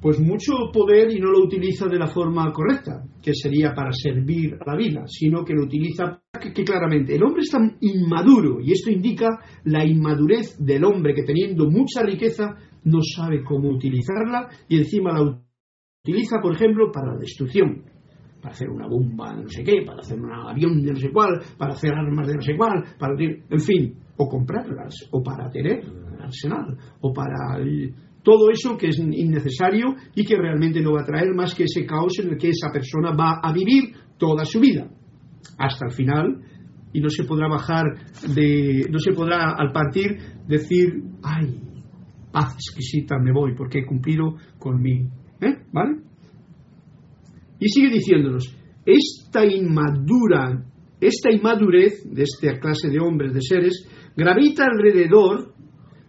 pues 0.02 0.20
mucho 0.20 0.54
poder 0.72 1.12
y 1.12 1.20
no 1.20 1.32
lo 1.32 1.44
utiliza 1.44 1.88
de 1.88 1.98
la 1.98 2.08
forma 2.08 2.52
correcta, 2.54 3.04
que 3.22 3.34
sería 3.34 3.74
para 3.74 3.92
servir 3.92 4.56
a 4.56 4.72
la 4.72 4.78
vida, 4.78 5.04
sino 5.08 5.44
que 5.44 5.54
lo 5.54 5.64
utiliza 5.64 6.22
que, 6.40 6.54
que, 6.54 6.64
claramente 6.64 7.16
el 7.16 7.24
hombre 7.24 7.42
es 7.42 7.52
inmaduro 7.82 8.60
y 8.62 8.74
esto 8.74 8.92
indica 8.92 9.40
la 9.64 9.86
inmadurez 9.86 10.56
del 10.60 10.84
hombre 10.84 11.14
que 11.16 11.24
teniendo 11.24 11.70
mucha 11.70 12.04
riqueza 12.04 12.56
no 12.84 13.00
sabe 13.02 13.44
cómo 13.44 13.70
utilizarla 13.70 14.50
y 14.70 14.78
encima 14.78 15.14
la 15.14 15.42
utiliza, 16.04 16.40
por 16.42 16.54
ejemplo, 16.54 16.92
para 16.92 17.14
la 17.14 17.20
destrucción, 17.20 17.84
para 18.42 18.54
hacer 18.54 18.70
una 18.70 18.88
bomba 18.88 19.36
de 19.36 19.44
no 19.44 19.50
sé 19.50 19.64
qué, 19.64 19.84
para 19.86 20.00
hacer 20.00 20.20
un 20.20 20.32
avión 20.32 20.82
de 20.82 20.92
no 20.92 21.00
sé 21.00 21.12
cuál, 21.12 21.42
para 21.58 21.74
hacer 21.74 21.94
armas 21.94 22.28
de 22.28 22.36
no 22.36 22.42
sé 22.42 22.56
cuál, 22.56 22.84
para 23.00 23.14
en 23.20 23.60
fin, 23.60 23.96
o 24.18 24.28
comprarlas, 24.28 24.96
o 25.12 25.22
para 25.24 25.50
tener 25.50 25.84
arsenal, 26.20 26.78
o 27.02 27.14
para 27.14 27.60
todo 28.24 28.50
eso 28.50 28.78
que 28.78 28.90
es 28.90 29.00
innecesario 29.00 29.96
y 30.16 30.26
que 30.26 30.36
realmente 30.36 30.82
no 30.82 30.94
va 30.94 31.02
a 31.02 31.06
traer 31.06 31.34
más 31.34 31.56
que 31.56 31.64
ese 31.64 31.86
caos 31.86 32.20
en 32.20 32.30
el 32.30 32.38
que 32.38 32.50
esa 32.50 32.72
persona 32.72 33.12
va 33.16 33.40
a 33.42 33.54
vivir 33.54 33.94
toda 34.18 34.44
su 34.46 34.60
vida, 34.60 34.90
hasta 35.58 35.86
el 35.88 35.94
final, 35.94 36.42
y 36.94 37.00
no 37.00 37.10
se 37.10 37.26
podrá 37.26 37.48
bajar 37.48 37.86
de, 38.34 38.88
no 38.90 39.00
se 39.00 39.12
podrá 39.14 39.52
al 39.58 39.72
partir 39.72 40.18
decir, 40.48 41.04
ay, 41.24 41.60
paz 42.32 42.54
exquisita, 42.56 43.18
me 43.20 43.32
voy, 43.32 43.56
porque 43.56 43.80
he 43.80 43.86
cumplido 43.86 44.36
con 44.58 44.82
mi, 44.82 45.08
¿eh? 45.42 45.64
¿vale? 45.72 46.07
Y 47.60 47.70
sigue 47.70 47.90
diciéndonos, 47.90 48.56
esta 48.86 49.46
inmadura, 49.46 50.64
esta 51.00 51.32
inmadurez 51.32 52.04
de 52.06 52.24
esta 52.24 52.60
clase 52.60 52.90
de 52.90 53.00
hombres, 53.00 53.34
de 53.34 53.42
seres, 53.42 53.88
gravita 54.16 54.66
alrededor 54.66 55.54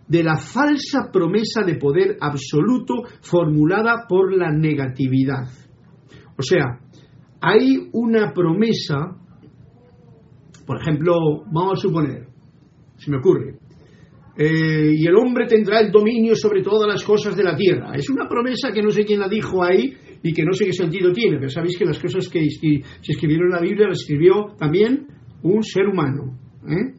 de 0.07 0.23
la 0.23 0.37
falsa 0.37 1.11
promesa 1.13 1.63
de 1.65 1.77
poder 1.77 2.17
absoluto 2.21 2.95
formulada 3.21 4.07
por 4.09 4.35
la 4.35 4.51
negatividad. 4.51 5.49
O 6.39 6.43
sea, 6.43 6.81
hay 7.41 7.89
una 7.93 8.33
promesa, 8.33 9.17
por 10.67 10.81
ejemplo, 10.81 11.15
vamos 11.53 11.79
a 11.79 11.83
suponer, 11.83 12.29
se 12.97 13.11
me 13.11 13.19
ocurre, 13.19 13.59
eh, 14.37 14.93
y 14.95 15.07
el 15.07 15.17
hombre 15.17 15.47
tendrá 15.47 15.81
el 15.81 15.91
dominio 15.91 16.37
sobre 16.37 16.63
todas 16.63 16.89
las 16.89 17.05
cosas 17.05 17.37
de 17.37 17.43
la 17.43 17.57
tierra. 17.57 17.93
Es 17.95 18.09
una 18.09 18.29
promesa 18.29 18.71
que 18.73 18.83
no 18.83 18.91
sé 18.91 19.05
quién 19.05 19.21
la 19.21 19.29
dijo 19.29 19.63
ahí 19.65 19.95
y 20.23 20.33
que 20.33 20.45
no 20.45 20.53
sé 20.53 20.67
qué 20.67 20.73
sentido 20.73 21.13
tiene, 21.13 21.37
pero 21.37 21.49
sabéis 21.49 21.79
que 21.79 21.85
las 21.85 21.99
cosas 21.99 22.29
que 22.29 22.49
se 22.51 23.13
escribieron 23.13 23.47
en 23.47 23.55
la 23.55 23.61
Biblia 23.61 23.89
las 23.89 24.01
escribió 24.01 24.55
también 24.59 25.07
un 25.43 25.63
ser 25.63 25.87
humano. 25.87 26.39
¿eh? 26.67 26.95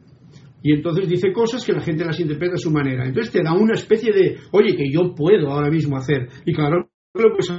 Y 0.62 0.74
entonces 0.74 1.08
dice 1.08 1.32
cosas 1.32 1.64
que 1.64 1.72
la 1.72 1.80
gente 1.80 2.04
las 2.04 2.20
interpreta 2.20 2.54
a 2.54 2.58
su 2.58 2.70
manera. 2.70 3.06
Entonces 3.06 3.32
te 3.32 3.42
da 3.42 3.52
una 3.52 3.74
especie 3.74 4.12
de, 4.12 4.36
oye, 4.52 4.76
que 4.76 4.90
yo 4.90 5.14
puedo 5.14 5.50
ahora 5.50 5.70
mismo 5.70 5.96
hacer. 5.96 6.28
Y 6.44 6.52
claro, 6.52 6.88
lo 7.14 7.30
puedes 7.30 7.50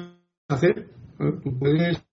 hacer. 0.48 0.88
Tú 1.44 1.58
puedes 1.58 2.04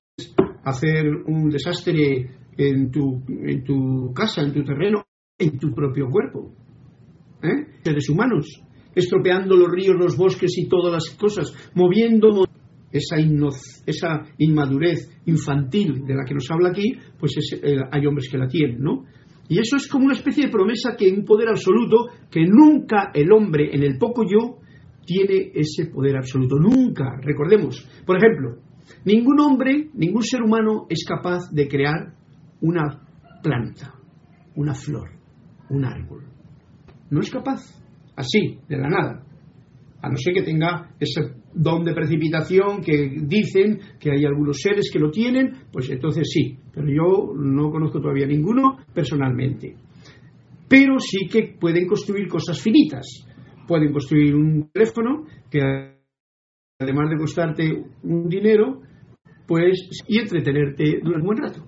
hacer 0.65 1.07
un 1.27 1.49
desastre 1.51 2.31
en 2.57 2.91
tu, 2.91 3.23
en 3.29 3.65
tu 3.65 4.13
casa, 4.15 4.43
en 4.43 4.53
tu 4.53 4.65
terreno, 4.65 5.05
en 5.39 5.59
tu 5.59 5.75
propio 5.75 6.09
cuerpo. 6.09 6.55
¿Eh? 7.43 7.81
Seres 7.83 8.09
humanos. 8.09 8.63
Estropeando 8.95 9.57
los 9.57 9.71
ríos, 9.71 9.97
los 9.99 10.17
bosques 10.17 10.57
y 10.57 10.69
todas 10.69 10.93
las 10.93 11.17
cosas. 11.17 11.53
Moviendo 11.75 12.47
esa, 12.91 13.17
inmadurez 14.39 15.11
infantil 15.27 16.05
de 16.07 16.15
la 16.15 16.25
que 16.25 16.35
nos 16.35 16.51
habla 16.51 16.71
aquí, 16.71 16.95
pues 17.19 17.37
es, 17.37 17.61
eh, 17.63 17.77
hay 17.91 18.07
hombres 18.07 18.29
que 18.31 18.39
la 18.39 18.49
tienen, 18.49 18.81
¿no? 18.81 19.05
Y 19.49 19.59
eso 19.59 19.77
es 19.77 19.89
como 19.89 20.05
una 20.05 20.15
especie 20.15 20.47
de 20.47 20.53
promesa 20.53 20.95
que 20.97 21.11
un 21.11 21.25
poder 21.25 21.49
absoluto, 21.49 22.09
que 22.31 22.45
nunca 22.47 23.11
el 23.15 23.33
hombre 23.33 23.75
en 23.75 23.83
el 23.83 23.97
poco 23.97 24.23
yo 24.29 24.59
tiene 25.07 25.53
ese 25.55 25.87
poder 25.87 26.19
absoluto. 26.19 26.57
Nunca. 26.57 27.19
Recordemos, 27.23 27.89
por 28.05 28.19
ejemplo, 28.19 28.59
ningún 29.07 29.41
hombre, 29.41 29.89
ningún 29.95 30.23
ser 30.23 30.43
humano 30.43 30.87
es 30.91 31.03
capaz 31.09 31.51
de 31.51 31.67
crear 31.67 32.15
una 32.61 33.09
planta, 33.43 33.95
una 34.55 34.75
flor, 34.75 35.13
un 35.71 35.85
árbol. 35.87 36.25
No 37.11 37.21
es 37.21 37.31
capaz. 37.31 37.75
Así, 38.17 38.59
de 38.69 38.77
la 38.77 38.89
nada. 38.89 39.25
A 40.03 40.09
no 40.11 40.17
ser 40.17 40.35
que 40.35 40.43
tenga 40.43 40.91
ese 41.01 41.38
don 41.55 41.85
de 41.85 41.95
precipitación 41.95 42.81
que 42.81 43.11
dicen 43.23 43.81
que 43.99 44.11
hay 44.11 44.25
algunos 44.25 44.59
seres 44.61 44.91
que 44.93 44.99
lo 44.99 45.11
tienen, 45.11 45.53
pues 45.73 45.91
entonces 45.91 46.29
sí, 46.31 46.59
pero 46.73 46.89
yo 46.89 47.33
no 47.35 47.71
conozco 47.71 48.01
todavía 48.01 48.27
ninguno 48.27 48.79
personalmente. 48.95 49.75
Pero 50.69 50.99
sí 50.99 51.27
que 51.29 51.57
pueden 51.59 51.87
construir 51.87 52.29
cosas 52.29 52.61
finitas. 52.61 53.25
Pueden 53.67 53.93
construir 53.93 54.35
un 54.35 54.71
teléfono 54.71 55.27
que 55.51 55.61
además 56.79 57.11
de 57.11 57.17
costarte 57.17 57.85
un 58.03 58.29
dinero, 58.29 58.83
pues 59.47 59.89
y 60.07 60.19
entretenerte 60.19 61.01
durante 61.03 61.21
un 61.21 61.27
buen 61.27 61.39
rato. 61.39 61.67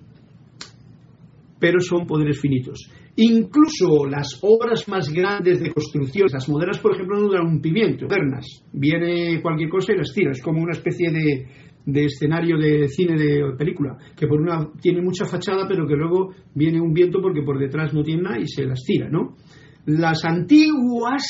Pero 1.59 1.79
son 1.79 2.05
poderes 2.05 2.39
finitos. 2.39 2.89
Incluso 3.17 4.05
las 4.05 4.39
obras 4.41 4.87
más 4.87 5.09
grandes 5.09 5.61
de 5.61 5.71
construcción, 5.71 6.27
las 6.31 6.47
modernas, 6.47 6.79
por 6.79 6.93
ejemplo, 6.93 7.19
no 7.19 7.27
duran 7.27 7.45
un 7.45 7.61
pimiento, 7.61 8.05
modernas. 8.05 8.45
Viene 8.71 9.41
cualquier 9.41 9.69
cosa 9.69 9.93
y 9.93 9.97
las 9.97 10.13
tira. 10.13 10.31
Es 10.31 10.41
como 10.41 10.61
una 10.61 10.73
especie 10.73 11.11
de, 11.11 11.47
de 11.85 12.05
escenario 12.05 12.57
de 12.57 12.87
cine 12.87 13.17
de 13.17 13.53
película, 13.57 13.97
que 14.15 14.27
por 14.27 14.39
una 14.39 14.69
tiene 14.81 15.01
mucha 15.01 15.25
fachada, 15.25 15.67
pero 15.67 15.87
que 15.87 15.95
luego 15.95 16.33
viene 16.55 16.79
un 16.79 16.93
viento 16.93 17.19
porque 17.21 17.41
por 17.41 17.59
detrás 17.59 17.93
no 17.93 18.03
tiene 18.03 18.23
nada 18.23 18.39
y 18.39 18.47
se 18.47 18.65
las 18.65 18.81
tira, 18.83 19.09
¿no? 19.09 19.35
Las 19.85 20.23
antiguas, 20.25 21.23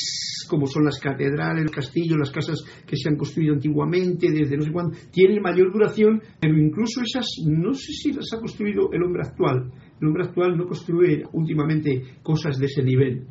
como 0.49 0.67
son 0.67 0.83
las 0.83 0.99
catedrales, 0.99 1.63
los 1.63 1.71
castillos, 1.71 2.17
las 2.19 2.31
casas 2.31 2.61
que 2.85 2.97
se 2.97 3.09
han 3.09 3.15
construido 3.15 3.53
antiguamente, 3.53 4.27
desde 4.29 4.57
no 4.57 4.63
sé 4.63 4.71
cuándo, 4.73 4.97
tienen 5.09 5.41
mayor 5.41 5.71
duración, 5.71 6.21
pero 6.39 6.57
incluso 6.57 7.01
esas, 7.01 7.25
no 7.47 7.73
sé 7.73 7.93
si 7.93 8.11
las 8.11 8.27
ha 8.33 8.39
construido 8.39 8.91
el 8.91 9.03
hombre 9.03 9.21
actual. 9.23 9.71
El 10.01 10.07
hombre 10.07 10.23
actual 10.23 10.57
no 10.57 10.65
construye 10.65 11.23
últimamente 11.31 12.01
cosas 12.23 12.57
de 12.57 12.65
ese 12.65 12.83
nivel. 12.83 13.27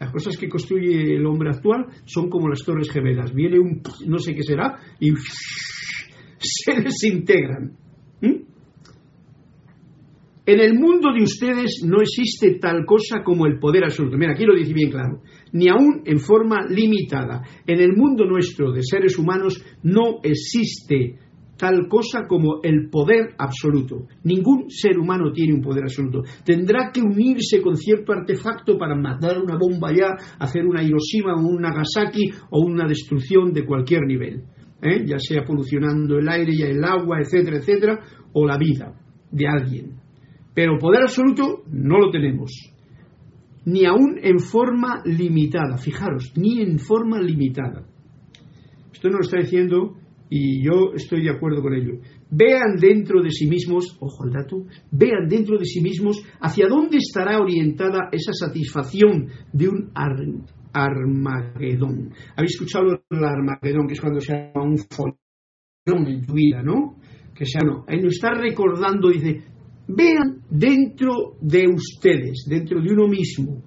Las 0.00 0.12
cosas 0.12 0.36
que 0.36 0.48
construye 0.48 1.14
el 1.14 1.24
hombre 1.26 1.50
actual 1.50 1.86
son 2.04 2.28
como 2.28 2.48
las 2.48 2.64
torres 2.64 2.90
gemelas. 2.90 3.32
Viene 3.32 3.58
un 3.58 3.80
no 4.06 4.18
sé 4.18 4.34
qué 4.34 4.42
será 4.42 4.78
y 4.98 5.10
se 6.38 6.80
desintegran. 6.80 7.76
¿Mm? 8.20 8.48
En 10.46 10.60
el 10.60 10.74
mundo 10.78 11.12
de 11.12 11.22
ustedes 11.22 11.82
no 11.84 12.00
existe 12.00 12.58
tal 12.58 12.84
cosa 12.86 13.22
como 13.22 13.46
el 13.46 13.58
poder 13.58 13.84
absoluto. 13.84 14.16
Mira, 14.16 14.32
aquí 14.32 14.44
lo 14.44 14.56
dice 14.56 14.72
bien 14.72 14.90
claro. 14.90 15.20
Ni 15.52 15.68
aún 15.68 16.02
en 16.04 16.18
forma 16.18 16.66
limitada. 16.66 17.42
En 17.66 17.80
el 17.80 17.94
mundo 17.94 18.24
nuestro 18.24 18.72
de 18.72 18.80
seres 18.82 19.18
humanos 19.18 19.62
no 19.82 20.20
existe 20.22 21.18
tal 21.58 21.88
cosa 21.88 22.26
como 22.28 22.60
el 22.62 22.88
poder 22.88 23.34
absoluto. 23.36 24.06
Ningún 24.22 24.70
ser 24.70 24.96
humano 24.96 25.32
tiene 25.32 25.54
un 25.54 25.60
poder 25.60 25.84
absoluto. 25.84 26.22
Tendrá 26.44 26.90
que 26.92 27.00
unirse 27.00 27.60
con 27.60 27.76
cierto 27.76 28.12
artefacto 28.12 28.78
para 28.78 28.94
matar 28.94 29.38
una 29.42 29.58
bomba 29.58 29.92
ya, 29.92 30.14
hacer 30.38 30.64
una 30.64 30.82
Hiroshima 30.82 31.34
o 31.34 31.46
un 31.46 31.60
Nagasaki 31.60 32.30
o 32.50 32.60
una 32.60 32.86
destrucción 32.86 33.52
de 33.52 33.66
cualquier 33.66 34.02
nivel. 34.06 34.44
¿eh? 34.82 35.04
Ya 35.04 35.18
sea 35.18 35.42
polucionando 35.44 36.18
el 36.18 36.28
aire 36.28 36.52
y 36.54 36.62
el 36.62 36.82
agua, 36.84 37.18
etcétera, 37.20 37.58
etcétera, 37.58 38.00
o 38.32 38.46
la 38.46 38.56
vida 38.56 38.94
de 39.32 39.46
alguien. 39.48 39.96
Pero 40.54 40.78
poder 40.78 41.02
absoluto 41.02 41.62
no 41.70 41.98
lo 41.98 42.10
tenemos. 42.10 42.52
Ni 43.64 43.84
aún 43.84 44.18
en 44.22 44.38
forma 44.38 45.02
limitada. 45.04 45.76
Fijaros, 45.76 46.32
ni 46.36 46.62
en 46.62 46.78
forma 46.78 47.20
limitada. 47.20 47.84
Esto 48.92 49.08
nos 49.08 49.18
lo 49.18 49.24
está 49.24 49.38
diciendo 49.38 49.96
y 50.30 50.62
yo 50.64 50.92
estoy 50.94 51.22
de 51.22 51.30
acuerdo 51.30 51.62
con 51.62 51.74
ello. 51.74 52.00
Vean 52.30 52.76
dentro 52.78 53.22
de 53.22 53.30
sí 53.30 53.46
mismos, 53.46 53.96
ojo 54.00 54.24
al 54.24 54.32
dato, 54.32 54.64
vean 54.90 55.28
dentro 55.28 55.58
de 55.58 55.64
sí 55.64 55.80
mismos 55.80 56.22
hacia 56.40 56.68
dónde 56.68 56.98
estará 56.98 57.40
orientada 57.40 58.08
esa 58.12 58.32
satisfacción 58.32 59.28
de 59.52 59.68
un 59.68 59.90
ar 59.94 60.16
Armagedón. 60.72 62.12
¿Habéis 62.36 62.52
escuchado 62.52 63.02
el 63.10 63.24
Armagedón, 63.24 63.86
que 63.86 63.94
es 63.94 64.00
cuando 64.00 64.20
se 64.20 64.32
llama 64.32 64.64
un 64.64 64.78
follón 64.78 66.06
en 66.06 66.26
tu 66.26 66.34
vida, 66.34 66.62
¿no? 66.62 66.96
Que 67.34 67.44
se 67.44 67.58
no, 67.64 67.84
ahí 67.86 68.00
nos 68.00 68.14
está 68.14 68.34
recordando, 68.34 69.08
dice, 69.08 69.42
vean 69.88 70.42
dentro 70.50 71.36
de 71.40 71.66
ustedes, 71.68 72.44
dentro 72.48 72.80
de 72.80 72.92
uno 72.92 73.08
mismo, 73.08 73.62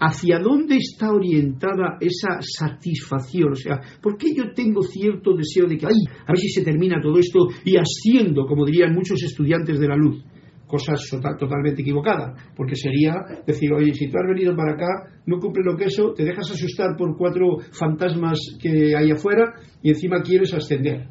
hacia 0.00 0.38
dónde 0.38 0.76
está 0.76 1.12
orientada 1.12 1.98
esa 2.00 2.38
satisfacción. 2.40 3.52
O 3.52 3.56
sea, 3.56 3.80
¿por 4.02 4.16
qué 4.16 4.34
yo 4.34 4.52
tengo 4.54 4.82
cierto 4.82 5.34
deseo 5.34 5.66
de 5.66 5.76
que, 5.78 5.86
ay, 5.86 6.00
a 6.26 6.32
ver 6.32 6.38
si 6.38 6.48
se 6.48 6.62
termina 6.62 7.00
todo 7.02 7.18
esto 7.18 7.40
y 7.64 7.76
asciendo, 7.76 8.46
como 8.46 8.64
dirían 8.64 8.94
muchos 8.94 9.22
estudiantes 9.22 9.78
de 9.78 9.88
la 9.88 9.96
luz? 9.96 10.24
tota- 10.68 11.36
totalmente 11.38 11.80
equivocadas, 11.80 12.42
porque 12.54 12.76
sería 12.76 13.14
decir, 13.46 13.72
oye, 13.72 13.94
si 13.94 14.08
tú 14.08 14.18
has 14.18 14.28
venido 14.28 14.54
para 14.54 14.74
acá, 14.74 14.86
no 15.26 15.38
cumple 15.38 15.62
lo 15.64 15.76
que 15.76 15.86
eso, 15.86 16.12
te 16.14 16.24
dejas 16.24 16.50
asustar 16.50 16.94
por 16.96 17.16
cuatro 17.16 17.56
fantasmas 17.72 18.38
que 18.60 18.94
hay 18.94 19.10
afuera 19.10 19.54
y 19.82 19.88
encima 19.88 20.20
quieres 20.20 20.52
ascender, 20.52 21.08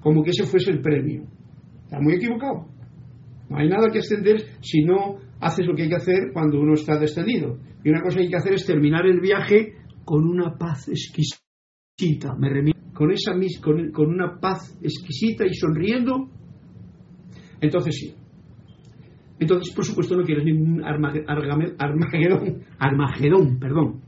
como 0.00 0.22
que 0.22 0.30
ese 0.30 0.44
fuese 0.44 0.70
el 0.70 0.80
premio. 0.80 1.24
Está 1.84 2.00
muy 2.00 2.14
equivocado. 2.14 2.68
No 3.50 3.58
hay 3.58 3.68
nada 3.68 3.88
que 3.92 3.98
ascender 3.98 4.36
si 4.62 4.84
no 4.84 5.16
haces 5.40 5.66
lo 5.66 5.74
que 5.74 5.82
hay 5.82 5.88
que 5.88 5.96
hacer 5.96 6.30
cuando 6.32 6.60
uno 6.60 6.74
está 6.74 6.98
descendido. 6.98 7.58
Y 7.84 7.90
una 7.90 8.00
cosa 8.00 8.16
que 8.16 8.22
hay 8.22 8.30
que 8.30 8.36
hacer 8.36 8.54
es 8.54 8.66
terminar 8.66 9.06
el 9.06 9.20
viaje 9.20 9.74
con 10.04 10.26
una 10.26 10.56
paz 10.56 10.88
exquisita. 10.88 12.34
Me 12.38 12.48
remito 12.48 12.80
con 12.94 13.12
esa 13.12 13.32
con, 13.60 13.90
con 13.90 14.08
una 14.08 14.40
paz 14.40 14.76
exquisita 14.82 15.44
y 15.44 15.54
sonriendo. 15.54 16.28
Entonces 17.60 17.96
sí. 17.96 18.14
Entonces, 19.38 19.74
por 19.74 19.84
supuesto, 19.84 20.16
no 20.16 20.22
quieres 20.22 20.44
ningún 20.44 20.82
armagedón, 20.84 22.64
armagedón, 22.78 23.58
perdón. 23.58 24.00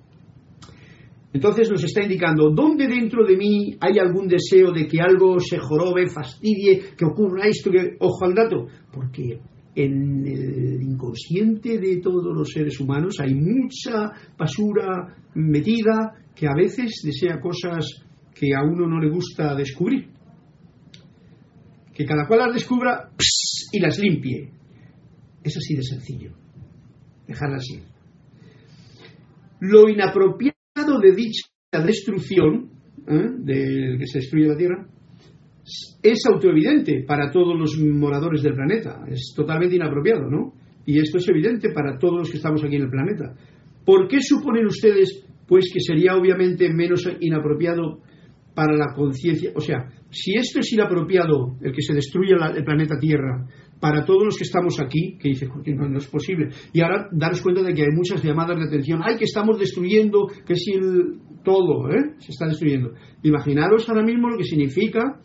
Entonces 1.33 1.71
nos 1.71 1.85
está 1.85 2.03
indicando 2.03 2.51
dónde 2.51 2.87
dentro 2.87 3.27
de 3.27 3.37
mí 3.37 3.77
hay 3.81 3.99
algún 3.99 4.27
deseo 4.27 4.73
de 4.73 4.87
que 4.87 5.01
algo 5.03 5.39
se 5.39 5.59
jorobe, 5.59 6.09
fastidie, 6.09 6.95
que 6.97 7.05
ocurra 7.05 7.47
esto, 7.47 7.71
que 7.71 7.97
ojo 8.01 8.25
al 8.25 8.35
dato, 8.35 8.69
porque 8.91 9.41
en 9.77 10.27
el 10.27 10.83
inconsciente 10.83 11.79
de 11.79 11.99
todos 11.99 12.35
los 12.35 12.49
seres 12.49 12.81
humanos 12.81 13.17
hay 13.21 13.35
mucha 13.35 14.11
basura 14.37 15.15
metida 15.35 16.15
que 16.35 16.47
a 16.47 16.55
veces 16.55 17.03
desea 17.05 17.39
cosas 17.41 17.85
que 18.35 18.55
a 18.55 18.63
uno 18.63 18.89
no 18.89 18.99
le 18.99 19.11
gusta 19.11 19.55
descubrir. 19.55 20.09
Que 21.95 22.07
cada 22.07 22.27
cual 22.27 22.41
las 22.41 22.55
descubra 22.55 23.11
y 23.73 23.79
las 23.79 23.99
limpie. 23.99 24.51
Es 25.43 25.57
así 25.57 25.77
de 25.77 25.83
sencillo. 25.83 26.33
Dejarlas 27.27 27.65
ir. 27.71 27.83
Lo 29.61 29.89
inapropiado 29.89 31.01
de 31.03 31.15
dicha 31.15 31.47
destrucción, 31.85 32.71
¿eh? 33.07 33.29
del 33.39 33.99
que 33.99 34.07
se 34.07 34.19
destruye 34.19 34.49
la 34.49 34.57
Tierra, 34.57 34.89
es 36.03 36.19
autoevidente 36.27 37.05
para 37.07 37.31
todos 37.31 37.59
los 37.59 37.77
moradores 37.79 38.43
del 38.43 38.55
planeta. 38.55 39.05
Es 39.09 39.33
totalmente 39.35 39.77
inapropiado, 39.77 40.31
¿no? 40.31 40.53
Y 40.87 41.01
esto 41.01 41.19
es 41.19 41.29
evidente 41.29 41.71
para 41.73 41.99
todos 41.99 42.19
los 42.19 42.31
que 42.31 42.37
estamos 42.37 42.63
aquí 42.63 42.77
en 42.77 42.83
el 42.83 42.91
planeta. 42.91 43.35
¿Por 43.85 44.07
qué 44.07 44.19
suponen 44.21 44.67
ustedes, 44.67 45.27
pues, 45.49 45.71
que 45.73 45.81
sería 45.81 46.17
obviamente 46.17 46.73
menos 46.73 47.09
inapropiado 47.21 48.01
para 48.55 48.77
la 48.77 48.95
conciencia? 48.95 49.51
O 49.57 49.61
sea, 49.61 49.89
si 50.11 50.35
esto 50.35 50.61
es 50.61 50.73
inapropiado, 50.73 51.57
el 51.61 51.73
que 51.73 51.83
se 51.83 51.95
destruya 51.95 52.37
el 52.55 52.65
planeta 52.65 52.99
Tierra, 53.01 53.47
para 53.81 54.05
todos 54.05 54.25
los 54.25 54.39
que 54.39 54.45
estamos 54.45 54.81
aquí, 54.81 55.19
que 55.21 55.31
dice, 55.31 55.47
"Joder, 55.47 55.77
no, 55.77 55.89
no 55.89 55.99
es 55.99 56.07
posible. 56.07 56.49
Y 56.73 56.81
ahora 56.81 57.09
daros 57.13 57.43
cuenta 57.43 57.63
de 57.63 57.75
que 57.75 57.83
hay 57.83 57.93
muchas 57.95 58.23
llamadas 58.23 58.57
de 58.57 58.65
atención. 58.65 59.01
¡Ay, 59.05 59.17
que 59.17 59.25
estamos 59.25 59.59
destruyendo! 59.59 60.29
Que 60.47 60.55
si 60.55 60.73
el 60.73 61.19
todo, 61.45 61.91
¿eh? 61.91 62.15
Se 62.19 62.33
está 62.33 62.47
destruyendo. 62.47 62.93
Imaginaros 63.23 63.89
ahora 63.89 64.03
mismo 64.03 64.31
lo 64.31 64.39
que 64.39 64.45
significa 64.45 65.21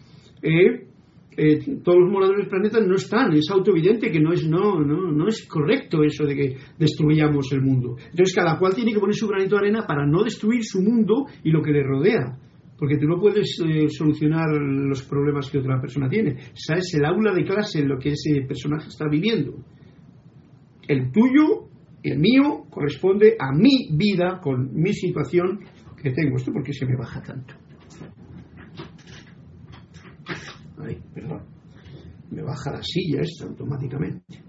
todos 1.84 2.00
los 2.00 2.12
moradores 2.12 2.42
del 2.42 2.50
planeta 2.50 2.80
no 2.82 2.96
están, 2.96 3.34
es 3.34 3.50
autoevidente 3.50 4.12
que 4.12 4.20
no 4.20 4.34
es, 4.34 4.48
no, 4.48 4.82
no, 4.82 5.12
no 5.12 5.28
es 5.28 5.48
correcto 5.48 6.04
eso 6.04 6.26
de 6.26 6.36
que 6.36 6.58
destruyamos 6.78 7.52
el 7.54 7.62
mundo. 7.62 7.96
Entonces 8.10 8.36
cada 8.36 8.60
cual 8.60 8.76
tiene 8.76 8.94
que 8.94 9.00
poner 9.00 9.16
su 9.16 9.28
granito 9.28 9.56
de 9.56 9.62
arena 9.62 9.86
para 9.88 10.06
no 10.06 10.24
destruir 10.24 10.64
su 10.64 10.82
mundo 10.82 11.26
y 11.44 11.52
lo 11.52 11.62
que 11.62 11.72
le 11.72 11.84
rodea. 11.84 12.38
Porque 12.78 12.98
tú 12.98 13.06
no 13.08 13.20
puedes 13.20 13.62
eh, 13.64 13.89
solucionar 13.89 14.50
los 14.50 15.04
problemas 15.04 15.50
que 15.52 15.60
otra 15.60 15.80
persona 15.80 16.10
tiene. 16.10 16.32
Esa 16.54 16.76
es 16.76 16.94
el 16.96 17.06
aula 17.06 17.32
de 17.34 17.44
clase 17.44 17.80
en 17.80 17.88
lo 17.88 18.00
que 18.00 18.10
ese 18.10 18.42
personaje 18.48 18.89
está 18.89 19.08
viviendo. 19.08 19.54
El 20.88 21.12
tuyo 21.12 21.70
el 22.04 22.18
mío 22.18 22.66
corresponde 22.70 23.36
a 23.39 23.56
mi 23.56 23.89
vida 23.96 24.39
con 24.42 24.74
mi 24.74 24.94
situación 24.94 25.60
que 26.02 26.12
tengo. 26.12 26.38
¿Esto 26.38 26.52
por 26.52 26.64
qué 26.64 26.74
se 26.74 26.88
me 26.88 26.96
baja 26.96 27.22
tanto? 27.22 27.61
Ay, 30.84 31.01
perdón. 31.13 31.41
Me 32.32 32.41
baja 32.41 32.71
la 32.71 32.82
silla 32.82 33.21
esta 33.21 33.45
automáticamente. 33.45 34.43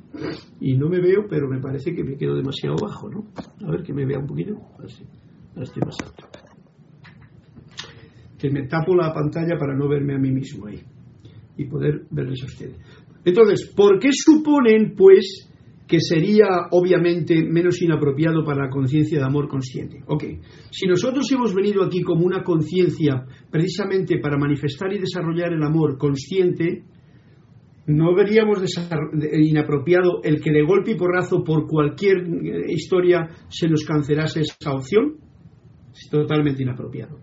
Y 0.60 0.76
no 0.76 0.88
me 0.88 1.00
veo, 1.00 1.26
pero 1.28 1.48
me 1.48 1.60
parece 1.60 1.94
que 1.94 2.04
me 2.04 2.16
quedo 2.16 2.36
demasiado 2.36 2.76
bajo, 2.80 3.08
¿no? 3.08 3.26
A 3.66 3.70
ver 3.70 3.82
que 3.82 3.92
me 3.92 4.06
vea 4.06 4.18
un 4.18 4.26
poquito. 4.26 4.54
Ahora 4.54 4.88
sí. 4.88 5.04
Ahora 5.50 5.64
estoy 5.64 5.82
más 5.84 5.96
alto. 6.02 6.28
Que 8.38 8.50
me 8.50 8.66
tapo 8.68 8.94
la 8.94 9.12
pantalla 9.12 9.58
para 9.58 9.76
no 9.76 9.88
verme 9.88 10.14
a 10.14 10.18
mí 10.18 10.30
mismo 10.30 10.66
ahí. 10.66 10.80
Y 11.56 11.64
poder 11.64 12.06
verles 12.10 12.42
a 12.42 12.46
ustedes. 12.46 12.76
Entonces, 13.24 13.72
¿por 13.74 13.98
qué 13.98 14.08
suponen, 14.12 14.94
pues, 14.96 15.51
que 15.92 16.00
sería 16.00 16.46
obviamente 16.70 17.44
menos 17.44 17.82
inapropiado 17.82 18.42
para 18.46 18.64
la 18.64 18.70
conciencia 18.70 19.18
de 19.18 19.24
amor 19.26 19.46
consciente. 19.46 19.98
Ok, 20.06 20.24
si 20.70 20.86
nosotros 20.86 21.30
hemos 21.32 21.54
venido 21.54 21.84
aquí 21.84 22.00
como 22.00 22.24
una 22.24 22.42
conciencia 22.42 23.26
precisamente 23.50 24.18
para 24.18 24.38
manifestar 24.38 24.90
y 24.94 24.98
desarrollar 24.98 25.52
el 25.52 25.62
amor 25.62 25.98
consciente, 25.98 26.84
¿no 27.88 28.14
veríamos 28.14 28.62
de- 28.62 29.42
inapropiado 29.42 30.22
el 30.24 30.40
que 30.40 30.50
de 30.50 30.62
golpe 30.64 30.92
y 30.92 30.94
porrazo 30.94 31.44
por 31.44 31.66
cualquier 31.66 32.20
eh, 32.20 32.72
historia 32.72 33.28
se 33.50 33.68
nos 33.68 33.84
cancelase 33.84 34.40
esa 34.40 34.72
opción? 34.72 35.18
Es 35.92 36.08
totalmente 36.10 36.62
inapropiado. 36.62 37.18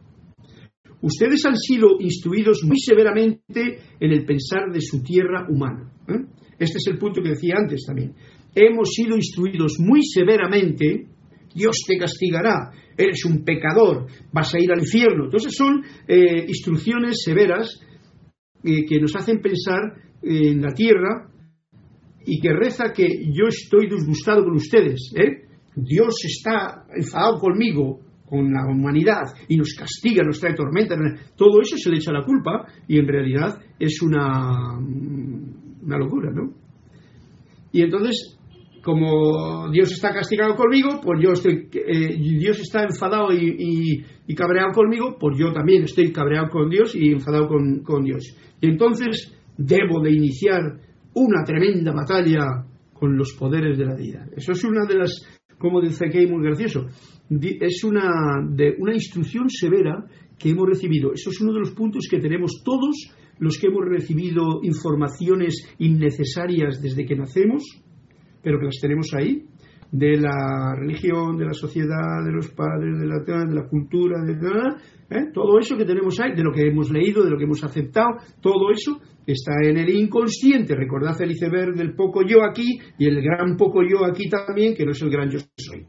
Ustedes 1.02 1.44
han 1.48 1.56
sido 1.56 1.88
instruidos 2.00 2.62
muy 2.64 2.78
severamente 2.78 3.80
en 4.00 4.12
el 4.12 4.26
pensar 4.26 4.72
de 4.72 4.82
su 4.82 5.02
tierra 5.02 5.48
humana. 5.50 5.92
¿eh? 6.08 6.22
Este 6.60 6.78
es 6.78 6.88
el 6.88 7.00
punto 7.00 7.20
que 7.24 7.30
decía 7.30 7.56
antes 7.58 7.84
también. 7.88 8.14
Hemos 8.62 8.90
sido 8.90 9.16
instruidos 9.16 9.80
muy 9.80 10.04
severamente, 10.04 11.08
Dios 11.56 11.78
te 11.88 11.98
castigará, 11.98 12.72
eres 12.98 13.24
un 13.24 13.46
pecador, 13.46 14.08
vas 14.34 14.54
a 14.54 14.60
ir 14.60 14.70
al 14.70 14.80
infierno. 14.80 15.26
Entonces 15.26 15.56
son 15.56 15.82
eh, 16.06 16.46
instrucciones 16.46 17.22
severas 17.24 17.80
eh, 18.62 18.86
que 18.86 19.00
nos 19.00 19.16
hacen 19.16 19.40
pensar 19.40 19.80
en 20.22 20.62
la 20.62 20.74
tierra 20.74 21.30
y 22.26 22.42
que 22.42 22.52
reza 22.52 22.92
que 22.94 23.08
yo 23.32 23.48
estoy 23.48 23.88
disgustado 23.90 24.44
con 24.44 24.56
ustedes. 24.56 25.14
¿eh? 25.16 25.48
Dios 25.74 26.16
está 26.26 26.84
enfadado 26.94 27.40
conmigo, 27.40 28.02
con 28.26 28.52
la 28.52 28.66
humanidad, 28.68 29.24
y 29.48 29.56
nos 29.56 29.74
castiga, 29.74 30.22
nos 30.24 30.38
trae 30.38 30.54
tormenta. 30.54 30.98
Todo 31.38 31.62
eso 31.62 31.78
se 31.78 31.90
le 31.90 31.96
echa 31.96 32.12
la 32.12 32.26
culpa 32.26 32.68
y 32.90 33.00
en 33.00 33.08
realidad 33.08 33.58
es 33.80 34.02
una, 34.02 34.78
una 34.78 35.98
locura, 35.98 36.30
¿no? 36.30 36.54
Y 37.72 37.84
entonces, 37.84 38.39
como 38.94 39.70
Dios 39.72 39.92
está 39.92 40.12
castigado 40.12 40.56
conmigo, 40.56 41.00
pues 41.04 41.20
yo 41.22 41.32
estoy, 41.34 41.68
eh, 41.74 42.16
Dios 42.18 42.60
está 42.60 42.84
enfadado 42.84 43.32
y, 43.32 43.56
y- 43.60 44.04
y 44.28 44.36
cabreado 44.36 44.72
conmigo, 44.74 45.16
pues 45.20 45.38
yo 45.38 45.52
también 45.54 45.84
estoy 45.84 46.12
cabreado 46.12 46.50
con 46.50 46.70
Dios 46.70 46.96
y 46.96 47.12
enfadado 47.12 47.48
con, 47.48 47.82
con 47.84 48.04
Dios. 48.04 48.36
Y 48.62 48.68
entonces 48.70 49.34
debo 49.58 50.02
de 50.02 50.12
iniciar 50.12 50.62
una 51.14 51.44
tremenda 51.44 51.92
batalla 51.94 52.66
con 52.94 53.16
los 53.18 53.34
poderes 53.34 53.78
de 53.78 53.86
la 53.86 53.96
vida. 53.96 54.26
Eso 54.36 54.52
es 54.54 54.64
una 54.64 54.86
de 54.88 54.96
las, 54.98 55.12
como 55.58 55.82
dice 55.82 56.06
aquí 56.08 56.26
muy 56.28 56.44
gracioso, 56.44 56.88
es 57.30 57.84
una, 57.84 58.10
de, 58.50 58.76
una 58.80 58.94
instrucción 58.94 59.50
severa 59.50 60.04
que 60.38 60.50
hemos 60.50 60.68
recibido. 60.68 61.14
Eso 61.14 61.30
es 61.30 61.42
uno 61.42 61.54
de 61.54 61.60
los 61.60 61.72
puntos 61.72 62.08
que 62.10 62.20
tenemos 62.20 62.62
todos 62.64 62.96
los 63.40 63.58
que 63.58 63.68
hemos 63.68 63.86
recibido 63.88 64.60
informaciones 64.64 65.56
innecesarias 65.80 66.82
desde 66.82 67.06
que 67.06 67.16
nacemos, 67.16 67.64
pero 68.42 68.60
que 68.60 68.66
las 68.66 68.80
tenemos 68.82 69.08
ahí, 69.14 69.44
de 69.92 70.18
la 70.18 70.76
religión, 70.76 71.38
de 71.38 71.46
la 71.46 71.54
sociedad, 71.54 72.24
de 72.24 72.32
los 72.32 72.50
padres, 72.50 73.00
de 73.00 73.08
la, 73.08 73.20
de 73.20 73.56
la 73.56 73.68
cultura, 73.68 74.24
de 74.24 74.34
¿eh? 74.34 75.32
todo 75.34 75.58
eso 75.60 75.76
que 75.76 75.86
tenemos 75.86 76.20
ahí, 76.20 76.36
de 76.36 76.44
lo 76.44 76.52
que 76.52 76.68
hemos 76.68 76.92
leído, 76.92 77.24
de 77.24 77.32
lo 77.32 77.38
que 77.38 77.46
hemos 77.46 77.64
aceptado, 77.64 78.10
todo 78.40 78.72
eso 78.72 79.00
está 79.26 79.54
en 79.64 79.78
el 79.78 79.90
inconsciente. 79.90 80.76
Recordad 80.76 81.20
el 81.22 81.32
iceberg 81.32 81.76
del 81.76 81.96
poco 81.96 82.22
yo 82.26 82.44
aquí 82.44 82.80
y 82.98 83.08
el 83.08 83.22
gran 83.22 83.58
poco 83.58 83.82
yo 83.84 84.06
aquí 84.06 84.30
también, 84.30 84.76
que 84.76 84.86
no 84.86 84.92
es 84.92 85.02
el 85.02 85.10
gran 85.10 85.30
yo 85.30 85.40
soy. 85.58 85.86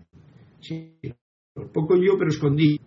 Sí, 0.61 0.97
el 1.03 1.71
poco 1.73 1.97
yo, 1.97 2.17
pero 2.19 2.29
escondido. 2.29 2.79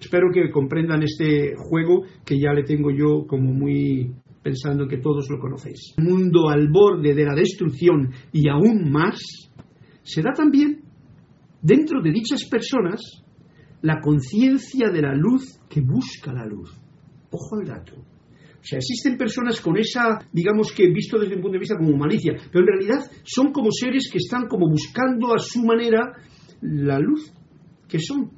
Espero 0.00 0.28
que 0.32 0.50
comprendan 0.50 1.02
este 1.02 1.54
juego 1.56 2.04
que 2.24 2.38
ya 2.38 2.52
le 2.52 2.64
tengo 2.64 2.90
yo 2.90 3.26
como 3.26 3.52
muy 3.52 4.12
pensando 4.46 4.86
que 4.86 4.98
todos 4.98 5.28
lo 5.28 5.40
conocéis. 5.40 5.94
Un 5.98 6.04
mundo 6.04 6.48
al 6.48 6.68
borde 6.68 7.12
de 7.14 7.24
la 7.24 7.34
destrucción 7.34 8.12
y 8.32 8.48
aún 8.48 8.92
más, 8.92 9.18
se 10.04 10.22
da 10.22 10.32
también 10.32 10.84
dentro 11.60 12.00
de 12.00 12.12
dichas 12.12 12.44
personas 12.48 13.00
la 13.82 14.00
conciencia 14.00 14.88
de 14.90 15.02
la 15.02 15.16
luz 15.16 15.58
que 15.68 15.80
busca 15.80 16.32
la 16.32 16.46
luz. 16.46 16.70
Ojo 17.32 17.56
al 17.56 17.66
dato. 17.66 17.96
O 17.96 18.62
sea, 18.62 18.78
existen 18.78 19.18
personas 19.18 19.60
con 19.60 19.76
esa, 19.78 20.20
digamos 20.32 20.70
que 20.70 20.92
visto 20.92 21.18
desde 21.18 21.34
un 21.34 21.42
punto 21.42 21.54
de 21.54 21.58
vista 21.58 21.76
como 21.76 21.96
malicia, 21.96 22.34
pero 22.52 22.60
en 22.60 22.66
realidad 22.68 23.10
son 23.24 23.50
como 23.50 23.72
seres 23.72 24.08
que 24.12 24.18
están 24.18 24.46
como 24.46 24.68
buscando 24.68 25.34
a 25.34 25.40
su 25.40 25.64
manera 25.64 26.12
la 26.60 27.00
luz 27.00 27.32
que 27.88 27.98
son. 27.98 28.30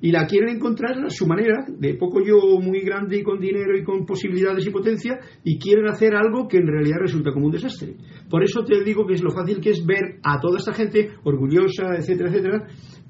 Y 0.00 0.12
la 0.12 0.26
quieren 0.26 0.56
encontrar 0.56 1.04
a 1.04 1.10
su 1.10 1.26
manera, 1.26 1.66
de 1.68 1.94
poco 1.94 2.20
yo, 2.24 2.60
muy 2.60 2.80
grande 2.80 3.18
y 3.18 3.22
con 3.22 3.40
dinero 3.40 3.76
y 3.76 3.84
con 3.84 4.06
posibilidades 4.06 4.66
y 4.66 4.70
potencia, 4.70 5.18
y 5.44 5.58
quieren 5.58 5.88
hacer 5.88 6.14
algo 6.14 6.46
que 6.46 6.58
en 6.58 6.66
realidad 6.66 6.98
resulta 7.00 7.32
como 7.32 7.46
un 7.46 7.52
desastre. 7.52 7.96
Por 8.30 8.44
eso 8.44 8.64
te 8.64 8.82
digo 8.84 9.06
que 9.06 9.14
es 9.14 9.22
lo 9.22 9.30
fácil 9.30 9.60
que 9.60 9.70
es 9.70 9.84
ver 9.84 10.18
a 10.22 10.38
toda 10.40 10.58
esta 10.58 10.72
gente 10.72 11.10
orgullosa, 11.24 11.96
etcétera, 11.96 12.30
etcétera, 12.30 12.66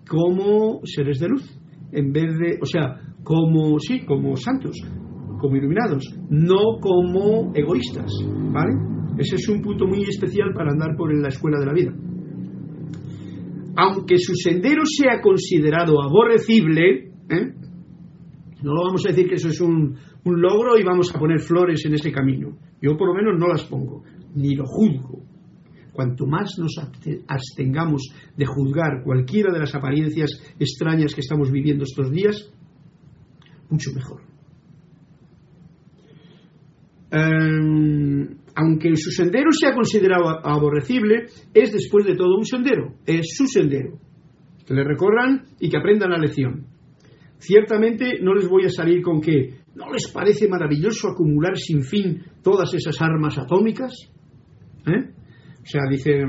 como 0.09 0.81
seres 0.85 1.19
de 1.19 1.29
luz, 1.29 1.59
en 1.93 2.13
vez 2.13 2.39
de, 2.39 2.59
o 2.61 2.67
sea, 2.67 3.01
como, 3.23 3.79
sí, 3.79 4.05
como 4.07 4.37
santos, 4.37 4.77
como 5.41 5.57
iluminados, 5.57 6.05
no 6.31 6.79
como 6.81 7.53
egoístas, 7.55 8.11
¿vale? 8.53 8.73
Ese 9.19 9.37
es 9.37 9.49
un 9.49 9.61
punto 9.61 9.87
muy 9.87 10.03
especial 10.03 10.53
para 10.55 10.71
andar 10.71 10.97
por 10.97 11.15
la 11.15 11.29
escuela 11.29 11.59
de 11.59 11.67
la 11.67 11.73
vida 11.73 11.93
aunque 13.81 14.19
su 14.19 14.35
sendero 14.35 14.83
sea 14.85 15.21
considerado 15.21 16.03
aborrecible, 16.03 17.13
¿eh? 17.31 17.55
no 18.61 18.75
lo 18.75 18.83
vamos 18.83 19.07
a 19.07 19.11
decir 19.11 19.29
que 19.29 19.37
eso 19.37 19.49
es 19.51 19.61
un, 19.61 19.97
logro 20.25 20.77
y 20.77 20.83
vamos 20.83 21.15
a 21.15 21.19
poner 21.19 21.39
flores 21.39 21.87
en 21.87 21.95
ese 21.95 22.11
camino. 22.11 22.59
Yo 22.83 22.97
por 22.99 23.07
lo 23.07 23.15
menos 23.15 23.39
no 23.39 23.47
las 23.47 23.63
pongo, 23.65 24.03
ni 24.35 24.57
lo 24.57 24.65
juzgo. 24.67 25.23
Cuanto 25.93 26.27
más 26.27 26.59
nos 26.59 26.75
abstengamos 27.29 28.13
de 28.37 28.47
juzgar 28.47 29.05
cualquiera 29.05 29.53
de 29.53 29.61
las 29.61 29.75
apariencias 29.77 30.43
extrañas 30.59 31.15
que 31.15 31.21
estamos 31.21 31.53
viviendo 31.53 31.85
estos 31.85 32.11
días, 32.11 32.53
mucho 33.71 33.93
mejor. 33.95 34.23
Um, 37.13 38.39
aunque 38.59 38.97
su 38.97 39.13
sendero 39.13 39.53
sea 39.53 39.73
considerado 39.73 40.45
aborrecible, 40.45 41.27
es 41.55 41.73
después 41.73 42.05
de 42.05 42.17
todo 42.17 42.37
un 42.37 42.45
sendero, 42.45 42.97
es 43.07 43.37
su 43.37 43.47
sendero. 43.47 44.01
Que 44.67 44.75
le 44.75 44.83
recorran 44.83 45.45
y 45.61 45.71
que 45.71 45.79
aprendan 45.79 46.11
la 46.11 46.19
lección. 46.19 46.67
Ciertamente 47.39 48.19
no 48.21 48.35
les 48.35 48.49
voy 48.49 48.65
a 48.65 48.71
salir 48.71 49.01
con 49.01 49.21
que 49.21 49.61
¿no 49.77 49.93
les 49.93 50.11
parece 50.11 50.49
maravilloso 50.49 51.09
acumular 51.09 51.57
sin 51.57 51.83
fin 51.83 52.25
todas 52.43 52.75
esas 52.75 53.01
armas 53.01 53.39
atómicas? 53.39 53.93
¿Eh? 54.87 55.09
O 55.63 55.67
sea, 55.67 55.83
dice, 55.89 56.25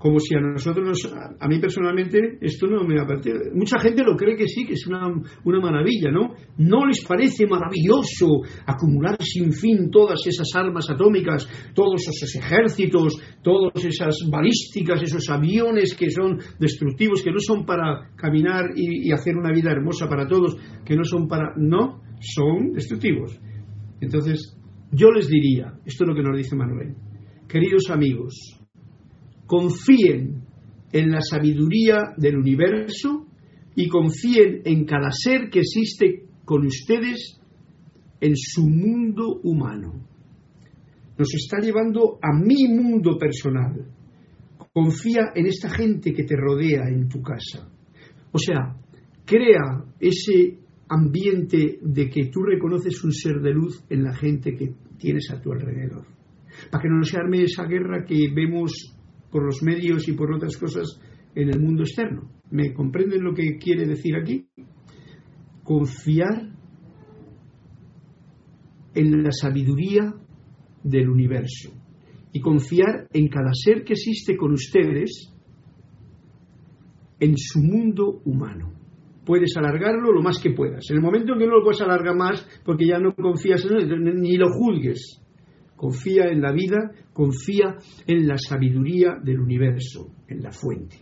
como 0.00 0.18
si 0.18 0.34
a 0.34 0.40
nosotros, 0.40 0.82
nos, 0.82 1.14
a 1.38 1.46
mí 1.46 1.58
personalmente, 1.58 2.38
esto 2.40 2.66
no 2.66 2.84
me 2.84 2.98
aparte. 2.98 3.34
Mucha 3.52 3.78
gente 3.78 4.02
lo 4.02 4.16
cree 4.16 4.34
que 4.34 4.48
sí, 4.48 4.64
que 4.64 4.72
es 4.72 4.86
una, 4.86 5.06
una 5.44 5.60
maravilla, 5.60 6.10
¿no? 6.10 6.32
¿No 6.56 6.86
les 6.86 7.04
parece 7.04 7.46
maravilloso 7.46 8.40
acumular 8.64 9.18
sin 9.20 9.52
fin 9.52 9.90
todas 9.90 10.26
esas 10.26 10.48
armas 10.54 10.88
atómicas, 10.88 11.46
todos 11.74 12.00
esos 12.08 12.34
ejércitos, 12.34 13.20
todas 13.42 13.84
esas 13.84 14.16
balísticas, 14.30 15.02
esos 15.02 15.28
aviones 15.28 15.94
que 15.94 16.10
son 16.10 16.38
destructivos, 16.58 17.22
que 17.22 17.30
no 17.30 17.38
son 17.38 17.66
para 17.66 18.10
caminar 18.16 18.70
y, 18.74 19.06
y 19.06 19.12
hacer 19.12 19.36
una 19.36 19.52
vida 19.52 19.70
hermosa 19.70 20.08
para 20.08 20.26
todos, 20.26 20.56
que 20.82 20.96
no 20.96 21.04
son 21.04 21.28
para. 21.28 21.52
No, 21.58 22.00
son 22.20 22.72
destructivos. 22.72 23.38
Entonces, 24.00 24.56
yo 24.92 25.10
les 25.10 25.28
diría, 25.28 25.74
esto 25.84 26.04
es 26.04 26.08
lo 26.08 26.14
que 26.14 26.22
nos 26.22 26.38
dice 26.38 26.56
Manuel, 26.56 26.94
queridos 27.46 27.90
amigos, 27.90 28.59
confíen 29.50 30.44
en 30.92 31.10
la 31.10 31.20
sabiduría 31.20 32.14
del 32.16 32.36
universo 32.36 33.26
y 33.74 33.88
confíen 33.88 34.62
en 34.64 34.84
cada 34.84 35.10
ser 35.10 35.50
que 35.50 35.58
existe 35.58 36.22
con 36.44 36.64
ustedes 36.66 37.40
en 38.20 38.36
su 38.36 38.68
mundo 38.68 39.40
humano. 39.42 40.06
Nos 41.18 41.34
está 41.34 41.58
llevando 41.58 42.20
a 42.22 42.32
mi 42.32 42.68
mundo 42.68 43.18
personal. 43.18 43.90
Confía 44.72 45.32
en 45.34 45.46
esta 45.46 45.68
gente 45.68 46.12
que 46.12 46.22
te 46.22 46.36
rodea 46.36 46.88
en 46.88 47.08
tu 47.08 47.20
casa. 47.20 47.68
O 48.30 48.38
sea, 48.38 48.76
crea 49.24 49.84
ese 49.98 50.60
ambiente 50.88 51.80
de 51.82 52.08
que 52.08 52.26
tú 52.26 52.40
reconoces 52.42 53.02
un 53.02 53.12
ser 53.12 53.40
de 53.40 53.50
luz 53.50 53.84
en 53.90 54.04
la 54.04 54.14
gente 54.14 54.54
que 54.54 54.74
tienes 54.96 55.28
a 55.32 55.40
tu 55.40 55.50
alrededor. 55.50 56.06
Para 56.70 56.82
que 56.82 56.88
no 56.88 57.02
se 57.02 57.16
arme 57.16 57.42
esa 57.42 57.64
guerra 57.64 58.04
que 58.04 58.28
vemos 58.32 58.96
por 59.30 59.44
los 59.44 59.62
medios 59.62 60.08
y 60.08 60.12
por 60.12 60.32
otras 60.32 60.56
cosas 60.56 61.00
en 61.34 61.50
el 61.50 61.60
mundo 61.60 61.82
externo. 61.82 62.30
¿Me 62.50 62.72
comprenden 62.72 63.22
lo 63.22 63.34
que 63.34 63.58
quiere 63.58 63.86
decir 63.86 64.16
aquí? 64.16 64.46
Confiar 65.62 66.56
en 68.94 69.22
la 69.22 69.30
sabiduría 69.30 70.14
del 70.82 71.08
universo 71.08 71.70
y 72.32 72.40
confiar 72.40 73.08
en 73.12 73.28
cada 73.28 73.50
ser 73.52 73.84
que 73.84 73.92
existe 73.92 74.36
con 74.36 74.52
ustedes 74.52 75.32
en 77.20 77.36
su 77.36 77.60
mundo 77.60 78.20
humano. 78.24 78.72
Puedes 79.24 79.56
alargarlo 79.56 80.12
lo 80.12 80.22
más 80.22 80.38
que 80.42 80.50
puedas. 80.50 80.90
En 80.90 80.96
el 80.96 81.02
momento 81.02 81.34
en 81.34 81.38
que 81.38 81.46
no 81.46 81.58
lo 81.58 81.62
puedes 81.62 81.82
alargar 81.82 82.16
más, 82.16 82.46
porque 82.64 82.86
ya 82.86 82.98
no 82.98 83.14
confías 83.14 83.64
en 83.66 83.76
él, 83.76 84.14
ni 84.20 84.36
lo 84.36 84.48
juzgues, 84.48 85.22
confía 85.80 86.26
en 86.28 86.42
la 86.42 86.52
vida, 86.52 86.90
confía 87.10 87.74
en 88.06 88.28
la 88.28 88.36
sabiduría 88.36 89.14
del 89.24 89.40
universo, 89.40 90.12
en 90.28 90.42
la 90.42 90.52
fuente. 90.52 90.96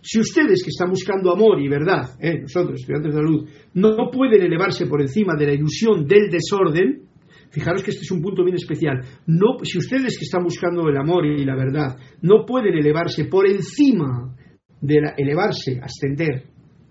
Si 0.00 0.20
ustedes 0.20 0.62
que 0.62 0.70
están 0.70 0.90
buscando 0.90 1.32
amor 1.32 1.60
y 1.60 1.68
verdad, 1.68 2.10
eh, 2.20 2.42
nosotros, 2.42 2.78
estudiantes 2.78 3.12
de 3.12 3.20
la 3.20 3.28
luz, 3.28 3.50
no 3.74 3.96
pueden 4.12 4.40
elevarse 4.40 4.86
por 4.86 5.00
encima 5.00 5.34
de 5.36 5.46
la 5.46 5.52
ilusión 5.52 6.06
del 6.06 6.30
desorden, 6.30 7.08
fijaros 7.50 7.82
que 7.82 7.90
este 7.90 8.04
es 8.04 8.10
un 8.12 8.22
punto 8.22 8.44
bien 8.44 8.54
especial, 8.54 9.00
no, 9.26 9.58
si 9.64 9.78
ustedes 9.78 10.16
que 10.16 10.26
están 10.26 10.44
buscando 10.44 10.88
el 10.88 10.96
amor 10.96 11.26
y 11.26 11.44
la 11.44 11.56
verdad 11.56 11.98
no 12.22 12.46
pueden 12.46 12.74
elevarse 12.74 13.24
por 13.24 13.48
encima 13.48 14.32
de 14.80 15.00
la, 15.00 15.14
elevarse, 15.16 15.80
ascender, 15.82 16.44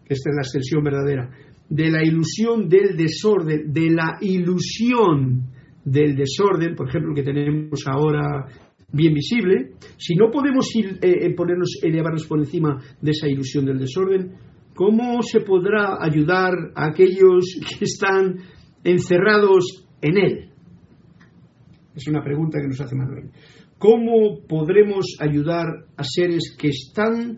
esta 0.10 0.30
es 0.30 0.36
la 0.36 0.42
ascensión 0.42 0.84
verdadera, 0.84 1.30
de 1.70 1.90
la 1.90 2.04
ilusión 2.04 2.68
del 2.68 2.98
desorden, 2.98 3.72
de 3.72 3.92
la 3.92 4.18
ilusión 4.20 5.56
del 5.88 6.16
desorden, 6.16 6.76
por 6.76 6.90
ejemplo, 6.90 7.14
que 7.16 7.24
tenemos 7.24 7.88
ahora 7.88 8.46
bien 8.92 9.14
visible, 9.14 9.72
si 9.98 10.16
no 10.16 10.30
podemos 10.30 10.68
ir, 10.76 11.00
eh, 11.02 11.34
ponernos, 11.34 11.80
elevarnos 11.82 12.26
por 12.28 12.40
encima 12.40 12.82
de 13.02 13.12
esa 13.12 13.28
ilusión 13.28 13.66
del 13.66 13.80
desorden, 13.80 14.34
¿cómo 14.76 15.22
se 15.22 15.40
podrá 15.40 15.98
ayudar 16.02 16.54
a 16.76 16.88
aquellos 16.88 17.58
que 17.80 17.86
están 17.86 18.40
encerrados 18.84 19.88
en 20.02 20.18
él? 20.18 20.50
Es 21.96 22.08
una 22.08 22.22
pregunta 22.22 22.60
que 22.60 22.68
nos 22.68 22.82
hace 22.82 22.96
Manuel. 22.96 23.32
¿Cómo 23.78 24.46
podremos 24.48 25.06
ayudar 25.20 25.68
a 25.96 26.04
seres 26.04 26.56
que 26.60 26.68
están 26.68 27.38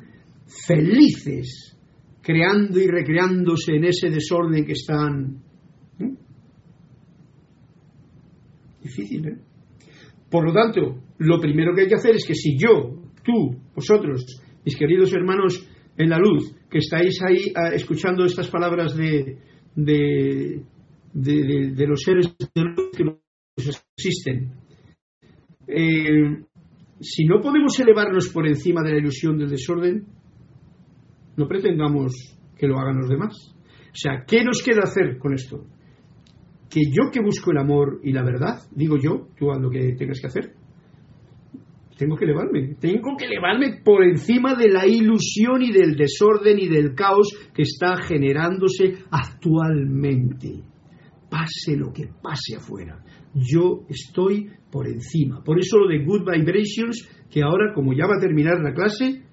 felices 0.68 1.78
creando 2.22 2.80
y 2.80 2.88
recreándose 2.88 3.76
en 3.76 3.86
ese 3.86 4.10
desorden 4.10 4.66
que 4.66 4.74
están 4.74 5.49
Difícil, 8.82 9.28
¿eh? 9.28 9.38
Por 10.30 10.46
lo 10.46 10.54
tanto, 10.54 11.02
lo 11.18 11.40
primero 11.40 11.74
que 11.74 11.82
hay 11.82 11.88
que 11.88 11.96
hacer 11.96 12.16
es 12.16 12.26
que 12.26 12.36
si 12.36 12.58
yo, 12.58 13.02
tú, 13.24 13.60
vosotros, 13.76 14.26
mis 14.64 14.78
queridos 14.78 15.12
hermanos 15.14 15.68
en 15.98 16.10
la 16.10 16.20
luz, 16.20 16.56
que 16.70 16.78
estáis 16.78 17.20
ahí 17.28 17.52
uh, 17.56 17.74
escuchando 17.74 18.24
estas 18.26 18.48
palabras 18.48 18.96
de, 18.96 19.38
de, 19.76 20.62
de, 21.14 21.88
los 21.88 22.02
seres 22.02 22.34
de 22.38 22.62
luz 22.62 22.92
que 22.96 23.04
existen, 23.98 24.54
eh, 25.68 26.44
si 27.02 27.26
no 27.26 27.42
podemos 27.42 27.80
elevarnos 27.80 28.30
por 28.30 28.48
encima 28.48 28.84
de 28.84 28.92
la 28.92 28.98
ilusión 29.00 29.38
del 29.38 29.50
desorden, 29.50 30.06
no 31.38 31.48
pretendamos 31.48 32.38
que 32.56 32.68
lo 32.68 32.78
hagan 32.78 32.98
los 32.98 33.10
demás. 33.10 33.56
O 33.92 33.96
sea, 33.96 34.24
¿qué 34.28 34.44
nos 34.44 34.62
queda 34.62 34.82
hacer 34.84 35.18
con 35.18 35.34
esto? 35.34 35.66
Que 36.70 36.82
yo 36.92 37.10
que 37.12 37.22
busco 37.22 37.52
el 37.52 37.58
amor 37.58 38.00
y 38.04 38.12
la 38.12 38.24
verdad, 38.24 38.60
digo 38.72 38.98
yo, 39.02 39.28
tú 39.38 39.52
haz 39.52 39.60
lo 39.60 39.70
que 39.70 39.96
tengas 39.98 40.20
que 40.20 40.28
hacer, 40.28 40.54
tengo 41.98 42.16
que 42.16 42.26
elevarme, 42.26 42.76
tengo 42.80 43.18
que 43.18 43.26
elevarme 43.26 43.82
por 43.84 44.04
encima 44.04 44.56
de 44.56 44.70
la 44.70 44.88
ilusión 44.88 45.62
y 45.62 45.74
del 45.74 45.96
desorden 45.96 46.58
y 46.58 46.70
del 46.70 46.96
caos 46.96 47.36
que 47.54 47.64
está 47.64 47.98
generándose 47.98 49.00
actualmente. 49.12 50.64
Pase 51.30 51.76
lo 51.76 51.92
que 51.92 52.08
pase 52.22 52.56
afuera, 52.56 53.04
yo 53.34 53.82
estoy 53.90 54.50
por 54.72 54.88
encima. 54.88 55.44
Por 55.44 55.60
eso 55.60 55.78
lo 55.78 55.88
de 55.88 56.04
Good 56.04 56.24
Vibrations, 56.26 57.08
que 57.30 57.44
ahora 57.44 57.74
como 57.74 57.94
ya 57.94 58.08
va 58.08 58.16
a 58.16 58.22
terminar 58.22 58.60
la 58.62 58.74
clase, 58.74 59.24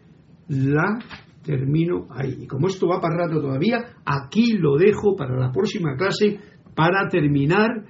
la 0.49 0.99
termino 1.43 2.09
ahí. 2.11 2.37
Y 2.43 2.47
como 2.47 2.67
esto 2.67 2.89
va 2.89 3.01
para 3.01 3.27
rato 3.27 3.41
todavía, 3.41 3.79
aquí 4.05 4.55
lo 4.59 4.77
dejo 4.77 5.15
para 5.17 5.39
la 5.39 5.53
próxima 5.53 5.97
clase 5.97 6.41
para 6.77 7.09
terminar 7.09 7.87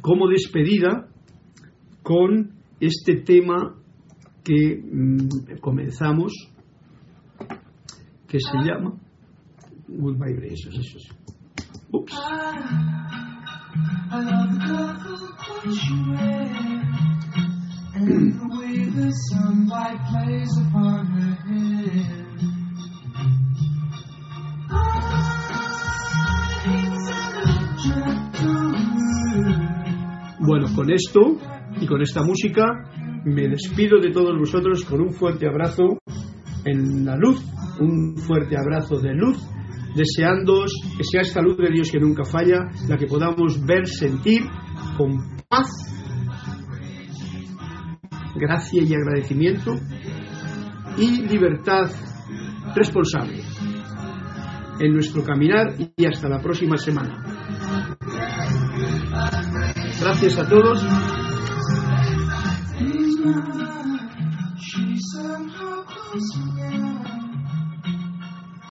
como 0.00 0.28
despedida 0.28 1.08
con 2.02 2.52
este 2.78 3.16
tema 3.16 3.74
que 4.44 4.80
mmm, 4.80 5.58
comenzamos, 5.60 6.32
que 8.28 8.38
se 8.38 8.58
llama 8.58 8.92
Good 9.88 10.18
Vibrations. 10.18 10.78
Eso 10.78 10.98
es. 10.98 11.08
Ups. 11.90 12.14
Con 30.46 30.92
esto 30.92 31.20
y 31.80 31.86
con 31.86 32.00
esta 32.00 32.22
música 32.22 32.64
me 33.24 33.48
despido 33.48 34.00
de 34.00 34.12
todos 34.12 34.38
vosotros 34.38 34.84
con 34.84 35.00
un 35.00 35.12
fuerte 35.12 35.48
abrazo 35.48 35.98
en 36.64 37.04
la 37.04 37.16
luz, 37.16 37.44
un 37.80 38.16
fuerte 38.16 38.56
abrazo 38.56 39.00
de 39.00 39.12
luz, 39.12 39.38
deseándoos 39.96 40.72
que 40.96 41.02
sea 41.02 41.22
esta 41.22 41.42
luz 41.42 41.56
de 41.56 41.70
Dios 41.72 41.90
que 41.90 41.98
nunca 41.98 42.24
falla, 42.24 42.70
la 42.88 42.96
que 42.96 43.06
podamos 43.06 43.64
ver, 43.66 43.88
sentir 43.88 44.42
con 44.96 45.36
paz, 45.48 45.68
gracia 48.36 48.82
y 48.82 48.94
agradecimiento 48.94 49.74
y 50.96 51.22
libertad 51.26 51.90
responsable 52.76 53.42
en 54.78 54.92
nuestro 54.92 55.24
caminar 55.24 55.74
y 55.96 56.06
hasta 56.06 56.28
la 56.28 56.40
próxima 56.40 56.76
semana. 56.76 57.35
Gracias 60.06 60.38
a 60.38 60.48
todos. 60.48 60.80